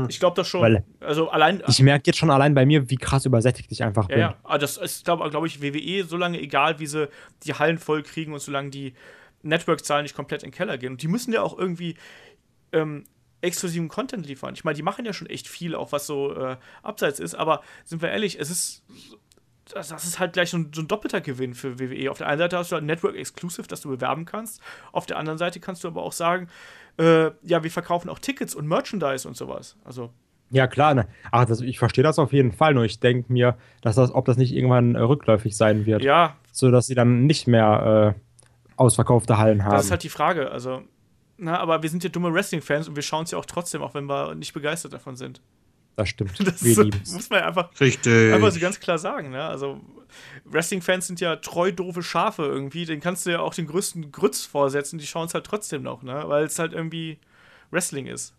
[0.09, 0.61] Ich glaube das schon.
[0.61, 1.63] Weil- also allein.
[1.69, 4.19] Ich merke jetzt schon allein bei mir, wie krass übersättigt ich einfach Ja, bin.
[4.21, 4.37] ja.
[4.43, 7.09] Aber das ist, glaube glaub ich, WWE, solange egal, wie sie
[7.45, 8.95] die Hallen voll kriegen und solange die
[9.43, 10.93] Network-Zahlen nicht komplett in den Keller gehen.
[10.93, 11.97] Und die müssen ja auch irgendwie
[12.73, 13.05] ähm,
[13.41, 14.55] exklusiven Content liefern.
[14.55, 17.63] Ich meine, die machen ja schon echt viel, auch was so äh, abseits ist, aber
[17.85, 18.85] sind wir ehrlich, es ist.
[19.73, 22.11] Das, das ist halt gleich so ein, so ein, doppelter Gewinn für WWE.
[22.11, 24.61] Auf der einen Seite hast du halt Network Exclusive, das du bewerben kannst.
[24.91, 26.49] Auf der anderen Seite kannst du aber auch sagen,
[26.99, 29.77] äh, ja, wir verkaufen auch Tickets und Merchandise und sowas.
[29.85, 30.11] Also.
[30.51, 30.95] Ja, klar.
[30.95, 31.07] Ne.
[31.31, 32.75] Ach, das, ich verstehe das auf jeden Fall.
[32.75, 36.03] Nur ich denke mir, dass das, ob das nicht irgendwann äh, rückläufig sein wird.
[36.03, 36.37] Ja.
[36.53, 38.21] So dass sie dann nicht mehr äh,
[38.77, 39.73] ausverkaufte Hallen haben.
[39.73, 40.51] Das ist halt die Frage.
[40.51, 40.83] Also,
[41.37, 43.95] na, aber wir sind ja dumme Wrestling-Fans und wir schauen es ja auch trotzdem, auch
[43.95, 45.41] wenn wir nicht begeistert davon sind.
[45.97, 46.39] Das stimmt.
[46.45, 47.13] Das wir lieben's.
[47.13, 48.33] muss man ja einfach, Richtig.
[48.33, 49.31] einfach so ganz klar sagen.
[49.31, 49.43] Ne?
[49.43, 49.81] Also,
[50.45, 52.85] Wrestling-Fans sind ja treu doofe Schafe irgendwie.
[52.85, 56.03] Den kannst du ja auch den größten Grütz vorsetzen, die schauen es halt trotzdem noch,
[56.03, 56.25] ne?
[56.27, 57.19] weil es halt irgendwie
[57.71, 58.35] Wrestling ist.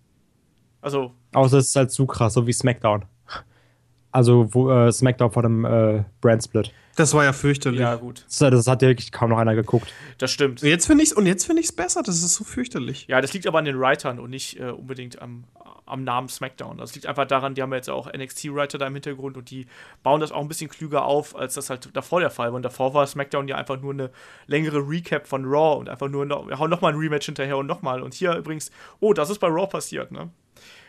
[0.81, 1.13] Also.
[1.33, 3.05] Außer es ist halt zu krass, so wie SmackDown.
[4.11, 6.73] Also wo, äh, SmackDown vor dem äh, Brand-Split.
[6.97, 7.79] Das war ja fürchterlich.
[7.79, 8.25] Ja, gut.
[8.27, 9.93] Das, das hat ja wirklich kaum noch einer geguckt.
[10.17, 10.61] Das stimmt.
[10.61, 12.03] Und jetzt finde ich und jetzt finde ich es besser.
[12.03, 13.07] Das ist so fürchterlich.
[13.07, 15.45] Ja, das liegt aber an den Writern und nicht äh, unbedingt am,
[15.91, 16.77] am Namen SmackDown.
[16.77, 19.67] Das liegt einfach daran, die haben ja jetzt auch NXT-Writer da im Hintergrund und die
[20.03, 22.55] bauen das auch ein bisschen klüger auf, als das halt davor der Fall war.
[22.55, 24.09] Und davor war SmackDown ja einfach nur eine
[24.47, 27.67] längere Recap von Raw und einfach nur, noch, wir hauen nochmal ein Rematch hinterher und
[27.67, 28.01] nochmal.
[28.01, 30.29] Und hier übrigens, oh, das ist bei Raw passiert, ne?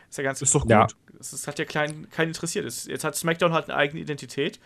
[0.09, 0.70] Ist ja ganz Ist doch gut.
[0.70, 0.86] Ja.
[1.16, 2.66] Das hat ja keinen interessiert.
[2.66, 4.61] Es- Jetzt hat SmackDown halt eine eigene Identität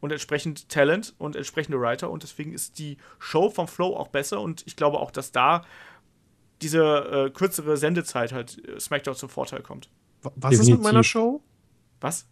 [0.00, 4.40] und entsprechend Talent und entsprechende Writer und deswegen ist die Show vom Flow auch besser
[4.40, 5.64] und ich glaube auch, dass da
[6.62, 9.88] diese äh, kürzere Sendezeit halt äh, SmackDown zum Vorteil kommt.
[10.22, 10.84] Wa- Was ist mit Definitiv.
[10.84, 11.42] meiner Show?
[12.00, 12.26] Was?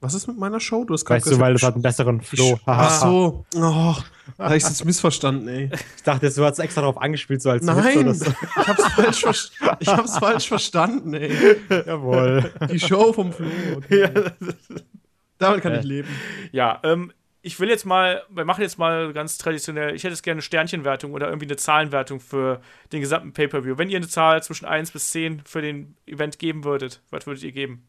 [0.00, 0.84] Was ist mit meiner Show?
[0.84, 2.58] Du hast gerade Weißt du, weil das hat einen besseren Flow.
[2.66, 3.46] Ach so.
[3.54, 3.94] Oh,
[4.36, 5.70] da habe ich jetzt missverstanden, ey.
[5.96, 8.26] Ich dachte, du hast extra darauf angespielt, so als Nein, so.
[8.26, 11.56] ich hab's falsch, ich hab's falsch verstanden, ey.
[11.86, 12.52] Jawohl.
[12.72, 13.46] Die Show vom Flo.
[13.76, 14.10] Okay.
[15.38, 15.78] Damit kann Äh.
[15.78, 16.08] ich leben.
[16.50, 17.12] Ja, ähm,
[17.44, 20.42] ich will jetzt mal, wir machen jetzt mal ganz traditionell, ich hätte jetzt gerne eine
[20.42, 22.60] Sternchenwertung oder irgendwie eine Zahlenwertung für
[22.92, 23.78] den gesamten Pay-Per-View.
[23.78, 27.42] Wenn ihr eine Zahl zwischen 1 bis 10 für den Event geben würdet, was würdet
[27.42, 27.86] ihr geben?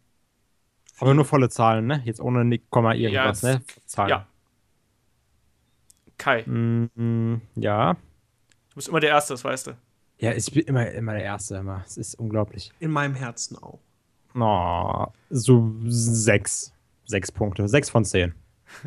[1.00, 2.02] Aber nur volle Zahlen, ne?
[2.06, 3.62] Jetzt ohne Nick, Komma irgendwas, Ja, ne?
[3.86, 4.10] Zahlen.
[4.10, 4.28] Ja.
[6.18, 7.94] Kai, Mm, mm, ja.
[7.94, 9.72] du bist immer der Erste, das weißt du.
[10.20, 11.84] Ja, ich bin immer, immer der Erste, immer.
[11.86, 12.72] Es ist unglaublich.
[12.80, 13.80] In meinem Herzen auch.
[14.36, 16.72] Oh, so sechs.
[17.06, 17.68] Sechs Punkte.
[17.68, 18.34] Sechs von zehn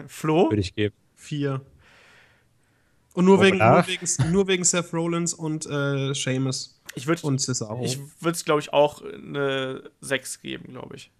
[0.07, 0.51] Flo?
[0.51, 0.95] würde ich geben.
[1.15, 1.61] Vier.
[3.15, 3.73] Und nur wegen, Oder?
[3.73, 7.83] nur, wegen, nur wegen Seth Rollins und äh, Seamus Ich würde und Cesaro.
[7.83, 11.11] ich würde es, glaube ich, auch eine 6 geben, glaube ich.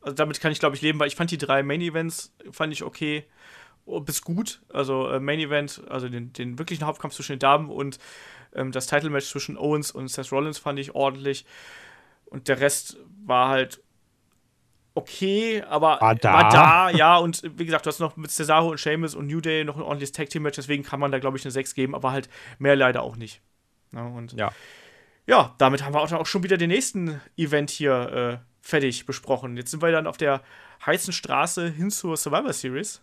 [0.00, 2.82] Also damit kann ich, glaube ich, leben, weil ich fand die drei Main-Events, fand ich
[2.82, 3.24] okay
[3.88, 4.60] oh, bis gut.
[4.68, 7.98] Also äh, Main-Event, also den, den wirklichen Hauptkampf zwischen den Damen und
[8.54, 11.44] ähm, das Title-Match zwischen Owens und Seth Rollins fand ich ordentlich.
[12.26, 13.82] Und der Rest war halt
[14.98, 16.32] okay, aber War da.
[16.32, 17.16] war da ja.
[17.16, 19.82] Und wie gesagt, du hast noch mit Cesaro und Sheamus und New Day noch ein
[19.82, 22.28] ordentliches Tag-Team-Match, deswegen kann man da, glaube ich, eine 6 geben, aber halt
[22.58, 23.40] mehr leider auch nicht.
[23.92, 24.50] Ja, und Ja.
[25.26, 29.56] ja, damit haben wir auch schon wieder den nächsten Event hier äh, fertig besprochen.
[29.56, 30.42] Jetzt sind wir dann auf der
[30.84, 33.00] heißen Straße hin zur Survivor Series.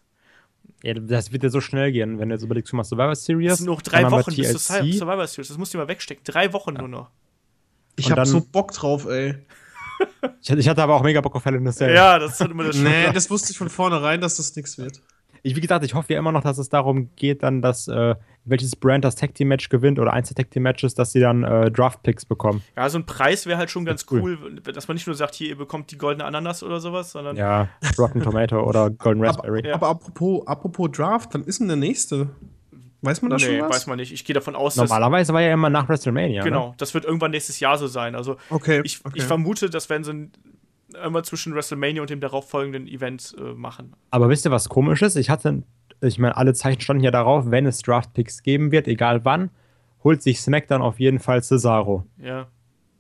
[0.83, 3.51] Ja, das wird ja so schnell gehen, wenn du jetzt überlegst, du machst Survivor Series.
[3.53, 4.77] Es sind noch drei Wochen bis zur.
[4.83, 5.47] Survivor Series.
[5.49, 6.23] Das musst du mal wegstecken.
[6.23, 7.09] Drei Wochen nur noch.
[7.95, 9.35] ich und hab dann- so Bock drauf, ey.
[10.41, 11.93] Ich, ich hatte aber auch mega Bock auf Hell in a Cell.
[11.93, 14.77] Ja, das ist halt immer das Nee, das wusste ich von vornherein, dass das nichts
[14.77, 15.01] wird.
[15.41, 18.15] Ich, wie gesagt, ich hoffe ja immer noch, dass es darum geht, dann, dass äh,
[18.45, 21.19] welches Brand das Tag Team Match gewinnt oder eins der Tag Team Matches, dass sie
[21.19, 22.63] dann äh, Draft Picks bekommen.
[22.75, 25.35] Ja, so ein Preis wäre halt schon ganz ist cool, dass man nicht nur sagt,
[25.35, 29.67] hier, ihr bekommt die goldene Ananas oder sowas, sondern Ja, Rotten Tomato oder Golden Raspberry.
[29.67, 29.75] Ja.
[29.75, 32.29] Aber apropos, apropos Draft, wann ist denn der nächste?
[33.06, 33.70] Weiß man da nee, schon was?
[33.70, 34.12] weiß man nicht.
[34.12, 36.43] Ich gehe davon aus, dass Normalerweise war ja immer nach WrestleMania.
[36.43, 38.16] genau, das wird irgendwann nächstes Jahr so sein.
[38.16, 38.82] Also Okay.
[38.84, 39.18] ich, okay.
[39.18, 40.30] ich vermute, das werden sie
[41.03, 43.91] immer zwischen WrestleMania und dem darauffolgenden Event äh, machen.
[43.91, 43.97] Ne?
[44.12, 45.16] Aber wisst ihr, was komisch ist?
[45.16, 45.64] Ich hatte,
[46.01, 49.49] ich meine, alle Zeichen standen ja darauf, wenn es Draft Picks geben wird, egal wann,
[50.03, 52.06] holt sich SmackDown auf jeden Fall Cesaro.
[52.18, 52.47] Ja.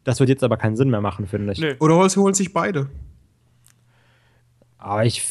[0.03, 1.59] Das wird jetzt aber keinen Sinn mehr machen, finde ich.
[1.59, 1.75] Nö.
[1.79, 2.89] Oder holen sich beide.
[4.77, 5.25] Aber ich,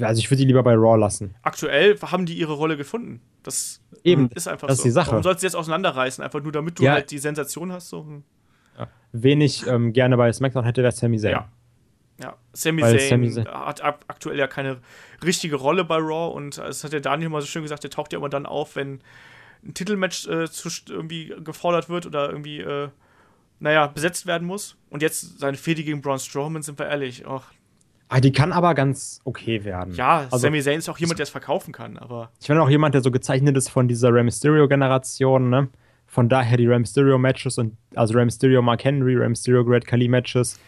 [0.00, 1.34] also ich würde die lieber bei Raw lassen.
[1.42, 3.20] aktuell haben die ihre Rolle gefunden.
[3.42, 4.80] Das Eben, ist einfach das so.
[4.82, 5.10] ist die Sache.
[5.10, 6.22] Warum sollst du jetzt auseinanderreißen?
[6.22, 6.92] Einfach nur damit du Ja.
[6.92, 7.88] halt die Sensation hast.
[7.88, 8.04] So.
[8.04, 8.22] hm.
[9.12, 11.32] Wen ich ähm, gerne bei SmackDown hätte, wäre Sami Zayn.
[11.32, 11.48] Ja.
[12.22, 14.78] Ja, Sami Zayn Sami Zayn- hat aktuell ja keine
[15.24, 18.12] richtige Rolle bei Raw und es hat der Daniel mal so schön gesagt, der taucht
[18.12, 19.00] ja immer dann auf, wenn
[19.64, 22.88] ein Titelmatch äh, zu, irgendwie gefordert wird oder irgendwie, äh,
[23.60, 24.76] naja, besetzt werden muss.
[24.90, 27.26] Und jetzt seine Fehde gegen Braun Strowman, sind wir ehrlich.
[27.26, 27.44] Och,
[28.08, 29.94] Ah, die kann aber ganz okay werden.
[29.94, 32.70] ja, also, Sami Zayn ist auch jemand, der es verkaufen kann, aber Ich bin auch
[32.70, 35.68] jemand, der so gezeichnet ist von dieser Rey Mysterio-Generation, ne?
[36.06, 40.58] Von daher die Rey Mysterio-Matches und also Rey Mysterio, Mark Henry, Rey Mysterio, Great Khali-Matches,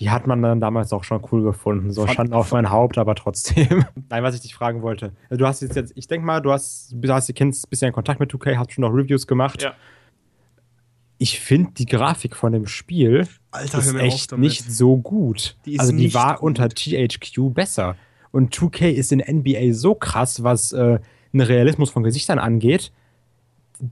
[0.00, 1.92] die hat man dann damals auch schon cool gefunden.
[1.92, 3.84] So Schande auf mein Haupt, aber trotzdem.
[4.08, 5.12] Nein, was ich dich fragen wollte.
[5.28, 7.70] Also Du hast jetzt, jetzt ich denke mal, du hast, du hast, du kennst ein
[7.70, 9.62] bisschen in Kontakt mit 2K, hast schon noch Reviews gemacht.
[9.62, 9.74] ja.
[11.22, 15.54] Ich finde die Grafik von dem Spiel Alter, ist echt nicht so gut.
[15.66, 16.44] Die also die war gut.
[16.44, 17.94] unter THQ besser.
[18.32, 20.98] Und 2K ist in NBA so krass, was äh,
[21.32, 22.90] einen Realismus von Gesichtern angeht.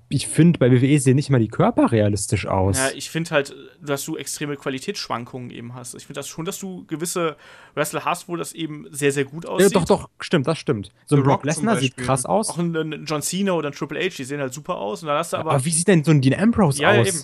[0.09, 2.79] Ich finde, bei WWE sehen nicht mal die Körper realistisch aus.
[2.79, 5.95] Ja, ich finde halt, dass du extreme Qualitätsschwankungen eben hast.
[5.95, 7.37] Ich finde das schon, dass du gewisse
[7.75, 9.75] Wrestler hast, wo das eben sehr, sehr gut Ja, aussieht.
[9.75, 10.91] doch, doch, stimmt, das stimmt.
[11.07, 12.51] So ein Brock Lesnar sieht krass aus.
[12.51, 15.03] Auch ein, ein John Cena oder ein Triple H, die sehen halt super aus.
[15.03, 15.53] Und dann hast du aber.
[15.53, 17.09] aber, wie sieht denn so ein Dean Ambrose ja, ja, aus?
[17.09, 17.19] eben.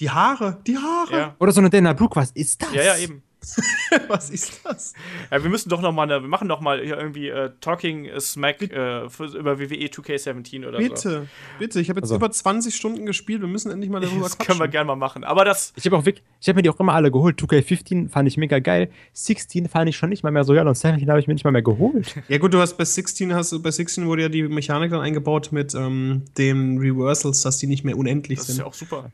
[0.00, 1.16] Die Haare, die Haare.
[1.16, 1.36] Ja.
[1.38, 2.74] Oder so eine Dana Brooke, was ist das?
[2.74, 3.22] ja, ja, eben.
[4.08, 4.94] Was ist das?
[5.30, 8.08] Ja, wir müssen doch noch mal, eine, wir machen doch mal hier irgendwie äh, Talking
[8.20, 10.88] Smack äh, für, über WWE 2K17 oder so.
[10.88, 11.26] Bitte,
[11.58, 11.80] bitte.
[11.80, 13.40] Ich habe jetzt Also- über 20 Stunden gespielt.
[13.40, 15.24] Wir müssen endlich mal darüber Das können wir gerne mal machen.
[15.24, 17.40] Aber das, Ich habe auch wirklich, ich habe mir die auch immer alle geholt.
[17.40, 18.90] 2K15 fand ich mega geil.
[19.12, 21.44] 16 fand ich schon nicht mal mehr so geil und 17 habe ich mir nicht
[21.44, 22.14] mal mehr geholt.
[22.28, 25.00] Ja gut, du hast bei 16 hast du bei 16 wurde ja die Mechanik dann
[25.00, 28.64] eingebaut mit ähm, den Reversals, dass die nicht mehr unendlich das ist sind.
[28.64, 29.10] ja auch super.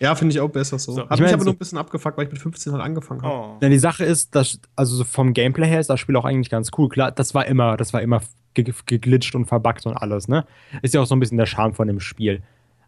[0.00, 0.92] Ja, finde ich auch besser so.
[0.92, 1.00] So.
[1.02, 3.22] Hab Ich mich aber so- nur ein bisschen abgefuckt, weil ich mit 15 halt angefangen
[3.22, 3.34] habe.
[3.34, 3.58] Oh.
[3.60, 6.50] Ja, die Sache ist, dass, also so vom Gameplay her ist das Spiel auch eigentlich
[6.50, 6.88] ganz cool.
[6.88, 8.20] Klar, das war immer, das war immer
[8.54, 10.46] ge geglitscht und verbuggt und alles, ne?
[10.82, 12.42] Ist ja auch so ein bisschen der Charme von dem Spiel.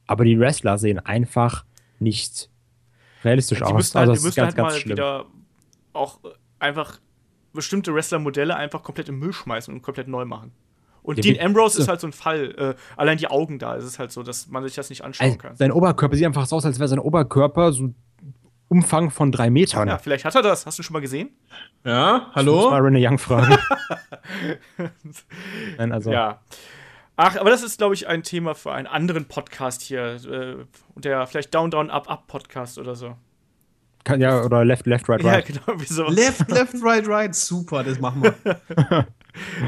[0.07, 1.65] Aber die Wrestler sehen einfach
[1.99, 2.49] nicht
[3.25, 3.73] realistisch Die aus.
[3.75, 4.93] müssen halt, also die das ist müssen ganz, halt ganz mal schlimm.
[4.97, 5.27] wieder
[5.93, 6.29] auch äh,
[6.59, 6.99] einfach
[7.53, 10.53] bestimmte Wrestler-Modelle einfach komplett im Müll schmeißen und komplett neu machen.
[11.03, 11.83] Und Ja, Dean Ambrose so.
[11.83, 12.55] ist halt so ein Fall.
[12.57, 15.27] Äh, allein die Augen da ist es halt so, dass man sich das nicht anschauen
[15.27, 15.57] Also, kann.
[15.57, 17.93] sein Oberkörper sieht einfach so aus, als wäre sein Oberkörper so
[18.69, 19.89] Umfang von drei Metern.
[19.89, 20.65] Ja, vielleicht hat er das.
[20.65, 21.31] Hast du schon mal gesehen?
[21.85, 22.87] Ja, Ich muss mal hallo?
[22.87, 23.57] Rene Young fragen.
[25.79, 26.13] Nein, also.
[26.13, 26.41] Ja.
[27.17, 30.15] Ach, aber das ist, glaube ich, ein Thema für einen anderen Podcast hier.
[30.25, 30.65] Äh,
[30.95, 33.17] der vielleicht Down, Down, Up, Up Podcast oder so.
[34.05, 35.47] Kann, ja, oder Left, Left, Right, Ja, Right.
[35.47, 36.05] genau, wie so.
[36.09, 37.35] Left, left, right, right.
[37.35, 38.35] Super, das machen wir.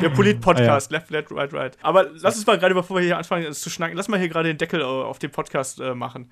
[0.02, 1.78] Der Polit-Podcast, Ah, left, left, right, right.
[1.82, 4.28] Aber lass uns mal gerade, bevor wir hier anfangen es zu schnacken, lass mal hier
[4.28, 6.30] gerade den Deckel auf den Podcast äh, machen.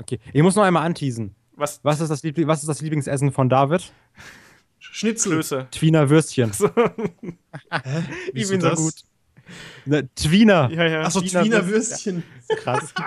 [0.00, 0.20] Okay.
[0.32, 1.34] Ich muss noch einmal anteasen.
[1.56, 1.80] Was?
[1.82, 3.92] Was ist das, was ist das Lieblingsessen von David?
[4.78, 5.32] Schnitzel.
[5.32, 5.66] Klöße.
[5.70, 6.50] Twiener Würstchen.
[8.32, 8.78] Wieso bin so das?
[8.78, 8.94] gut.
[9.84, 10.70] Ne, Twiener.
[10.72, 11.02] Ja, ja.
[11.02, 12.22] Achso, Twiener Würstchen.
[12.48, 12.56] Würstchen.
[12.56, 12.94] Krass.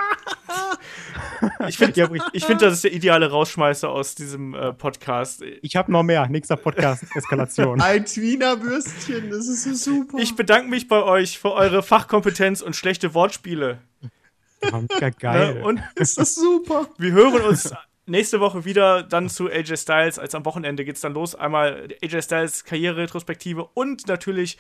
[1.68, 2.08] Ich finde, Ja,
[2.46, 5.44] find, das ist der ideale Rausschmeißer aus diesem äh, Podcast.
[5.62, 6.28] Ich habe noch mehr.
[6.28, 7.04] Nächster Podcast.
[7.16, 7.82] Eskalation.
[7.82, 10.18] Ein Twiener Würstchen, das ist so super.
[10.18, 13.80] Ich bedanke mich bei euch für eure Fachkompetenz und schlechte Wortspiele.
[14.62, 15.12] Mega Ne?
[15.20, 15.62] geil.
[15.64, 16.88] Und ist das super.
[16.98, 17.72] wir hören uns
[18.06, 20.20] nächste Woche wieder dann zu AJ Styles.
[20.20, 21.36] Als am Wochenende geht es dann los.
[21.36, 24.58] Einmal AJ Styles Karriere-Retrospektive und natürlich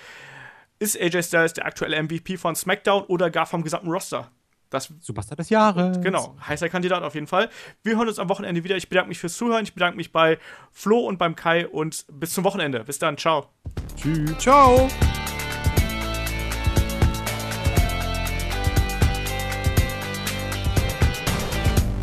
[0.79, 4.31] ist AJ Styles der aktuelle MVP von SmackDown oder gar vom gesamten Roster.
[4.69, 6.01] Das Superstar des Jahres.
[6.01, 7.49] Genau, heißer Kandidat auf jeden Fall.
[7.83, 8.75] Wir hören uns am Wochenende wieder.
[8.75, 9.63] Ich bedanke mich fürs Zuhören.
[9.63, 10.39] Ich bedanke mich bei
[10.71, 12.83] Flo und beim Kai und bis zum Wochenende.
[12.83, 13.49] Bis dann, ciao.
[13.95, 14.37] Tschüss.
[14.39, 14.89] Ciao.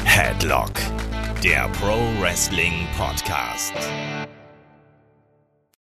[0.05, 0.73] Headlock,
[1.43, 3.74] der Pro Wrestling Podcast.